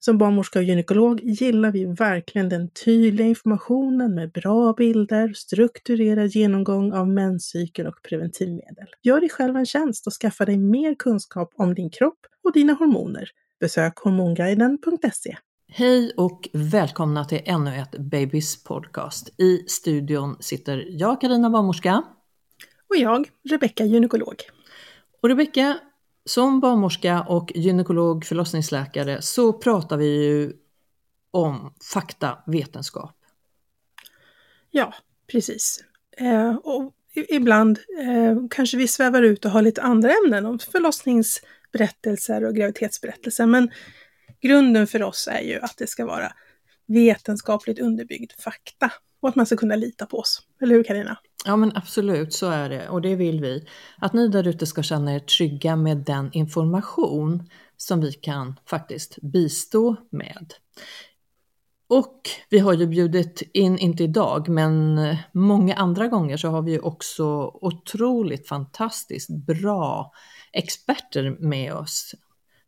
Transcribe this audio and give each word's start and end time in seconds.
Som 0.00 0.18
barnmorska 0.18 0.58
och 0.58 0.64
gynekolog 0.64 1.20
gillar 1.20 1.72
vi 1.72 1.84
verkligen 1.84 2.48
den 2.48 2.70
tydliga 2.70 3.26
informationen 3.26 4.14
med 4.14 4.32
bra 4.32 4.72
bilder, 4.72 5.32
strukturerad 5.32 6.26
genomgång 6.26 6.92
av 6.92 7.08
menscykeln 7.08 7.88
och 7.88 8.02
preventivmedel. 8.02 8.86
Gör 9.02 9.20
dig 9.20 9.28
själv 9.28 9.56
en 9.56 9.66
tjänst 9.66 10.06
och 10.06 10.12
skaffa 10.12 10.44
dig 10.44 10.58
mer 10.58 10.94
kunskap 10.94 11.52
om 11.56 11.74
din 11.74 11.90
kropp 11.90 12.18
och 12.44 12.52
dina 12.52 12.72
hormoner. 12.72 13.30
Besök 13.60 13.98
hormonguiden.se. 13.98 15.36
Hej 15.68 16.12
och 16.16 16.48
välkomna 16.52 17.24
till 17.24 17.40
ännu 17.44 17.76
ett 17.76 17.98
Babys 17.98 18.64
podcast. 18.64 19.40
I 19.40 19.64
studion 19.66 20.36
sitter 20.40 20.86
jag, 20.88 21.20
Karina 21.20 21.50
barnmorska. 21.50 22.02
Och 22.90 22.96
jag, 22.96 23.28
Rebecka 23.50 23.84
gynekolog. 23.84 24.36
Och 25.22 25.28
Rebecka, 25.28 25.78
som 26.28 26.60
barnmorska 26.60 27.22
och 27.22 27.52
gynekolog 27.54 28.24
förlossningsläkare 28.24 29.22
så 29.22 29.52
pratar 29.52 29.96
vi 29.96 30.24
ju 30.24 30.52
om 31.30 31.74
fakta, 31.92 32.38
vetenskap. 32.46 33.16
Ja, 34.70 34.94
precis. 35.26 35.84
Eh, 36.16 36.56
och 36.56 36.92
ibland 37.28 37.78
eh, 38.00 38.36
kanske 38.50 38.76
vi 38.76 38.88
svävar 38.88 39.22
ut 39.22 39.44
och 39.44 39.50
har 39.50 39.62
lite 39.62 39.82
andra 39.82 40.12
ämnen 40.12 40.46
om 40.46 40.58
förlossningsberättelser 40.58 42.44
och 42.44 42.54
graviditetsberättelser. 42.54 43.46
Men 43.46 43.70
grunden 44.40 44.86
för 44.86 45.02
oss 45.02 45.28
är 45.32 45.40
ju 45.40 45.60
att 45.60 45.74
det 45.76 45.86
ska 45.86 46.06
vara 46.06 46.32
vetenskapligt 46.86 47.78
underbyggd 47.78 48.32
fakta 48.32 48.92
och 49.20 49.28
att 49.28 49.34
man 49.34 49.46
ska 49.46 49.56
kunna 49.56 49.76
lita 49.76 50.06
på 50.06 50.18
oss. 50.18 50.42
Eller 50.62 50.74
hur 50.74 50.84
Karina? 50.84 51.18
Ja 51.44 51.56
men 51.56 51.72
absolut, 51.74 52.32
så 52.32 52.46
är 52.46 52.68
det 52.68 52.88
och 52.88 53.02
det 53.02 53.14
vill 53.14 53.40
vi. 53.40 53.66
Att 53.98 54.12
ni 54.12 54.28
där 54.28 54.48
ute 54.48 54.66
ska 54.66 54.82
känna 54.82 55.14
er 55.14 55.18
trygga 55.18 55.76
med 55.76 55.96
den 55.96 56.30
information 56.32 57.48
som 57.76 58.00
vi 58.00 58.12
kan 58.12 58.60
faktiskt 58.66 59.18
bistå 59.22 59.96
med. 60.10 60.54
Och 61.88 62.20
vi 62.50 62.58
har 62.58 62.72
ju 62.72 62.86
bjudit 62.86 63.42
in, 63.54 63.78
inte 63.78 64.04
idag, 64.04 64.48
men 64.48 65.00
många 65.32 65.74
andra 65.74 66.08
gånger 66.08 66.36
så 66.36 66.48
har 66.48 66.62
vi 66.62 66.72
ju 66.72 66.80
också 66.80 67.24
otroligt 67.54 68.48
fantastiskt 68.48 69.30
bra 69.30 70.12
experter 70.52 71.36
med 71.40 71.74
oss. 71.74 72.14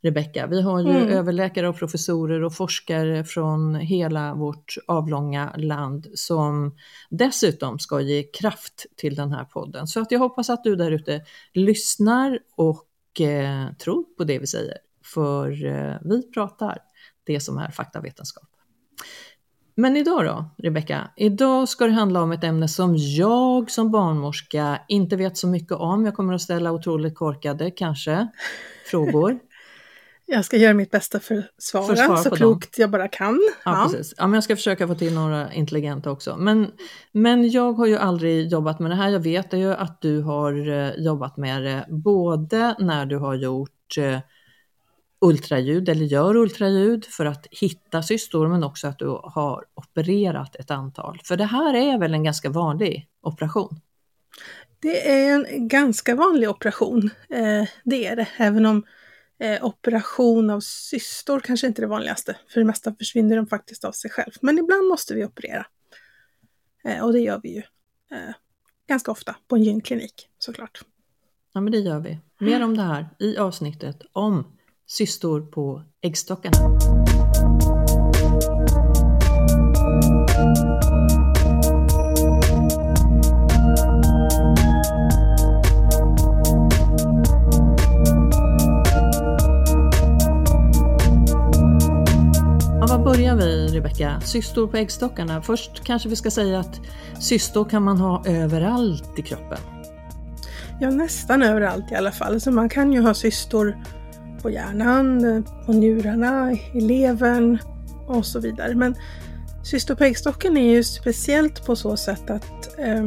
Rebecka. 0.02 0.46
Vi 0.46 0.62
har 0.62 0.80
ju 0.80 0.90
mm. 0.90 1.08
överläkare 1.08 1.68
och 1.68 1.78
professorer 1.78 2.44
och 2.44 2.54
forskare 2.54 3.24
från 3.24 3.74
hela 3.74 4.34
vårt 4.34 4.74
avlånga 4.86 5.54
land 5.56 6.06
som 6.14 6.76
dessutom 7.10 7.78
ska 7.78 8.00
ge 8.00 8.22
kraft 8.22 8.86
till 8.96 9.14
den 9.14 9.32
här 9.32 9.44
podden. 9.44 9.86
Så 9.86 10.00
att 10.00 10.12
jag 10.12 10.18
hoppas 10.18 10.50
att 10.50 10.64
du 10.64 10.76
där 10.76 10.90
ute 10.90 11.22
lyssnar 11.52 12.38
och 12.56 13.20
eh, 13.20 13.72
tror 13.72 14.04
på 14.18 14.24
det 14.24 14.38
vi 14.38 14.46
säger. 14.46 14.76
För 15.04 15.66
eh, 15.66 15.96
vi 16.04 16.30
pratar 16.30 16.78
det 17.24 17.40
som 17.40 17.58
är 17.58 17.70
faktavetenskap. 17.70 18.48
Men 19.74 19.96
idag 19.96 20.24
då, 20.24 20.50
Rebecka? 20.58 21.10
Idag 21.16 21.68
ska 21.68 21.86
det 21.86 21.92
handla 21.92 22.22
om 22.22 22.32
ett 22.32 22.44
ämne 22.44 22.68
som 22.68 22.96
jag 22.96 23.70
som 23.70 23.90
barnmorska 23.90 24.80
inte 24.88 25.16
vet 25.16 25.36
så 25.36 25.48
mycket 25.48 25.72
om. 25.72 26.04
Jag 26.04 26.14
kommer 26.14 26.34
att 26.34 26.40
ställa 26.40 26.72
otroligt 26.72 27.14
korkade, 27.14 27.70
kanske, 27.70 28.28
frågor. 28.90 29.38
Jag 30.32 30.44
ska 30.44 30.56
göra 30.56 30.74
mitt 30.74 30.90
bästa 30.90 31.20
för 31.20 31.38
att 31.38 31.62
svara, 31.62 31.96
svara 31.96 32.16
så 32.16 32.30
klokt 32.30 32.76
dem. 32.76 32.82
jag 32.82 32.90
bara 32.90 33.08
kan. 33.08 33.40
Ja, 33.64 33.70
ja, 33.72 33.88
precis. 33.92 34.14
Ja, 34.16 34.26
men 34.26 34.34
jag 34.34 34.44
ska 34.44 34.56
försöka 34.56 34.88
få 34.88 34.94
till 34.94 35.14
några 35.14 35.52
intelligenta 35.52 36.10
också. 36.10 36.36
Men, 36.36 36.72
men 37.12 37.50
jag 37.50 37.72
har 37.72 37.86
ju 37.86 37.96
aldrig 37.96 38.52
jobbat 38.52 38.80
med 38.80 38.90
det 38.90 38.94
här. 38.94 39.08
Jag 39.08 39.20
vet 39.20 39.52
ju 39.52 39.72
att 39.72 40.00
du 40.00 40.20
har 40.20 40.68
eh, 40.68 40.94
jobbat 41.04 41.36
med 41.36 41.62
det 41.62 41.86
både 41.88 42.76
när 42.78 43.06
du 43.06 43.16
har 43.16 43.34
gjort 43.34 43.98
eh, 43.98 44.18
ultraljud 45.20 45.88
eller 45.88 46.04
gör 46.04 46.36
ultraljud 46.36 47.04
för 47.04 47.26
att 47.26 47.46
hitta 47.50 48.02
cystor 48.02 48.48
men 48.48 48.64
också 48.64 48.88
att 48.88 48.98
du 48.98 49.06
har 49.22 49.64
opererat 49.74 50.56
ett 50.56 50.70
antal. 50.70 51.20
För 51.24 51.36
det 51.36 51.44
här 51.44 51.74
är 51.74 51.98
väl 51.98 52.14
en 52.14 52.24
ganska 52.24 52.50
vanlig 52.50 53.08
operation? 53.22 53.80
Det 54.82 55.10
är 55.10 55.34
en 55.34 55.68
ganska 55.68 56.14
vanlig 56.14 56.50
operation, 56.50 57.10
eh, 57.28 57.68
det 57.84 58.06
är 58.06 58.16
det, 58.16 58.28
även 58.38 58.66
om 58.66 58.84
Eh, 59.40 59.64
operation 59.64 60.50
av 60.50 60.60
cystor 60.60 61.40
kanske 61.40 61.66
inte 61.66 61.80
är 61.80 61.82
det 61.82 61.88
vanligaste. 61.88 62.36
För 62.48 62.60
det 62.60 62.66
mesta 62.66 62.94
försvinner 62.94 63.36
de 63.36 63.46
faktiskt 63.46 63.84
av 63.84 63.92
sig 63.92 64.10
själv. 64.10 64.32
Men 64.40 64.58
ibland 64.58 64.88
måste 64.88 65.14
vi 65.14 65.24
operera. 65.24 65.66
Eh, 66.84 67.04
och 67.04 67.12
det 67.12 67.20
gör 67.20 67.40
vi 67.42 67.54
ju 67.54 67.62
eh, 68.10 68.34
ganska 68.88 69.10
ofta 69.10 69.36
på 69.48 69.56
en 69.56 69.62
gynklinik 69.62 70.28
såklart. 70.38 70.82
Ja 71.52 71.60
men 71.60 71.72
det 71.72 71.78
gör 71.78 72.00
vi. 72.00 72.18
Mer 72.38 72.64
om 72.64 72.76
det 72.76 72.82
här 72.82 73.08
i 73.18 73.36
avsnittet 73.36 74.02
om 74.12 74.56
cystor 74.86 75.40
på 75.40 75.82
äggstockarna. 76.00 76.78
Börjar 93.36 93.56
vi 93.56 93.66
Rebecka? 93.66 94.20
Cystor 94.20 94.66
på 94.66 94.76
äggstockarna. 94.76 95.42
Först 95.42 95.84
kanske 95.84 96.08
vi 96.08 96.16
ska 96.16 96.30
säga 96.30 96.60
att 96.60 96.80
cystor 97.20 97.64
kan 97.64 97.82
man 97.82 97.98
ha 97.98 98.22
överallt 98.26 99.18
i 99.18 99.22
kroppen. 99.22 99.58
Ja, 100.80 100.90
nästan 100.90 101.42
överallt 101.42 101.92
i 101.92 101.94
alla 101.94 102.12
fall. 102.12 102.40
Så 102.40 102.50
man 102.50 102.68
kan 102.68 102.92
ju 102.92 103.00
ha 103.00 103.14
cystor 103.14 103.76
på 104.42 104.50
hjärnan, 104.50 105.44
på 105.66 105.72
njurarna, 105.72 106.52
i 106.52 106.80
levern 106.80 107.58
och 108.06 108.26
så 108.26 108.40
vidare. 108.40 108.74
Men 108.74 108.94
cystor 109.62 109.94
på 109.94 110.04
äggstocken 110.04 110.56
är 110.56 110.74
ju 110.74 110.84
speciellt 110.84 111.66
på 111.66 111.76
så 111.76 111.96
sätt 111.96 112.30
att 112.30 112.78
eh, 112.78 113.04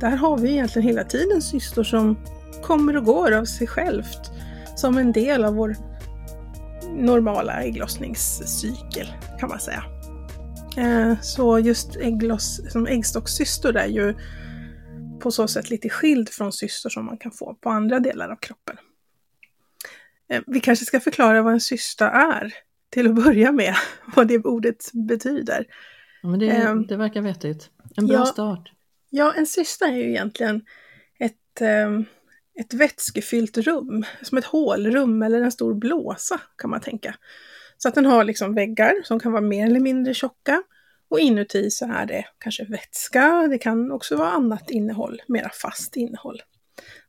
där 0.00 0.16
har 0.16 0.38
vi 0.38 0.50
egentligen 0.50 0.88
hela 0.88 1.04
tiden 1.04 1.42
cystor 1.42 1.84
som 1.84 2.16
kommer 2.62 2.96
och 2.96 3.04
går 3.04 3.32
av 3.32 3.44
sig 3.44 3.66
självt 3.66 4.30
som 4.76 4.98
en 4.98 5.12
del 5.12 5.44
av 5.44 5.54
vår 5.54 5.76
normala 6.96 7.62
ägglossningscykel 7.62 9.06
kan 9.40 9.48
man 9.48 9.60
säga. 9.60 9.84
Eh, 10.76 11.20
så 11.20 11.58
just 11.58 11.96
äggloss, 11.96 12.72
som 12.72 12.86
äggstockscystor 12.86 13.76
är 13.76 13.86
ju 13.86 14.14
på 15.20 15.30
så 15.30 15.48
sätt 15.48 15.70
lite 15.70 15.88
skild 15.88 16.28
från 16.28 16.52
cystor 16.52 16.90
som 16.90 17.06
man 17.06 17.18
kan 17.18 17.32
få 17.32 17.54
på 17.54 17.70
andra 17.70 18.00
delar 18.00 18.28
av 18.28 18.36
kroppen. 18.36 18.76
Eh, 20.28 20.42
vi 20.46 20.60
kanske 20.60 20.84
ska 20.84 21.00
förklara 21.00 21.42
vad 21.42 21.52
en 21.52 21.60
cysta 21.60 22.10
är. 22.10 22.54
till 22.90 23.06
att 23.06 23.24
börja 23.24 23.52
med 23.52 23.74
vad 24.16 24.28
det 24.28 24.38
ordet 24.38 24.92
betyder. 24.92 25.66
Ja, 26.22 26.28
men 26.28 26.40
det, 26.40 26.50
Ehm, 26.50 26.86
det 26.86 26.96
verkar 26.96 27.20
vettigt. 27.20 27.70
En 27.96 28.06
bra 28.06 28.16
ja. 28.16 28.24
start. 28.24 28.72
Ja, 29.10 29.34
en 29.36 29.46
cysta 29.46 29.86
är 29.86 29.96
ju 29.96 30.08
egentligen 30.08 30.64
ett, 31.18 31.60
eh, 31.60 32.00
ett 32.60 32.74
vätskefyllt 32.74 33.58
rum, 33.58 34.04
som 34.22 34.38
ett 34.38 34.44
hålrum 34.44 35.22
eller 35.22 35.40
en 35.40 35.52
stor 35.52 35.74
blåsa 35.74 36.40
kan 36.56 36.70
man 36.70 36.80
tänka. 36.80 37.14
Så 37.76 37.88
att 37.88 37.94
den 37.94 38.06
har 38.06 38.24
liksom 38.24 38.54
väggar 38.54 38.94
som 39.04 39.20
kan 39.20 39.32
vara 39.32 39.42
mer 39.42 39.66
eller 39.66 39.80
mindre 39.80 40.14
tjocka 40.14 40.62
och 41.08 41.20
inuti 41.20 41.70
så 41.70 41.84
är 41.92 42.06
det 42.06 42.24
kanske 42.38 42.64
vätska, 42.64 43.46
det 43.50 43.58
kan 43.58 43.92
också 43.92 44.16
vara 44.16 44.30
annat 44.30 44.70
innehåll, 44.70 45.22
mera 45.28 45.50
fast 45.50 45.96
innehåll. 45.96 46.42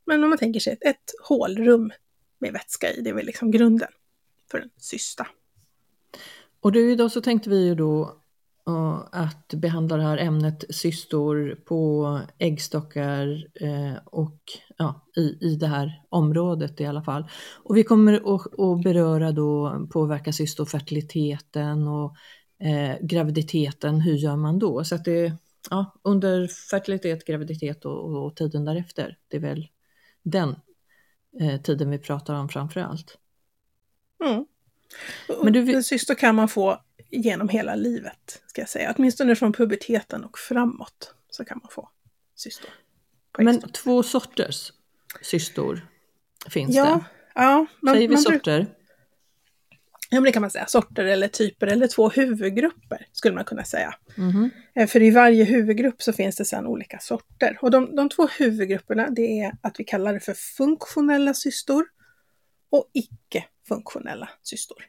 Men 0.06 0.24
om 0.24 0.30
man 0.30 0.40
tänker 0.40 0.60
sig 0.60 0.74
ett, 0.74 0.86
ett 0.86 1.12
hålrum 1.24 1.92
med 2.40 2.54
vätska 2.54 2.92
i, 2.94 3.02
det 3.02 3.10
är 3.10 3.14
väl 3.14 3.26
liksom 3.26 3.52
grunden 3.52 3.90
för 4.52 4.60
en 4.60 4.70
cysta. 4.78 5.28
Och 6.62 6.72
du, 6.72 6.92
idag 6.92 7.12
så 7.12 7.22
tänkte 7.22 7.50
vi 7.50 7.66
ju 7.66 7.76
då 7.76 8.22
att 9.12 9.54
behandla 9.54 9.98
det 9.98 10.04
här 10.04 10.18
ämnet 10.18 10.64
cystor 10.70 11.56
på 11.66 12.22
äggstockar 12.38 13.48
eh, 13.62 13.98
och 14.06 14.40
ja, 14.78 15.06
i, 15.16 15.38
i 15.42 15.56
det 15.56 15.68
här 15.68 16.02
området 16.10 16.82
i 16.82 16.86
alla 16.86 17.04
fall. 17.04 17.30
Och 17.64 17.78
vi 17.78 17.84
kommer 17.84 18.14
att, 18.14 18.60
att 18.60 18.84
beröra 18.84 19.32
då 19.32 19.88
påverka 19.92 20.34
cystor 20.34 20.66
fertiliteten 20.66 21.88
och 21.88 22.16
eh, 22.64 22.98
graviditeten, 23.02 24.02
hur 24.02 24.16
gör 24.16 24.36
man 24.36 24.60
då? 24.60 24.84
Så 24.84 24.96
att 24.96 25.06
det, 25.06 25.34
ja, 25.70 26.00
under 26.04 26.48
fertilitet, 26.48 27.26
graviditet 27.26 27.86
och, 27.86 28.26
och 28.26 28.36
tiden 28.36 28.66
därefter, 28.66 29.18
det 29.28 29.38
är 29.38 29.42
väl 29.42 29.68
den 30.24 30.56
eh, 31.40 31.62
tiden 31.62 31.90
vi 31.90 31.98
pratar 31.98 32.34
om 32.34 32.50
framför 32.50 32.80
allt. 32.80 33.18
Mm. 34.26 34.46
Men 35.44 35.54
du 35.54 35.62
vill- 35.62 35.76
en 35.76 35.84
cysto 35.84 36.16
kan 36.16 36.36
man 36.36 36.48
få 36.48 36.82
genom 37.12 37.50
hela 37.50 37.76
livet, 37.76 38.42
ska 38.48 38.62
jag 38.62 38.70
säga. 38.70 38.94
Åtminstone 38.98 39.36
från 39.36 39.54
puberteten 39.54 40.24
och 40.24 40.38
framåt 40.38 41.14
så 41.30 41.46
kan 41.46 41.60
man 41.64 41.72
få 41.72 41.90
cystor. 42.36 42.70
Men 43.38 43.62
två 43.62 44.04
sorters 44.04 44.72
cystor 45.22 45.88
finns 46.50 46.76
ja, 46.76 46.86
det. 46.86 47.04
ja, 47.36 47.66
man, 47.82 47.96
Säger 47.96 48.08
vi 48.08 48.14
man 48.14 48.24
sorter? 48.24 48.68
Ja, 50.12 50.16
men 50.16 50.24
det 50.24 50.32
kan 50.32 50.42
man 50.42 50.52
säga. 50.52 50.66
Sorter 50.66 51.06
eller 51.06 51.28
typer 51.28 51.68
eller 51.68 51.88
två 51.88 52.10
huvudgrupper 52.10 53.08
skulle 53.12 53.36
man 53.36 53.46
kunna 53.46 53.64
säga. 53.64 53.96
Eh, 54.76 54.88
För 54.88 55.02
i 55.02 55.12
varje 55.12 55.44
huvudgrupp 55.44 56.02
så 56.02 56.14
finns 56.14 56.36
det 56.36 56.46
sedan 56.46 56.68
olika 56.68 57.00
sorter. 57.00 57.58
Och 57.62 57.72
de, 57.72 57.96
de 57.96 58.10
två 58.10 58.28
huvudgrupperna 58.28 59.10
det 59.10 59.40
är 59.40 59.52
att 59.62 59.80
vi 59.80 59.84
kallar 59.84 60.14
det 60.14 60.20
för 60.20 60.34
funktionella 60.34 61.34
cystor 61.34 61.86
och 62.70 62.90
icke-funktionella 62.94 64.30
cystor. 64.44 64.86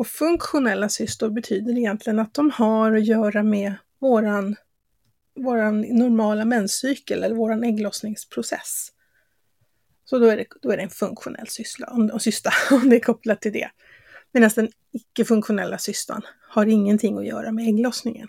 Och 0.00 0.06
funktionella 0.06 0.88
cystor 0.88 1.30
betyder 1.30 1.78
egentligen 1.78 2.18
att 2.18 2.34
de 2.34 2.50
har 2.50 2.92
att 2.92 3.06
göra 3.06 3.42
med 3.42 3.74
våran, 3.98 4.56
våran 5.36 5.80
normala 5.80 6.44
menscykel 6.44 7.24
eller 7.24 7.34
våran 7.34 7.64
ägglossningsprocess. 7.64 8.88
Så 10.04 10.18
då 10.18 10.26
är 10.26 10.36
det, 10.36 10.44
då 10.62 10.70
är 10.70 10.76
det 10.76 10.82
en 10.82 10.90
funktionell 10.90 11.46
syssla, 11.46 11.86
om, 11.86 12.10
och 12.10 12.22
cysta, 12.22 12.50
om 12.70 12.88
det 12.90 12.96
är 12.96 13.00
kopplat 13.00 13.40
till 13.40 13.52
det. 13.52 13.70
Medan 14.32 14.50
den 14.54 14.68
icke-funktionella 14.92 15.78
cystan 15.78 16.22
har 16.48 16.66
ingenting 16.66 17.18
att 17.18 17.26
göra 17.26 17.52
med 17.52 17.68
ägglossningen. 17.68 18.28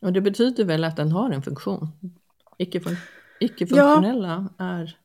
Och 0.00 0.12
det 0.12 0.20
betyder 0.20 0.64
väl 0.64 0.84
att 0.84 0.96
den 0.96 1.12
har 1.12 1.30
en 1.30 1.42
funktion? 1.42 1.88
Icke-fun- 2.58 2.96
Icke-funktionella 3.40 4.48
är... 4.58 5.01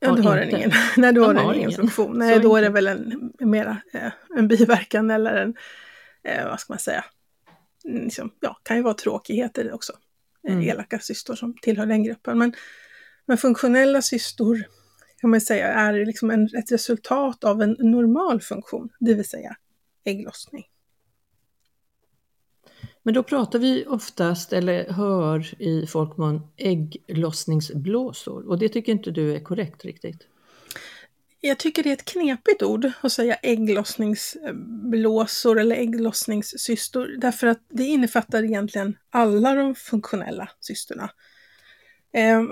Ja, 0.00 0.08
Har 0.08 0.16
då 0.22 0.22
har 0.22 0.36
den 0.36 0.48
ingen, 0.56 0.70
nej, 0.96 1.12
då 1.12 1.20
De 1.20 1.26
har 1.26 1.34
den 1.34 1.44
ingen 1.44 1.56
ingen. 1.58 1.72
funktion. 1.72 2.12
Så 2.12 2.18
Nej, 2.18 2.40
då 2.40 2.56
är 2.56 2.62
det 2.62 2.68
väl 2.68 2.86
en, 2.86 3.32
en 3.38 3.50
mera 3.50 3.76
eh, 3.92 4.12
en 4.36 4.48
biverkan 4.48 5.10
eller 5.10 5.34
en, 5.36 5.54
eh, 6.24 6.48
vad 6.48 6.60
ska 6.60 6.72
man 6.72 6.78
säga, 6.78 7.04
Mm, 7.84 8.04
liksom, 8.04 8.30
ja, 8.40 8.60
kan 8.62 8.76
ju 8.76 8.82
vara 8.82 8.94
tråkigheter 8.94 9.72
också. 9.72 9.92
Eh, 10.48 10.52
Mm. 10.54 10.68
Elaka 10.68 10.98
cystor 10.98 11.34
som 11.34 11.54
tillhör 11.62 11.86
den 11.86 12.04
gruppen. 12.04 12.38
Men, 12.38 12.52
men 13.26 13.38
funktionella 13.38 14.02
cystor 14.02 14.64
kan 15.20 15.30
man 15.30 15.40
säga 15.40 15.66
är 15.68 16.06
liksom 16.06 16.30
en, 16.30 16.44
ett 16.44 16.72
resultat 16.72 17.44
av 17.44 17.62
en 17.62 17.76
normal 17.78 18.40
funktion, 18.40 18.88
det 19.00 19.14
vill 19.14 19.28
säga 19.28 19.56
ägglossning. 20.04 20.64
Men 23.02 23.14
då 23.14 23.22
pratar 23.22 23.58
vi 23.58 23.86
oftast, 23.86 24.52
eller 24.52 24.92
hör 24.92 25.62
i 25.62 25.86
folkmun, 25.86 26.40
ägglossningsblåsor. 26.56 28.48
Och 28.48 28.58
det 28.58 28.68
tycker 28.68 28.92
inte 28.92 29.10
du 29.10 29.34
är 29.34 29.40
korrekt 29.40 29.84
riktigt. 29.84 30.26
Jag 31.40 31.58
tycker 31.58 31.82
det 31.82 31.88
är 31.88 31.92
ett 31.92 32.04
knepigt 32.04 32.62
ord 32.62 32.92
att 33.00 33.12
säga 33.12 33.34
ägglossningsblåsor 33.34 35.60
eller 35.60 35.76
ägglossningscystor 35.76 37.16
därför 37.20 37.46
att 37.46 37.66
det 37.68 37.84
innefattar 37.84 38.44
egentligen 38.44 38.96
alla 39.10 39.54
de 39.54 39.74
funktionella 39.74 40.50
cystorna. 40.60 41.10
Ehm, 42.12 42.48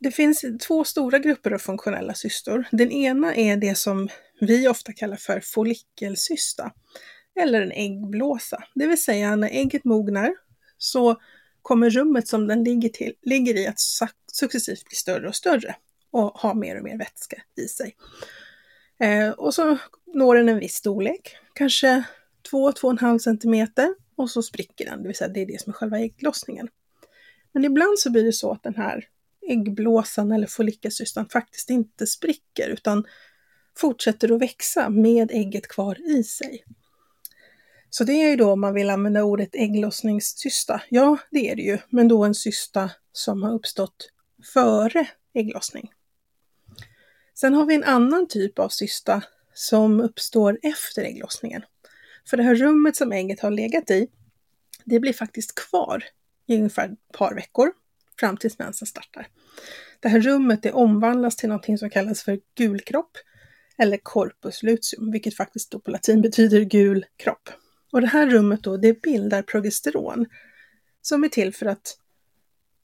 det 0.00 0.10
finns 0.10 0.44
två 0.66 0.84
stora 0.84 1.18
grupper 1.18 1.50
av 1.50 1.58
funktionella 1.58 2.14
cystor. 2.14 2.64
Den 2.70 2.90
ena 2.90 3.34
är 3.34 3.56
det 3.56 3.78
som 3.78 4.08
vi 4.40 4.68
ofta 4.68 4.92
kallar 4.92 5.16
för 5.16 5.40
follikelcysta 5.40 6.72
eller 7.40 7.62
en 7.62 7.72
äggblåsa. 7.72 8.64
Det 8.74 8.86
vill 8.86 9.02
säga 9.02 9.36
när 9.36 9.48
ägget 9.48 9.84
mognar 9.84 10.34
så 10.78 11.16
kommer 11.62 11.90
rummet 11.90 12.28
som 12.28 12.46
den 12.46 12.64
ligger, 12.64 12.88
till, 12.88 13.14
ligger 13.22 13.56
i 13.56 13.66
att 13.66 13.80
successivt 14.32 14.84
bli 14.88 14.96
större 14.96 15.28
och 15.28 15.36
större 15.36 15.76
och 16.10 16.22
ha 16.22 16.54
mer 16.54 16.76
och 16.76 16.84
mer 16.84 16.98
vätska 16.98 17.42
i 17.56 17.68
sig. 17.68 17.96
Eh, 19.00 19.30
och 19.30 19.54
så 19.54 19.78
når 20.14 20.36
den 20.36 20.48
en 20.48 20.58
viss 20.58 20.74
storlek, 20.74 21.36
kanske 21.54 22.04
2-2,5 22.52 23.18
centimeter 23.18 23.94
och 24.16 24.30
så 24.30 24.42
spricker 24.42 24.84
den, 24.84 25.02
det 25.02 25.08
vill 25.08 25.16
säga 25.16 25.28
det 25.28 25.40
är 25.40 25.46
det 25.46 25.60
som 25.60 25.70
är 25.70 25.74
själva 25.74 25.98
ägglossningen. 25.98 26.68
Men 27.52 27.64
ibland 27.64 27.98
så 27.98 28.10
blir 28.10 28.24
det 28.24 28.32
så 28.32 28.52
att 28.52 28.62
den 28.62 28.74
här 28.74 29.08
äggblåsan 29.48 30.32
eller 30.32 30.46
follikelcystan 30.46 31.28
faktiskt 31.28 31.70
inte 31.70 32.06
spricker 32.06 32.68
utan 32.68 33.04
fortsätter 33.76 34.34
att 34.34 34.42
växa 34.42 34.88
med 34.88 35.30
ägget 35.30 35.68
kvar 35.68 36.10
i 36.10 36.24
sig. 36.24 36.64
Så 37.94 38.04
det 38.04 38.12
är 38.12 38.30
ju 38.30 38.36
då 38.36 38.52
om 38.52 38.60
man 38.60 38.74
vill 38.74 38.90
använda 38.90 39.22
ordet 39.22 39.54
ägglossningscysta. 39.54 40.82
Ja, 40.88 41.16
det 41.30 41.50
är 41.50 41.56
det 41.56 41.62
ju, 41.62 41.78
men 41.88 42.08
då 42.08 42.24
en 42.24 42.34
cysta 42.34 42.90
som 43.12 43.42
har 43.42 43.54
uppstått 43.54 44.10
före 44.54 45.06
ägglossning. 45.34 45.92
Sen 47.34 47.54
har 47.54 47.66
vi 47.66 47.74
en 47.74 47.84
annan 47.84 48.28
typ 48.28 48.58
av 48.58 48.68
cysta 48.68 49.22
som 49.54 50.00
uppstår 50.00 50.58
efter 50.62 51.02
ägglossningen. 51.02 51.62
För 52.30 52.36
det 52.36 52.42
här 52.42 52.54
rummet 52.54 52.96
som 52.96 53.12
ägget 53.12 53.40
har 53.40 53.50
legat 53.50 53.90
i, 53.90 54.08
det 54.84 55.00
blir 55.00 55.12
faktiskt 55.12 55.54
kvar 55.54 56.04
i 56.46 56.56
ungefär 56.56 56.88
ett 56.88 57.18
par 57.18 57.34
veckor 57.34 57.72
fram 58.20 58.36
tills 58.36 58.58
mensen 58.58 58.86
startar. 58.86 59.28
Det 60.00 60.08
här 60.08 60.20
rummet 60.20 60.62
det 60.62 60.72
omvandlas 60.72 61.36
till 61.36 61.48
någonting 61.48 61.78
som 61.78 61.90
kallas 61.90 62.22
för 62.22 62.40
gulkropp 62.54 63.18
eller 63.78 63.96
corpus 63.96 64.62
luteum, 64.62 65.10
vilket 65.10 65.36
faktiskt 65.36 65.70
då 65.70 65.80
på 65.80 65.90
latin 65.90 66.22
betyder 66.22 66.60
gul 66.60 67.04
kropp. 67.16 67.48
Och 67.92 68.00
det 68.00 68.06
här 68.06 68.26
rummet 68.26 68.62
då, 68.62 68.76
det 68.76 69.02
bildar 69.02 69.42
progesteron 69.42 70.26
som 71.02 71.24
är 71.24 71.28
till 71.28 71.54
för 71.54 71.66
att 71.66 71.98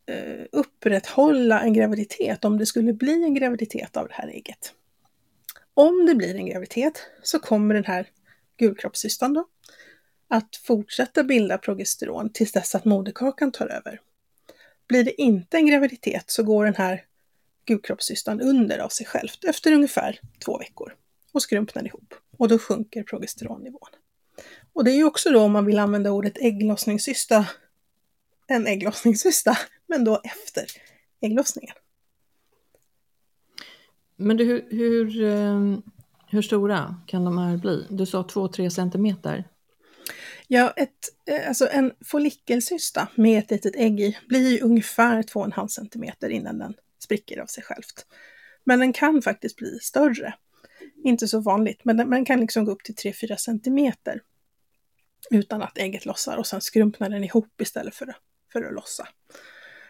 eh, 0.07 0.45
upprätthålla 0.53 1.61
en 1.61 1.73
graviditet 1.73 2.45
om 2.45 2.59
det 2.59 2.67
skulle 2.67 2.93
bli 2.93 3.25
en 3.25 3.35
graviditet 3.35 3.97
av 3.97 4.09
det 4.09 4.15
här 4.15 4.29
ägget. 4.29 4.75
Om 5.75 6.07
det 6.07 6.15
blir 6.15 6.35
en 6.35 6.47
graviditet 6.47 7.07
så 7.23 7.39
kommer 7.39 7.75
den 7.75 7.85
här 7.85 8.09
gulkroppscystan 8.57 9.35
då 9.35 9.49
att 10.29 10.57
fortsätta 10.57 11.25
bilda 11.25 11.59
progesteron 11.59 12.33
tills 12.33 12.53
dess 12.53 12.75
att 12.75 12.85
moderkakan 12.85 13.53
tar 13.53 13.67
över. 13.67 14.01
Blir 14.89 15.05
det 15.05 15.23
inte 15.23 15.57
en 15.57 15.67
graviditet 15.67 16.31
så 16.31 16.43
går 16.43 16.65
den 16.65 16.75
här 16.75 17.05
gulkroppscystan 17.65 18.41
under 18.41 18.79
av 18.79 18.89
sig 18.89 19.07
självt 19.07 19.45
efter 19.45 19.73
ungefär 19.73 20.21
två 20.45 20.59
veckor 20.59 20.95
och 21.33 21.43
skrumpnar 21.43 21.87
ihop 21.87 22.15
och 22.39 22.49
då 22.49 22.59
sjunker 22.59 23.03
progesteronnivån. 23.03 23.91
Och 24.79 24.85
det 24.85 24.91
är 24.91 24.97
ju 24.97 25.05
också 25.05 25.31
då 25.31 25.41
om 25.41 25.53
man 25.53 25.67
vill 25.67 25.79
använda 25.79 26.11
ordet 26.11 26.39
ägglossningscysta, 26.39 27.47
en 28.47 28.67
ägglossningscysta, 28.67 29.59
men 29.87 30.05
då 30.05 30.21
efter 30.25 30.65
ägglossningen. 31.21 31.75
Men 34.17 34.37
du, 34.37 34.45
hur, 34.45 34.67
hur, 34.71 35.23
eh, 35.23 35.79
hur 36.29 36.43
stora 36.43 36.97
kan 37.07 37.25
de 37.25 37.39
här 37.39 37.57
bli? 37.57 37.87
Du 37.91 38.07
sa 38.07 38.23
2-3 38.23 38.71
centimeter. 38.71 39.45
Ja, 40.47 40.73
ett, 40.77 40.91
eh, 41.27 41.49
alltså 41.49 41.69
en 41.71 41.93
follikelcysta 42.05 43.09
med 43.15 43.39
ett 43.39 43.51
litet 43.51 43.77
ägg 43.77 44.01
i 44.01 44.19
blir 44.29 44.51
ju 44.51 44.61
ungefär 44.61 45.23
2,5 45.23 45.69
centimeter 45.69 46.29
innan 46.29 46.59
den 46.59 46.75
spricker 46.99 47.41
av 47.41 47.47
sig 47.47 47.65
självt. 47.65 48.07
Men 48.65 48.79
den 48.79 48.93
kan 48.93 49.23
faktiskt 49.23 49.57
bli 49.57 49.79
större. 49.81 50.35
Inte 51.05 51.29
så 51.29 51.41
vanligt, 51.41 51.85
men 51.85 51.97
den, 51.97 52.11
man 52.11 52.25
kan 52.25 52.41
liksom 52.41 52.65
gå 52.65 52.73
upp 52.73 52.85
till 52.85 52.95
3-4 52.95 53.37
centimeter 53.37 54.23
utan 55.31 55.63
att 55.63 55.79
ägget 55.79 56.07
lossar 56.07 56.37
och 56.37 56.47
sen 56.47 56.61
skrumpnar 56.61 57.09
den 57.11 57.25
ihop 57.25 57.61
istället 57.61 57.95
för, 57.95 58.07
att- 58.11 58.17
för 58.53 58.63
att 58.63 58.75
lossa. 58.75 59.09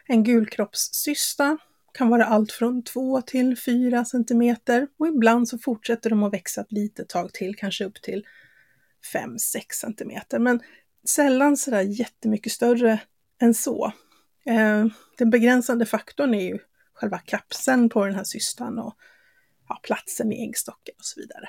En 0.07 0.25
gulkroppscysta 0.25 1.59
kan 1.95 2.09
vara 2.09 2.25
allt 2.25 2.53
från 2.53 2.83
2 2.85 3.23
till 3.23 3.57
4 3.59 4.05
cm 4.05 4.57
och 4.99 5.09
ibland 5.09 5.49
så 5.49 5.59
fortsätter 5.59 6.11
de 6.11 6.23
att 6.23 6.33
växa 6.33 6.61
ett 6.61 6.73
litet 6.73 7.09
tag 7.09 7.33
till, 7.33 7.57
kanske 7.57 7.85
upp 7.85 8.03
till 8.03 8.27
5-6 9.13 9.81
cm. 9.81 10.43
Men 10.45 10.61
sällan 11.09 11.57
sådär 11.57 11.81
jättemycket 11.81 12.53
större 12.53 13.01
än 13.41 13.55
så. 13.55 13.93
Eh, 14.47 14.87
den 15.19 15.31
begränsande 15.31 15.87
faktorn 15.87 16.35
är 16.35 16.43
ju 16.43 16.59
själva 16.93 17.19
kapseln 17.19 17.89
på 17.89 18.05
den 18.05 18.15
här 18.15 18.25
cystan 18.25 18.79
och 18.79 18.95
ja, 19.69 19.81
platsen 19.83 20.33
i 20.33 20.49
äggstocken 20.49 20.95
och 20.99 21.05
så 21.05 21.21
vidare. 21.21 21.49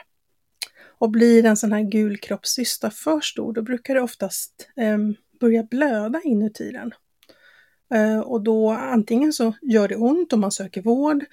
Och 1.00 1.10
blir 1.10 1.46
en 1.46 1.58
sån 1.58 1.72
här 1.72 1.82
gulkroppscysta 1.82 2.92
för 2.92 3.20
stor, 3.22 3.54
då 3.54 3.62
brukar 3.62 3.96
det 3.96 4.02
oftast 4.02 4.70
eh, 4.76 4.98
börja 5.40 5.64
blöda 5.64 6.22
inuti 6.24 6.72
den. 6.72 6.94
Eh, 7.94 8.20
och 8.20 8.42
då 8.42 8.70
antingen 8.70 9.34
så 9.34 9.54
gör 9.62 9.88
det 9.88 9.96
ont 9.96 10.34
om 10.34 10.40
man 10.40 10.52
söker 10.52 10.82
vård, 10.82 11.24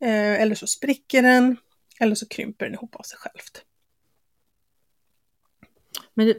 eh, 0.00 0.42
eller 0.42 0.54
så 0.54 0.66
spricker 0.66 1.22
den, 1.22 1.56
eller 2.00 2.14
så 2.14 2.28
krymper 2.28 2.64
den 2.64 2.74
ihop 2.74 2.96
av 2.96 3.02
sig 3.02 3.18
självt. 3.18 3.64
Men 6.14 6.26
det, 6.26 6.36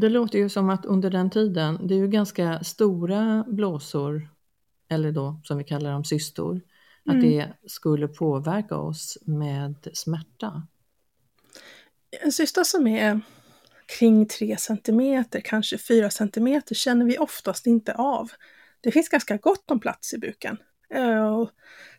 det, 0.00 0.08
låter 0.08 0.38
ju 0.38 0.48
som 0.48 0.70
att 0.70 0.86
under 0.86 1.10
den 1.10 1.30
tiden, 1.30 1.86
det 1.86 1.94
är 1.94 1.98
ju 1.98 2.08
ganska 2.08 2.64
stora 2.64 3.44
blåsor, 3.48 4.28
eller 4.88 5.12
då 5.12 5.40
som 5.44 5.58
vi 5.58 5.64
kallar 5.64 5.92
dem 5.92 6.04
cystor, 6.04 6.60
att 7.04 7.14
mm. 7.14 7.30
det 7.30 7.52
skulle 7.66 8.08
påverka 8.08 8.76
oss 8.76 9.18
med 9.24 9.88
smärta. 9.92 10.66
En 12.20 12.32
cysta 12.32 12.64
som 12.64 12.86
är 12.86 13.20
kring 13.86 14.26
3 14.26 14.56
cm, 14.56 15.24
kanske 15.44 15.78
4 15.78 16.10
cm, 16.10 16.62
känner 16.72 17.04
vi 17.04 17.18
oftast 17.18 17.66
inte 17.66 17.94
av. 17.94 18.30
Det 18.80 18.92
finns 18.92 19.08
ganska 19.08 19.36
gott 19.36 19.70
om 19.70 19.80
plats 19.80 20.14
i 20.14 20.18
buken. 20.18 20.56
Eh, 20.90 21.26
och 21.26 21.50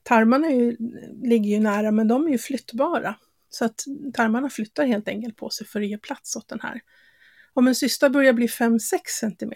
tarmarna 0.04 0.50
ju, 0.50 0.78
ligger 1.24 1.50
ju 1.50 1.60
nära, 1.60 1.92
men 1.92 2.08
de 2.08 2.28
är 2.28 2.32
ju 2.32 2.38
flyttbara. 2.38 3.16
Så 3.50 3.66
att 3.66 3.84
tarmarna 4.14 4.50
flyttar 4.50 4.86
helt 4.86 5.08
enkelt 5.08 5.38
på 5.38 5.50
sig 5.50 5.68
för 5.68 5.82
att 5.82 5.88
ge 5.88 5.98
plats 5.98 6.36
åt 6.36 6.48
den 6.48 6.60
här. 6.60 6.82
Om 7.54 7.68
en 7.68 7.76
cysta 7.76 8.10
börjar 8.10 8.34
bli 8.34 8.48
5-6 8.48 8.80
cm, 9.08 9.54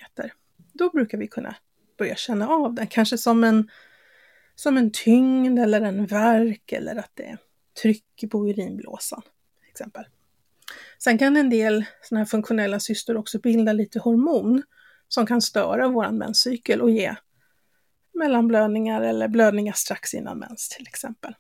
då 0.73 0.89
brukar 0.89 1.17
vi 1.17 1.27
kunna 1.27 1.55
börja 1.97 2.15
känna 2.15 2.47
av 2.47 2.73
den. 2.73 2.87
Kanske 2.87 3.17
som 3.17 3.43
en, 3.43 3.69
som 4.55 4.77
en 4.77 4.91
tyngd 4.91 5.59
eller 5.59 5.81
en 5.81 6.05
verk 6.05 6.71
eller 6.71 6.95
att 6.95 7.11
det 7.13 7.23
är 7.23 7.37
tryck 7.81 8.31
på 8.31 8.49
urinblåsan. 8.49 9.21
Till 9.61 9.69
exempel. 9.69 10.05
Sen 11.03 11.17
kan 11.17 11.37
en 11.37 11.49
del 11.49 11.85
såna 12.01 12.19
här 12.19 12.25
funktionella 12.25 12.79
cystor 12.79 13.17
också 13.17 13.39
bilda 13.39 13.73
lite 13.73 13.99
hormon 13.99 14.63
som 15.07 15.25
kan 15.25 15.41
störa 15.41 15.87
vår 15.87 16.11
menscykel 16.11 16.81
och 16.81 16.91
ge 16.91 17.15
mellanblödningar 18.13 19.01
eller 19.01 19.27
blödningar 19.27 19.73
strax 19.73 20.13
innan 20.13 20.39
mens 20.39 20.69
till 20.69 20.87
exempel. 20.87 21.35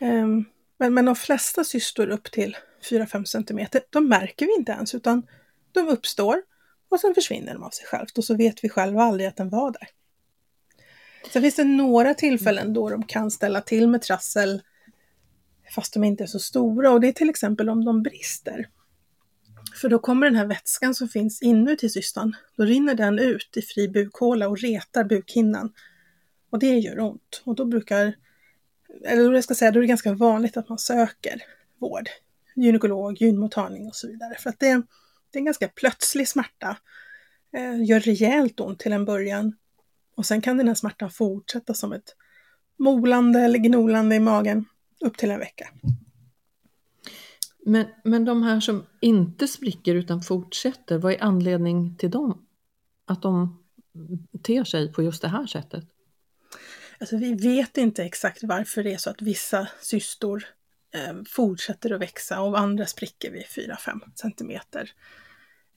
Um, 0.00 0.44
men, 0.78 0.94
men 0.94 1.04
de 1.04 1.16
flesta 1.16 1.64
cystor 1.64 2.08
upp 2.08 2.30
till 2.32 2.56
4-5 2.90 3.24
cm, 3.24 3.68
de 3.90 4.08
märker 4.08 4.46
vi 4.46 4.54
inte 4.58 4.72
ens 4.72 4.94
utan 4.94 5.26
de 5.72 5.88
uppstår 5.88 6.42
och 6.88 7.00
sen 7.00 7.14
försvinner 7.14 7.54
de 7.54 7.62
av 7.62 7.70
sig 7.70 7.86
självt 7.86 8.18
och 8.18 8.24
så 8.24 8.36
vet 8.36 8.64
vi 8.64 8.68
själva 8.68 9.02
aldrig 9.02 9.28
att 9.28 9.36
den 9.36 9.48
var 9.48 9.72
där. 9.72 9.88
Sen 11.32 11.42
finns 11.42 11.56
det 11.56 11.64
några 11.64 12.14
tillfällen 12.14 12.74
då 12.74 12.90
de 12.90 13.02
kan 13.02 13.30
ställa 13.30 13.60
till 13.60 13.88
med 13.88 14.02
trassel 14.02 14.62
fast 15.74 15.94
de 15.94 16.04
inte 16.04 16.24
är 16.24 16.26
så 16.26 16.38
stora 16.38 16.90
och 16.90 17.00
det 17.00 17.08
är 17.08 17.12
till 17.12 17.30
exempel 17.30 17.68
om 17.68 17.84
de 17.84 18.02
brister. 18.02 18.68
För 19.80 19.88
då 19.88 19.98
kommer 19.98 20.26
den 20.26 20.36
här 20.36 20.46
vätskan 20.46 20.94
som 20.94 21.08
finns 21.08 21.42
inuti 21.42 21.88
cystan, 21.88 22.36
då 22.56 22.64
rinner 22.64 22.94
den 22.94 23.18
ut 23.18 23.56
i 23.56 23.62
fri 23.62 23.88
bukhåla 23.88 24.48
och 24.48 24.58
retar 24.58 25.04
bukhinnan. 25.04 25.72
Och 26.50 26.58
det 26.58 26.78
gör 26.78 27.00
ont. 27.00 27.42
Och 27.44 27.54
då 27.54 27.64
brukar, 27.64 28.14
eller 29.04 29.32
jag 29.32 29.44
ska 29.44 29.54
säga, 29.54 29.70
då 29.70 29.78
är 29.78 29.80
det 29.80 29.86
ganska 29.86 30.12
vanligt 30.12 30.56
att 30.56 30.68
man 30.68 30.78
söker 30.78 31.42
vård. 31.80 32.08
Gynekolog, 32.56 33.22
gynmottagning 33.22 33.86
och 33.86 33.96
så 33.96 34.08
vidare. 34.08 34.34
För 34.38 34.50
att 34.50 34.60
det, 34.60 34.66
det 35.30 35.36
är 35.36 35.38
en 35.38 35.44
ganska 35.44 35.68
plötslig 35.68 36.28
smärta. 36.28 36.76
Eh, 37.56 37.84
gör 37.84 38.00
rejält 38.00 38.60
ont 38.60 38.78
till 38.78 38.92
en 38.92 39.04
början. 39.04 39.56
Och 40.16 40.26
sen 40.26 40.40
kan 40.40 40.56
den 40.56 40.68
här 40.68 40.74
smärtan 40.74 41.10
fortsätta 41.10 41.74
som 41.74 41.92
ett 41.92 42.16
molande 42.78 43.40
eller 43.40 43.58
gnolande 43.58 44.16
i 44.16 44.20
magen 44.20 44.64
upp 45.04 45.16
till 45.16 45.30
en 45.30 45.38
vecka. 45.38 45.68
Men, 47.66 47.86
men 48.04 48.24
de 48.24 48.42
här 48.42 48.60
som 48.60 48.86
inte 49.00 49.48
spricker 49.48 49.94
utan 49.94 50.22
fortsätter, 50.22 50.98
vad 50.98 51.12
är 51.12 51.22
anledning 51.22 51.96
till 51.96 52.10
dem? 52.10 52.46
Att 53.06 53.22
de 53.22 53.64
ter 54.42 54.64
sig 54.64 54.92
på 54.92 55.02
just 55.02 55.22
det 55.22 55.28
här 55.28 55.46
sättet? 55.46 55.84
Alltså, 57.00 57.16
vi 57.16 57.34
vet 57.34 57.76
inte 57.76 58.04
exakt 58.04 58.42
varför 58.42 58.82
det 58.82 58.92
är 58.92 58.98
så 58.98 59.10
att 59.10 59.22
vissa 59.22 59.68
cystor 59.80 60.44
eh, 60.94 61.22
fortsätter 61.28 61.92
att 61.92 62.00
växa 62.00 62.40
och 62.40 62.58
andra 62.58 62.86
spricker 62.86 63.30
vid 63.30 63.44
4-5 63.44 64.00
centimeter. 64.14 64.90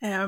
Eh, 0.01 0.27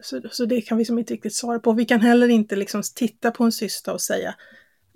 så, 0.00 0.20
så 0.30 0.44
det 0.44 0.60
kan 0.60 0.78
vi 0.78 0.84
som 0.84 0.98
inte 0.98 1.14
riktigt 1.14 1.34
svara 1.34 1.58
på. 1.58 1.72
Vi 1.72 1.84
kan 1.84 2.00
heller 2.00 2.28
inte 2.28 2.56
liksom 2.56 2.82
titta 2.94 3.30
på 3.30 3.44
en 3.44 3.52
cysta 3.52 3.92
och 3.92 4.00
säga 4.00 4.34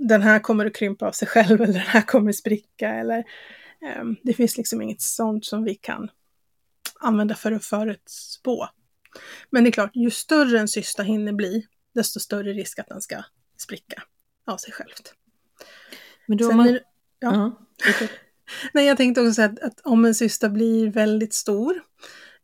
den 0.09 0.23
här 0.23 0.39
kommer 0.39 0.67
att 0.67 0.75
krympa 0.75 1.09
av 1.09 1.13
sig 1.13 1.29
själv 1.29 1.63
eller 1.63 1.73
den 1.73 1.83
här 1.83 2.03
kommer 2.03 2.31
att 2.31 2.37
spricka 2.37 2.89
eller 2.89 3.25
Ehm, 3.83 4.17
det 4.23 4.35
finns 4.35 4.57
liksom 4.57 4.83
inget 4.83 5.01
sånt 5.01 5.45
som 5.45 5.65
vi 5.65 5.75
kan 5.75 6.11
använda 7.01 7.35
för 7.35 7.53
att 7.53 7.65
förutspå. 7.65 8.69
Men 9.51 9.65
det 9.65 9.71
är 9.71 9.73
klart, 9.73 9.97
ju 9.97 10.11
större 10.11 10.61
en 10.61 10.69
cysta 10.69 11.03
hinner 11.03 11.33
bli, 11.33 11.67
desto 11.95 12.21
större 12.21 12.53
risk 12.53 12.79
att 12.79 12.89
den 12.89 13.01
ska 13.01 13.23
spricka 13.57 14.03
av 14.47 14.57
sig 14.57 14.73
självt. 14.73 15.15
Men 16.27 16.39
då 16.39 16.53
man... 16.53 16.69
är, 16.69 16.81
ja. 17.19 17.31
Uh 17.31 17.37
-huh. 17.87 18.09
Nej, 18.73 18.87
jag 18.87 18.97
tänkte 18.97 19.21
också 19.21 19.35
säga 19.35 19.49
att, 19.49 19.59
att, 19.59 19.81
om 19.81 20.05
en 20.05 20.15
cysta 20.15 20.49
blir 20.49 20.91
väldigt 20.91 21.35
stor 21.35 21.83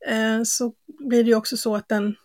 eh, 0.06 0.42
så 0.42 0.74
blir 0.86 1.24
det 1.24 1.30
ju 1.30 1.36
också 1.36 1.56
så 1.56 1.76
att 1.76 1.88
den, 1.88 2.16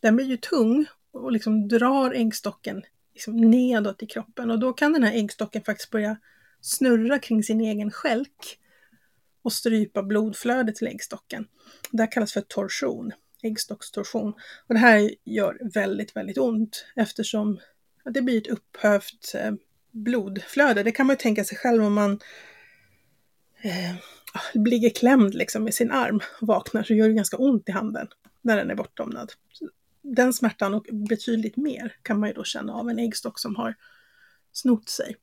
den 0.00 0.16
blir 0.16 0.26
ju 0.26 0.36
tung 0.36 0.86
och 1.12 1.32
liksom 1.32 1.68
drar 1.68 2.12
äggstocken 2.12 2.82
liksom 3.14 3.36
nedåt 3.36 4.02
i 4.02 4.06
kroppen 4.06 4.50
och 4.50 4.58
då 4.58 4.72
kan 4.72 4.92
den 4.92 5.02
här 5.02 5.12
äggstocken 5.12 5.62
faktiskt 5.62 5.90
börja 5.90 6.16
snurra 6.60 7.18
kring 7.18 7.42
sin 7.42 7.60
egen 7.60 7.90
skälk 7.90 8.58
och 9.42 9.52
strypa 9.52 10.02
blodflödet 10.02 10.76
till 10.76 10.86
äggstocken. 10.86 11.46
Det 11.90 12.02
här 12.02 12.12
kallas 12.12 12.32
för 12.32 12.40
torsion, 12.40 13.12
äggstockstorsion. 13.42 14.32
Och 14.66 14.74
det 14.74 14.80
här 14.80 15.10
gör 15.24 15.58
väldigt, 15.74 16.16
väldigt 16.16 16.38
ont 16.38 16.86
eftersom 16.96 17.60
det 18.04 18.22
blir 18.22 18.40
ett 18.40 18.46
upphövt 18.46 19.34
eh, 19.34 19.52
blodflöde. 19.90 20.82
Det 20.82 20.92
kan 20.92 21.06
man 21.06 21.14
ju 21.14 21.18
tänka 21.18 21.44
sig 21.44 21.58
själv 21.58 21.84
om 21.84 21.94
man 21.94 22.20
eh, 23.62 23.94
ah, 24.34 24.40
ligger 24.54 24.90
klämd 24.90 25.34
liksom 25.34 25.64
med 25.64 25.74
sin 25.74 25.90
arm 25.90 26.20
och 26.40 26.46
vaknar 26.46 26.82
så 26.82 26.94
gör 26.94 27.08
det 27.08 27.14
ganska 27.14 27.36
ont 27.36 27.68
i 27.68 27.72
handen 27.72 28.08
när 28.42 28.56
den 28.56 28.70
är 28.70 28.74
bortdomnad. 28.74 29.32
Den 30.04 30.32
smärtan 30.32 30.74
och 30.74 30.86
betydligt 31.08 31.56
mer 31.56 31.96
kan 32.02 32.20
man 32.20 32.28
ju 32.28 32.34
då 32.34 32.44
känna 32.44 32.72
av 32.72 32.90
en 32.90 32.98
äggstock 32.98 33.38
som 33.38 33.56
har 33.56 33.74
snott 34.52 34.88
sig. 34.88 35.16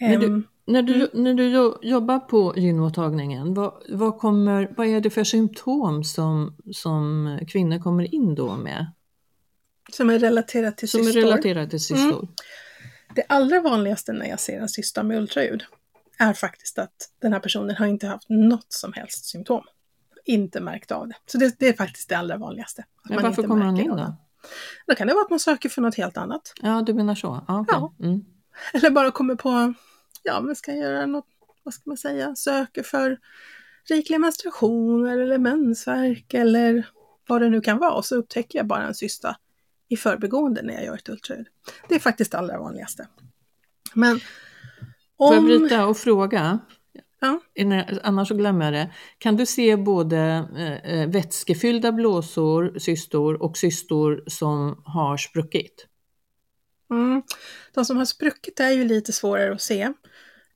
När 0.00 0.18
du, 0.18 0.26
ehm, 0.26 0.44
när 0.66 0.82
du, 0.82 0.94
mm. 0.94 1.08
när 1.12 1.34
du 1.34 1.78
jobbar 1.88 2.18
på 2.18 2.54
gynmottagningen, 2.56 3.54
vad, 3.54 3.82
vad, 3.88 4.18
kommer, 4.18 4.74
vad 4.76 4.86
är 4.86 5.00
det 5.00 5.10
för 5.10 5.24
symptom 5.24 6.04
som, 6.04 6.56
som 6.72 7.38
kvinnor 7.48 7.78
kommer 7.78 8.14
in 8.14 8.34
då 8.34 8.56
med? 8.56 8.86
Som 9.92 10.10
är 10.10 10.18
relaterat 10.18 10.78
till 10.78 10.88
som 10.88 11.04
cystor? 11.04 11.12
Som 11.12 11.28
är 11.28 11.32
relaterat 11.32 11.70
till 11.70 11.80
cystor. 11.80 12.18
Mm. 12.18 12.28
Det 13.14 13.24
allra 13.28 13.60
vanligaste 13.60 14.12
när 14.12 14.26
jag 14.26 14.40
ser 14.40 14.60
en 14.60 14.68
cysta 14.68 15.02
med 15.02 15.18
ultraljud 15.18 15.62
är 16.18 16.32
faktiskt 16.32 16.78
att 16.78 17.10
den 17.18 17.32
här 17.32 17.40
personen 17.40 17.76
har 17.76 17.86
inte 17.86 18.06
haft 18.06 18.28
något 18.28 18.72
som 18.72 18.92
helst 18.92 19.24
symptom. 19.24 19.64
Inte 20.24 20.60
märkt 20.60 20.90
av 20.90 21.08
det. 21.08 21.14
Så 21.26 21.38
det, 21.38 21.58
det 21.58 21.68
är 21.68 21.72
faktiskt 21.72 22.08
det 22.08 22.14
allra 22.14 22.36
vanligaste. 22.36 22.84
Men 23.08 23.22
varför 23.22 23.42
kommer 23.42 23.64
man 23.64 23.80
in 23.80 23.88
då? 23.88 24.16
Då 24.86 24.94
kan 24.94 25.06
det 25.06 25.14
vara 25.14 25.24
att 25.24 25.30
man 25.30 25.40
söker 25.40 25.68
för 25.68 25.82
något 25.82 25.94
helt 25.94 26.16
annat. 26.16 26.52
Ja, 26.62 26.82
du 26.86 26.94
menar 26.94 27.14
så? 27.14 27.44
Ah, 27.48 27.60
okay. 27.60 27.78
ja. 27.78 27.94
Mm. 28.00 28.24
Eller 28.72 28.90
bara 28.90 29.10
kommer 29.10 29.34
på 29.34 29.74
ja, 30.22 30.40
men 30.40 30.56
ska 30.56 30.72
göra 30.72 31.06
något, 31.06 31.26
vad 31.62 31.74
ska 31.74 31.82
man 31.84 31.96
säga, 31.96 32.36
söker 32.36 32.82
för 32.82 33.18
rikliga 33.88 34.18
menstruationer 34.18 35.18
eller 35.18 35.38
mensvärk 35.38 36.34
eller 36.34 36.86
vad 37.28 37.40
det 37.40 37.48
nu 37.48 37.60
kan 37.60 37.78
vara 37.78 37.92
och 37.92 38.04
så 38.04 38.16
upptäcker 38.16 38.58
jag 38.58 38.66
bara 38.66 38.86
en 38.86 38.94
cysta 38.94 39.36
i 39.88 39.96
förbegående 39.96 40.62
när 40.62 40.74
jag 40.74 40.84
gör 40.84 40.94
ett 40.94 41.08
ultraljud. 41.08 41.46
Det 41.88 41.94
är 41.94 41.98
faktiskt 41.98 42.32
det 42.32 42.38
allra 42.38 42.58
vanligaste. 42.58 43.06
Men 43.94 44.20
om... 45.16 45.28
Får 45.28 45.34
jag 45.34 45.44
bryta 45.44 45.86
och 45.86 45.96
fråga? 45.96 46.58
Ja. 47.22 47.40
Annars 48.02 48.28
så 48.28 48.34
glömmer 48.34 48.64
jag 48.64 48.74
det. 48.74 48.92
Kan 49.18 49.36
du 49.36 49.46
se 49.46 49.76
både 49.76 50.18
eh, 50.56 50.92
eh, 50.92 51.08
vätskefyllda 51.08 51.92
blåsor, 51.92 52.78
cystor 52.78 53.42
och 53.42 53.56
cystor 53.56 54.24
som 54.26 54.82
har 54.84 55.16
spruckit? 55.16 55.86
Mm. 56.90 57.22
De 57.74 57.84
som 57.84 57.96
har 57.96 58.04
spruckit 58.04 58.60
är 58.60 58.70
ju 58.70 58.84
lite 58.84 59.12
svårare 59.12 59.52
att 59.52 59.60
se. 59.60 59.82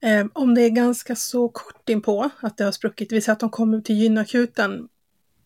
Eh, 0.02 0.26
om 0.32 0.54
det 0.54 0.62
är 0.62 0.70
ganska 0.70 1.16
så 1.16 1.48
kort 1.48 1.88
inpå 1.88 2.30
att 2.40 2.56
det 2.56 2.64
har 2.64 2.72
spruckit, 2.72 3.08
det 3.08 3.14
vill 3.14 3.22
säga 3.22 3.32
att 3.32 3.40
de 3.40 3.50
kommer 3.50 3.80
till 3.80 3.96
gynakuten 3.96 4.88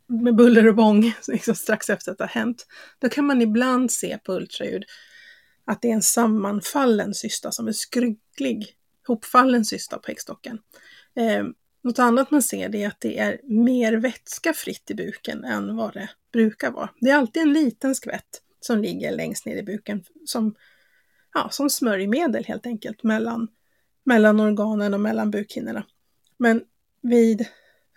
med 0.06 0.36
buller 0.36 0.68
och 0.68 0.74
bång 0.74 1.12
liksom 1.28 1.54
strax 1.54 1.90
efter 1.90 2.12
att 2.12 2.18
det 2.18 2.24
har 2.24 2.28
hänt, 2.28 2.66
då 2.98 3.08
kan 3.08 3.26
man 3.26 3.42
ibland 3.42 3.92
se 3.92 4.18
på 4.18 4.32
ultraljud 4.32 4.84
att 5.64 5.82
det 5.82 5.90
är 5.90 5.94
en 5.94 6.02
sammanfallen 6.02 7.14
cysta 7.14 7.52
som 7.52 7.68
är 7.68 7.72
skrynklig, 7.72 8.66
hopfallen 9.06 9.64
cysta 9.64 9.98
på 9.98 10.10
äggstocken. 10.10 10.58
Eh, 11.14 11.44
något 11.82 11.98
annat 11.98 12.30
man 12.30 12.42
ser 12.42 12.68
det 12.68 12.82
är 12.82 12.88
att 12.88 13.00
det 13.00 13.18
är 13.18 13.40
mer 13.44 13.92
vätska 13.92 14.52
fritt 14.52 14.90
i 14.90 14.94
buken 14.94 15.44
än 15.44 15.76
vad 15.76 15.94
det 15.94 16.10
brukar 16.32 16.70
vara. 16.70 16.90
Det 17.00 17.10
är 17.10 17.16
alltid 17.16 17.42
en 17.42 17.52
liten 17.52 17.94
skvätt 17.94 18.42
som 18.60 18.78
ligger 18.78 19.16
längst 19.16 19.46
ner 19.46 19.56
i 19.56 19.62
buken 19.62 20.04
som, 20.24 20.54
ja, 21.34 21.48
som 21.50 21.70
smörjmedel 21.70 22.44
helt 22.44 22.66
enkelt 22.66 23.02
mellan, 23.02 23.48
mellan 24.04 24.40
organen 24.40 24.94
och 24.94 25.00
mellan 25.00 25.30
bukhinnorna. 25.30 25.84
Men 26.36 26.62
vid, 27.02 27.46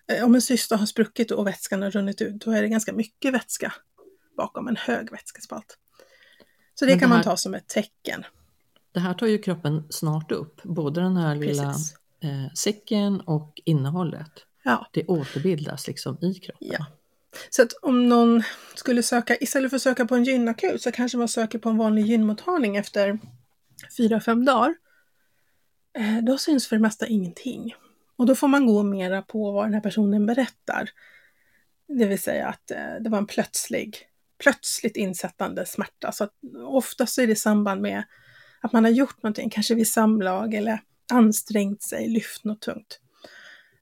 eh, 0.07 0.25
om 0.25 0.35
en 0.35 0.41
cysta 0.41 0.75
har 0.75 0.85
spruckit 0.85 1.31
och 1.31 1.47
vätskan 1.47 1.81
har 1.81 1.91
runnit 1.91 2.21
ut, 2.21 2.41
då 2.45 2.51
är 2.51 2.61
det 2.61 2.67
ganska 2.67 2.93
mycket 2.93 3.33
vätska 3.33 3.73
bakom 4.37 4.67
en 4.67 4.75
hög 4.75 5.11
vätskespalt. 5.11 5.77
Så 6.75 6.85
det, 6.85 6.93
det 6.93 6.99
kan 6.99 7.09
här, 7.09 7.17
man 7.17 7.23
ta 7.23 7.37
som 7.37 7.53
ett 7.53 7.67
tecken. 7.67 8.25
Det 8.91 8.99
här 8.99 9.13
tar 9.13 9.27
ju 9.27 9.37
kroppen 9.37 9.83
snart 9.89 10.31
upp, 10.31 10.63
både 10.63 11.01
den 11.01 11.17
här 11.17 11.35
lilla 11.35 11.75
eh, 12.23 12.53
säcken 12.53 13.21
och 13.21 13.61
innehållet. 13.65 14.31
Ja. 14.63 14.87
Det 14.93 15.05
återbildas 15.05 15.87
liksom 15.87 16.17
i 16.21 16.33
kroppen. 16.33 16.67
Ja. 16.71 16.85
Så 17.49 17.61
att 17.61 17.73
om 17.81 18.09
någon 18.09 18.43
skulle 18.75 19.03
söka, 19.03 19.37
istället 19.37 19.69
för 19.69 19.75
att 19.75 19.81
söka 19.81 20.05
på 20.05 20.15
en 20.15 20.23
gynakut 20.23 20.81
så 20.81 20.91
kanske 20.91 21.17
man 21.17 21.27
söker 21.27 21.59
på 21.59 21.69
en 21.69 21.77
vanlig 21.77 22.05
gynmottagning 22.05 22.75
efter 22.75 23.19
fyra 23.97 24.19
fem 24.19 24.45
dagar. 24.45 24.75
Eh, 25.97 26.23
då 26.23 26.37
syns 26.37 26.67
för 26.67 26.75
det 26.75 26.81
mesta 26.81 27.07
ingenting. 27.07 27.75
Och 28.15 28.25
då 28.25 28.35
får 28.35 28.47
man 28.47 28.65
gå 28.65 28.83
mera 28.83 29.21
på 29.21 29.51
vad 29.51 29.65
den 29.65 29.73
här 29.73 29.81
personen 29.81 30.25
berättar. 30.25 30.89
Det 31.87 32.05
vill 32.05 32.19
säga 32.19 32.47
att 32.47 32.71
eh, 32.71 32.95
det 33.01 33.09
var 33.09 33.17
en 33.17 33.27
plötslig, 33.27 33.97
plötsligt 34.43 34.97
insättande 34.97 35.65
smärta. 35.65 36.11
Så 36.11 36.23
att 36.23 36.33
oftast 36.67 37.17
är 37.17 37.27
det 37.27 37.33
i 37.33 37.35
samband 37.35 37.81
med 37.81 38.03
att 38.61 38.71
man 38.71 38.83
har 38.83 38.91
gjort 38.91 39.23
någonting, 39.23 39.49
kanske 39.49 39.75
vid 39.75 39.87
samlag 39.87 40.53
eller 40.53 40.79
ansträngt 41.11 41.81
sig, 41.81 42.07
lyft 42.07 42.43
något 42.43 42.61
tungt. 42.61 42.99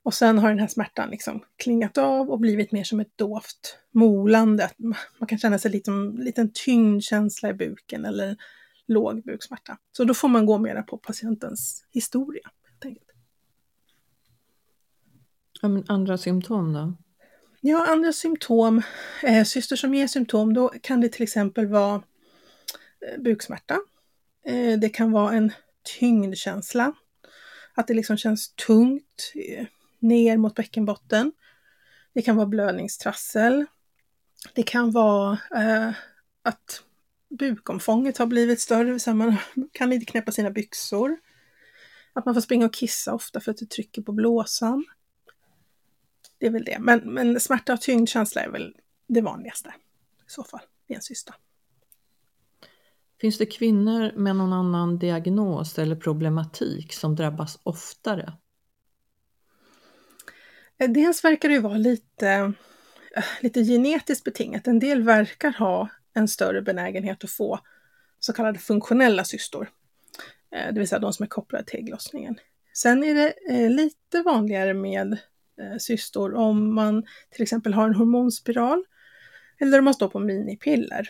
Och 0.04 0.13
sen 0.13 0.38
har 0.38 0.50
den 0.50 0.60
här 0.60 0.68
smärtan 0.68 1.10
liksom 1.10 1.44
klingat 1.56 1.98
av 1.98 2.30
och 2.30 2.40
blivit 2.40 2.72
mer 2.72 2.84
som 2.84 3.00
ett 3.00 3.18
dovt 3.18 3.78
molande. 3.92 4.70
Man 5.20 5.28
kan 5.28 5.38
känna 5.38 5.60
sig 5.60 5.72
lite 5.72 5.86
som 5.86 6.08
en 6.08 6.25
liten 6.25 6.51
tyngdkänsla 6.54 7.50
i 7.50 7.54
buken 7.54 8.06
eller 8.06 8.38
låg 8.88 9.24
buksmärta. 9.24 9.78
Så 9.92 10.04
då 10.04 10.13
får 10.13 10.28
man 10.28 10.46
gå 10.46 10.58
mera 10.58 10.84
på 10.84 10.98
patientens 10.98 11.86
historia. 11.92 12.50
Ja, 15.62 15.68
men 15.68 15.84
andra 15.88 16.18
symptom 16.18 16.74
då? 16.74 16.94
Ja, 17.62 17.86
andra 17.88 18.13
symptom. 18.13 18.82
Eh, 19.24 19.44
syster 19.44 19.75
som 19.75 19.94
ger 19.94 20.08
symptom, 20.08 20.54
då 20.54 20.70
kan 20.70 21.01
det 21.01 21.10
till 21.10 21.24
exempel 21.24 21.68
vara 21.68 21.96
eh, 21.96 23.22
buksmärta. 23.22 23.80
Eh, 24.46 24.80
det 24.80 24.90
kan 24.90 25.12
vara 25.12 25.34
en 25.34 25.51
tyngdkänsla. 26.00 26.94
Att 27.74 27.88
det 27.88 27.94
liksom 27.94 28.18
känns 28.18 28.54
tungt 28.54 29.34
eh, 29.36 29.66
ner 30.00 30.38
mot 30.38 30.56
bäckenbotten. 30.56 31.32
Det 32.13 32.22
kan 32.22 32.36
vara 32.36 32.48
blödningstrassel. 32.48 33.66
Det 34.54 34.63
kan 34.63 34.92
vara 34.92 35.40
eh, 35.56 35.92
att 36.42 36.84
bukomfånget 37.30 38.18
har 38.18 38.25
blivit 38.25 38.62
större, 38.62 39.00
så 39.00 39.13
man 39.13 39.38
kan 39.72 39.94
inte 39.94 40.06
knäppa 40.06 40.32
sina 40.32 40.51
byxor. 40.51 41.18
Att 42.13 42.25
man 42.25 42.34
får 42.34 42.42
springa 42.42 42.66
och 42.66 42.74
kissa 42.74 43.13
ofta 43.13 43.40
för 43.40 43.51
att 43.51 43.58
det 43.58 43.70
trycker 43.70 44.01
på 44.01 44.12
blåsan. 44.12 44.86
Det 46.38 46.46
är 46.46 46.51
väl 46.51 46.63
det. 46.63 46.78
Men, 46.80 47.00
men 47.13 47.40
smärta 47.40 47.74
och 47.74 47.82
tyngdkänsla 47.82 48.42
är 48.42 48.50
väl 48.50 48.75
det 49.08 49.22
vanligaste 49.22 49.74
i 50.28 50.32
så 50.32 50.44
fall 50.44 50.62
i 50.88 50.94
en 50.94 51.01
cysta. 51.01 51.36
Finns 53.22 53.38
det 53.38 53.46
kvinnor 53.46 54.12
med 54.16 54.36
någon 54.36 54.54
annan 54.54 55.00
diagnos 55.00 55.80
eller 55.80 55.96
problematik 55.96 56.94
som 56.94 57.16
drabbas 57.16 57.60
oftare? 57.63 58.34
Eh, 60.80 60.90
dels 60.90 61.24
verkar 61.24 61.50
det 61.50 61.56
ju 61.56 61.62
vara 61.62 61.78
lite, 61.78 62.28
eh, 63.16 63.24
lite 63.42 63.63
genetiskt 63.63 64.24
betingat. 64.24 64.67
En 64.67 64.80
del 64.80 65.04
verkar 65.04 65.52
ha 65.52 65.89
en 66.13 66.28
större 66.28 66.62
benägenhet 66.62 67.24
att 67.24 67.32
få 67.32 67.60
så 68.19 68.34
kallade 68.34 68.60
funktionella 68.60 69.24
cystor. 69.24 69.69
Eh, 70.56 70.74
det 70.74 70.80
vill 70.80 70.88
säga 70.88 71.00
de 71.00 71.13
som 71.13 71.24
är 71.24 71.28
kopplade 71.28 71.65
till 71.65 71.80
ägglossningen. 71.80 72.39
Sen 72.74 73.04
är 73.04 73.13
det 73.13 73.69
lite 73.69 74.22
vanligare 74.22 74.74
med 74.74 75.17
cystor 75.80 76.34
om 76.34 76.76
man 76.76 77.06
till 77.32 77.43
exempel 77.43 77.74
har 77.74 77.88
en 77.88 77.95
hormonspiral 77.95 78.86
eller 79.60 79.80
om 79.80 79.86
man 79.86 79.93
står 79.93 80.08
på 80.08 80.19
minipiller. 80.19 81.10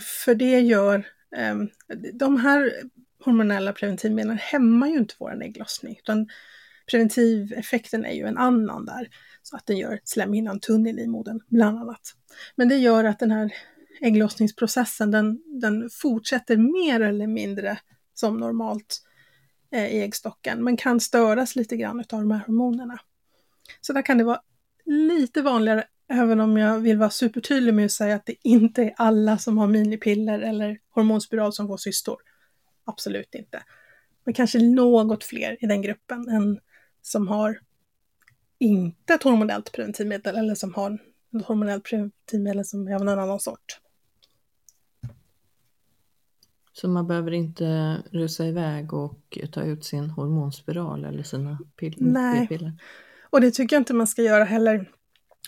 För 0.00 0.34
det 0.34 0.60
gör, 0.60 1.06
Ehm, 1.36 1.68
de 2.14 2.36
här 2.36 2.72
hormonella 3.24 3.72
preventivmedlen 3.72 4.38
hämmar 4.38 4.88
ju 4.88 4.98
inte 4.98 5.14
vår 5.18 5.42
ägglossning, 5.42 5.96
utan 5.98 6.28
preventiveffekten 6.90 8.04
är 8.04 8.12
ju 8.12 8.26
en 8.26 8.38
annan 8.38 8.84
där, 8.84 9.08
så 9.42 9.56
att 9.56 9.66
den 9.66 9.76
gör 9.76 10.00
slemhinnan 10.04 10.60
tunn 10.60 10.86
i 10.86 10.92
livmodern, 10.92 11.40
bland 11.48 11.78
annat. 11.78 12.14
Men 12.56 12.68
det 12.68 12.76
gör 12.76 13.04
att 13.04 13.18
den 13.18 13.30
här 13.30 13.54
ägglossningsprocessen, 14.00 15.10
den, 15.10 15.42
den 15.60 15.90
fortsätter 15.92 16.56
mer 16.56 17.00
eller 17.00 17.26
mindre 17.26 17.78
som 18.14 18.36
normalt 18.36 19.02
eh, 19.72 19.86
i 19.86 20.02
äggstocken, 20.02 20.64
men 20.64 20.76
kan 20.76 21.00
störas 21.00 21.56
lite 21.56 21.76
grann 21.76 22.00
av 22.00 22.20
de 22.20 22.30
här 22.30 22.46
hormonerna. 22.46 22.98
Så 23.80 23.92
där 23.92 24.02
kan 24.02 24.18
det 24.18 24.24
vara 24.24 24.40
lite 24.84 25.42
vanligare, 25.42 25.84
även 26.10 26.40
om 26.40 26.56
jag 26.56 26.78
vill 26.78 26.98
vara 26.98 27.10
supertydlig 27.10 27.74
med 27.74 27.84
att 27.84 27.92
säga 27.92 28.14
att 28.14 28.26
det 28.26 28.34
inte 28.42 28.82
är 28.82 28.94
alla 28.96 29.38
som 29.38 29.58
har 29.58 29.66
minipiller 29.66 30.40
eller 30.40 30.78
hormonspiral 30.90 31.52
som 31.52 31.66
får 31.66 31.76
cystor. 31.76 32.16
Absolut 32.84 33.34
inte. 33.34 33.62
Men 34.24 34.34
kanske 34.34 34.58
något 34.58 35.24
fler 35.24 35.56
i 35.64 35.66
den 35.66 35.82
gruppen 35.82 36.28
än 36.28 36.60
som 37.02 37.28
har 37.28 37.60
inte 38.58 39.14
ett 39.14 39.22
hormonellt 39.22 39.72
preventivmedel 39.72 40.36
eller 40.36 40.54
som 40.54 40.74
har 40.74 40.98
ett 41.36 41.46
hormonellt 41.46 41.84
preventivmedel 41.84 42.64
som 42.64 42.88
är 42.88 42.94
av 42.94 43.02
en 43.02 43.08
annan 43.08 43.40
sort. 43.40 43.80
Så 46.72 46.88
man 46.88 47.06
behöver 47.06 47.30
inte 47.30 47.96
rusa 48.10 48.46
iväg 48.46 48.92
och 48.92 49.38
ta 49.52 49.62
ut 49.62 49.84
sin 49.84 50.10
hormonspiral 50.10 51.04
eller 51.04 51.22
sina 51.22 51.58
pill 51.76 51.96
Nej. 51.98 52.48
piller? 52.48 52.72
och 53.30 53.40
det 53.40 53.50
tycker 53.50 53.76
jag 53.76 53.80
inte 53.80 53.94
man 53.94 54.06
ska 54.06 54.22
göra 54.22 54.44
heller 54.44 54.90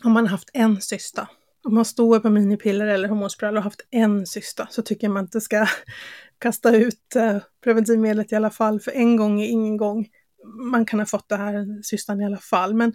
om 0.04 0.12
man 0.12 0.24
har 0.24 0.30
haft 0.30 0.50
en 0.52 0.80
cysta. 0.80 1.28
Om 1.64 1.74
man 1.74 1.84
står 1.84 2.20
på 2.20 2.30
minipiller 2.30 2.86
eller 2.86 3.08
hormonspiral 3.08 3.56
och 3.56 3.62
haft 3.62 3.86
en 3.90 4.26
cysta 4.26 4.66
så 4.70 4.82
tycker 4.82 5.06
jag 5.06 5.14
man 5.14 5.24
inte 5.24 5.40
ska 5.40 5.66
kasta 6.38 6.76
ut 6.76 7.16
eh, 7.16 7.38
preventivmedlet 7.64 8.32
i 8.32 8.34
alla 8.34 8.50
fall, 8.50 8.80
för 8.80 8.90
en 8.90 9.16
gång 9.16 9.40
är 9.40 9.48
ingen 9.48 9.76
gång 9.76 10.08
man 10.44 10.86
kan 10.86 10.98
ha 10.98 11.06
fått 11.06 11.28
det 11.28 11.36
här 11.36 11.82
cystan 11.82 12.20
i 12.20 12.24
alla 12.24 12.38
fall. 12.38 12.74
Men 12.74 12.94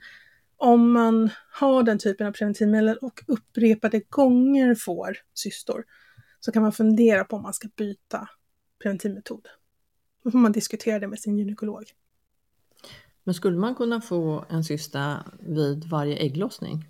om 0.57 0.91
man 0.91 1.29
har 1.51 1.83
den 1.83 1.99
typen 1.99 2.27
av 2.27 2.31
preventivmedel 2.31 2.97
och 2.97 3.23
upprepade 3.27 3.99
gånger 3.99 4.75
får 4.75 5.17
cystor 5.33 5.83
så 6.39 6.51
kan 6.51 6.61
man 6.61 6.71
fundera 6.71 7.23
på 7.23 7.35
om 7.35 7.41
man 7.41 7.53
ska 7.53 7.67
byta 7.77 8.29
preventivmetod. 8.81 9.47
Då 10.23 10.31
får 10.31 10.39
man 10.39 10.51
diskutera 10.51 10.99
det 10.99 11.07
med 11.07 11.19
sin 11.19 11.37
gynekolog. 11.37 11.83
Men 13.27 13.33
skulle 13.33 13.57
man 13.57 13.75
kunna 13.75 14.01
få 14.01 14.45
en 14.49 14.63
cysta 14.63 15.23
vid 15.39 15.83
varje 15.83 16.15
ägglossning? 16.15 16.85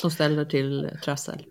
Som 0.00 0.10
ställer 0.10 0.44
till 0.44 0.90
trassel? 1.04 1.46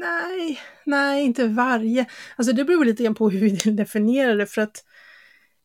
Nej, 0.00 0.60
nej, 0.84 1.24
inte 1.24 1.48
varje. 1.48 2.06
Alltså 2.36 2.52
det 2.52 2.64
beror 2.64 2.84
lite 2.84 3.02
grann 3.02 3.14
på 3.14 3.30
hur 3.30 3.40
vi 3.40 3.50
definierar 3.70 4.36
det 4.36 4.46
för 4.46 4.62
att 4.62 4.84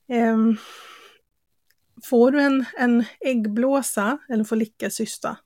Um, 0.08 0.58
får 2.04 2.32
du 2.32 2.41
en, 2.41 2.65
en 2.77 3.04
äggblåsa 3.19 4.17
eller 4.30 4.43
follikelcysta 4.43 5.38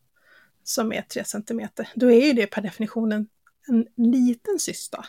som 0.63 0.93
är 0.93 1.01
3 1.01 1.23
cm, 1.23 1.67
då 1.95 2.12
är 2.12 2.25
ju 2.25 2.34
det 2.34 2.47
per 2.47 2.62
definition 2.62 3.12
en, 3.12 3.27
en 3.67 3.88
liten 3.97 4.60
cysta. 4.60 5.05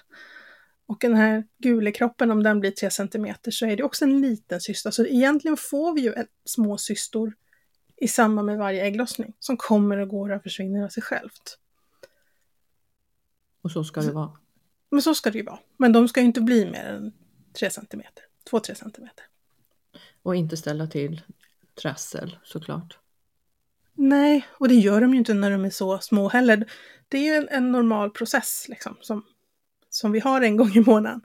Och 0.86 0.96
den 1.00 1.14
här 1.14 1.44
gulekroppen, 1.58 2.30
om 2.30 2.42
den 2.42 2.60
blir 2.60 2.70
3 2.70 2.90
cm, 2.90 3.34
så 3.50 3.66
är 3.66 3.76
det 3.76 3.82
också 3.82 4.04
en 4.04 4.20
liten 4.20 4.60
cysta. 4.60 4.92
Så 4.92 5.06
egentligen 5.06 5.56
får 5.56 5.94
vi 5.94 6.00
ju 6.00 6.12
en, 6.12 6.26
små 6.44 6.78
cystor 6.78 7.34
i 7.96 8.08
samband 8.08 8.46
med 8.46 8.58
varje 8.58 8.84
ägglossning 8.84 9.32
som 9.38 9.56
kommer 9.56 9.98
och 9.98 10.08
går 10.08 10.32
och 10.32 10.42
försvinner 10.42 10.84
av 10.84 10.88
sig 10.88 11.02
självt. 11.02 11.58
Och 13.62 13.70
så 13.70 13.84
ska 13.84 14.00
det 14.00 14.12
vara? 14.12 14.38
Men 14.90 15.02
så 15.02 15.14
ska 15.14 15.30
det 15.30 15.38
ju 15.38 15.44
vara. 15.44 15.58
Men 15.76 15.92
de 15.92 16.08
ska 16.08 16.20
ju 16.20 16.26
inte 16.26 16.40
bli 16.40 16.64
mer 16.64 16.84
än 16.84 17.12
3 17.52 17.70
cm, 17.70 18.02
2-3 18.50 18.74
cm. 18.74 19.08
Och 20.22 20.36
inte 20.36 20.56
ställa 20.56 20.86
till 20.86 21.22
trassel 21.82 22.38
såklart. 22.44 22.98
Nej, 23.94 24.46
och 24.52 24.68
det 24.68 24.74
gör 24.74 25.00
de 25.00 25.12
ju 25.12 25.18
inte 25.18 25.34
när 25.34 25.50
de 25.50 25.64
är 25.64 25.70
så 25.70 25.98
små 25.98 26.28
heller. 26.28 26.70
Det 27.08 27.18
är 27.18 27.22
ju 27.22 27.34
en, 27.34 27.48
en 27.48 27.72
normal 27.72 28.10
process 28.10 28.66
liksom, 28.68 28.96
som, 29.00 29.22
som 29.96 30.12
vi 30.12 30.20
har 30.20 30.40
en 30.40 30.56
gång 30.56 30.70
i 30.74 30.80
månaden. 30.80 31.20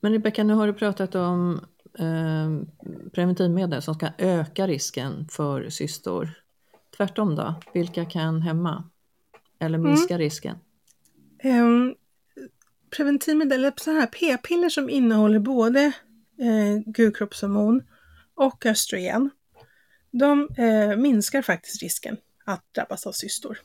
Men 0.00 0.12
Rebecka, 0.12 0.44
nu 0.44 0.54
har 0.54 0.66
du 0.66 0.72
pratat 0.72 1.14
om 1.14 1.60
eh, 1.98 2.78
preventivmedel 3.12 3.82
som 3.82 3.94
ska 3.94 4.08
öka 4.18 4.66
risken 4.66 5.28
för 5.30 5.68
cystor. 5.68 6.30
Tvärtom 6.96 7.36
då, 7.36 7.54
vilka 7.74 8.04
kan 8.04 8.42
hämma 8.42 8.84
eller 9.58 9.78
minska 9.78 10.14
mm. 10.14 10.24
risken? 10.24 10.56
Um, 11.44 11.94
preventivmedel, 12.96 13.58
eller 13.58 13.72
så 13.76 13.90
här 13.90 14.06
p-piller 14.06 14.68
som 14.68 14.90
innehåller 14.90 15.38
både 15.38 15.84
eh, 16.38 16.78
gulkroppshormon 16.86 17.82
och 18.34 18.66
östrogen, 18.66 19.30
de 20.10 20.48
eh, 20.58 20.96
minskar 20.96 21.42
faktiskt 21.42 21.82
risken 21.82 22.16
att 22.44 22.74
drabbas 22.74 23.06
av 23.06 23.12
cystor. 23.12 23.58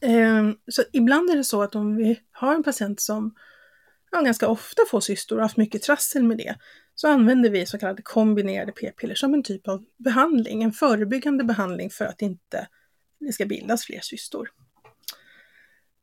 Ehm, 0.00 0.56
så 0.68 0.82
ibland 0.92 1.30
är 1.30 1.36
det 1.36 1.44
så 1.44 1.62
att 1.62 1.74
om 1.74 1.96
vi 1.96 2.20
har 2.32 2.54
en 2.54 2.62
patient 2.62 3.00
som 3.00 3.34
ja, 4.10 4.20
ganska 4.20 4.48
ofta 4.48 4.82
får 4.90 5.00
cystor 5.00 5.36
och 5.36 5.42
haft 5.42 5.56
mycket 5.56 5.82
trassel 5.82 6.22
med 6.22 6.38
det, 6.38 6.56
så 6.94 7.08
använder 7.08 7.50
vi 7.50 7.66
så 7.66 7.78
kallade 7.78 8.02
kombinerade 8.02 8.72
p-piller 8.72 9.14
som 9.14 9.34
en 9.34 9.42
typ 9.42 9.68
av 9.68 9.84
behandling, 9.96 10.62
en 10.62 10.72
förebyggande 10.72 11.44
behandling 11.44 11.90
för 11.90 12.04
att 12.04 12.22
inte 12.22 12.68
det 13.18 13.32
ska 13.32 13.46
bildas 13.46 13.84
fler 13.84 14.00
cystor. 14.00 14.52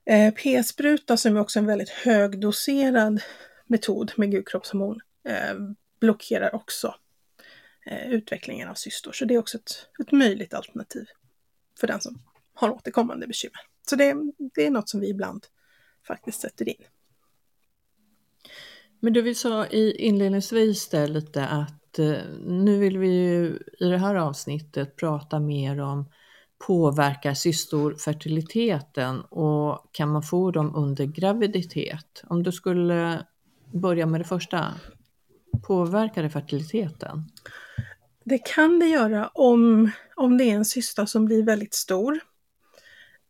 Ehm, 0.05 0.31
p-spruta 0.31 1.17
som 1.17 1.37
är 1.37 1.41
också 1.41 1.59
en 1.59 1.65
väldigt 1.65 1.89
högdoserad 1.89 3.21
metod 3.67 4.11
med 4.15 4.31
gulkroppshormon 4.31 4.99
ehm, 5.27 5.75
blockerar 5.99 6.55
också 6.55 6.95
eh, 7.85 8.11
utvecklingen 8.11 8.69
av 8.69 8.73
cystor. 8.73 9.11
Så 9.11 9.25
det 9.25 9.33
är 9.33 9.39
också 9.39 9.57
ett, 9.57 9.87
ett 9.99 10.11
möjligt 10.11 10.53
alternativ 10.53 11.05
för 11.79 11.87
den 11.87 12.01
som 12.01 12.21
har 12.53 12.69
återkommande 12.69 13.27
bekymmer. 13.27 13.72
Så 13.89 13.95
det, 13.95 14.15
det 14.55 14.65
är 14.65 14.71
något 14.71 14.89
som 14.89 14.99
vi 14.99 15.09
ibland 15.09 15.45
faktiskt 16.07 16.41
sätter 16.41 16.69
in. 16.69 16.83
Men 18.99 19.13
du, 19.13 19.21
vi 19.21 19.35
sa 19.35 19.65
i 19.65 19.95
inledningsvis 19.97 20.89
där 20.89 21.07
lite 21.07 21.47
att 21.47 21.99
eh, 21.99 22.17
nu 22.45 22.79
vill 22.79 22.97
vi 22.97 23.07
ju 23.07 23.59
i 23.79 23.85
det 23.85 23.97
här 23.97 24.15
avsnittet 24.15 24.95
prata 24.95 25.39
mer 25.39 25.81
om 25.81 26.05
påverkar 26.67 27.33
cystor 27.33 27.95
fertiliteten 27.95 29.21
och 29.21 29.89
kan 29.91 30.09
man 30.09 30.23
få 30.23 30.51
dem 30.51 30.75
under 30.75 31.05
graviditet? 31.05 32.23
Om 32.27 32.43
du 32.43 32.51
skulle 32.51 33.25
börja 33.73 34.05
med 34.05 34.19
det 34.19 34.25
första, 34.25 34.73
påverkar 35.67 36.23
det 36.23 36.29
fertiliteten? 36.29 37.31
Det 38.23 38.37
kan 38.37 38.79
det 38.79 38.85
göra 38.85 39.27
om, 39.27 39.91
om 40.15 40.37
det 40.37 40.43
är 40.43 40.55
en 40.55 40.65
cysta 40.65 41.05
som 41.05 41.25
blir 41.25 41.43
väldigt 41.43 41.73
stor. 41.73 42.19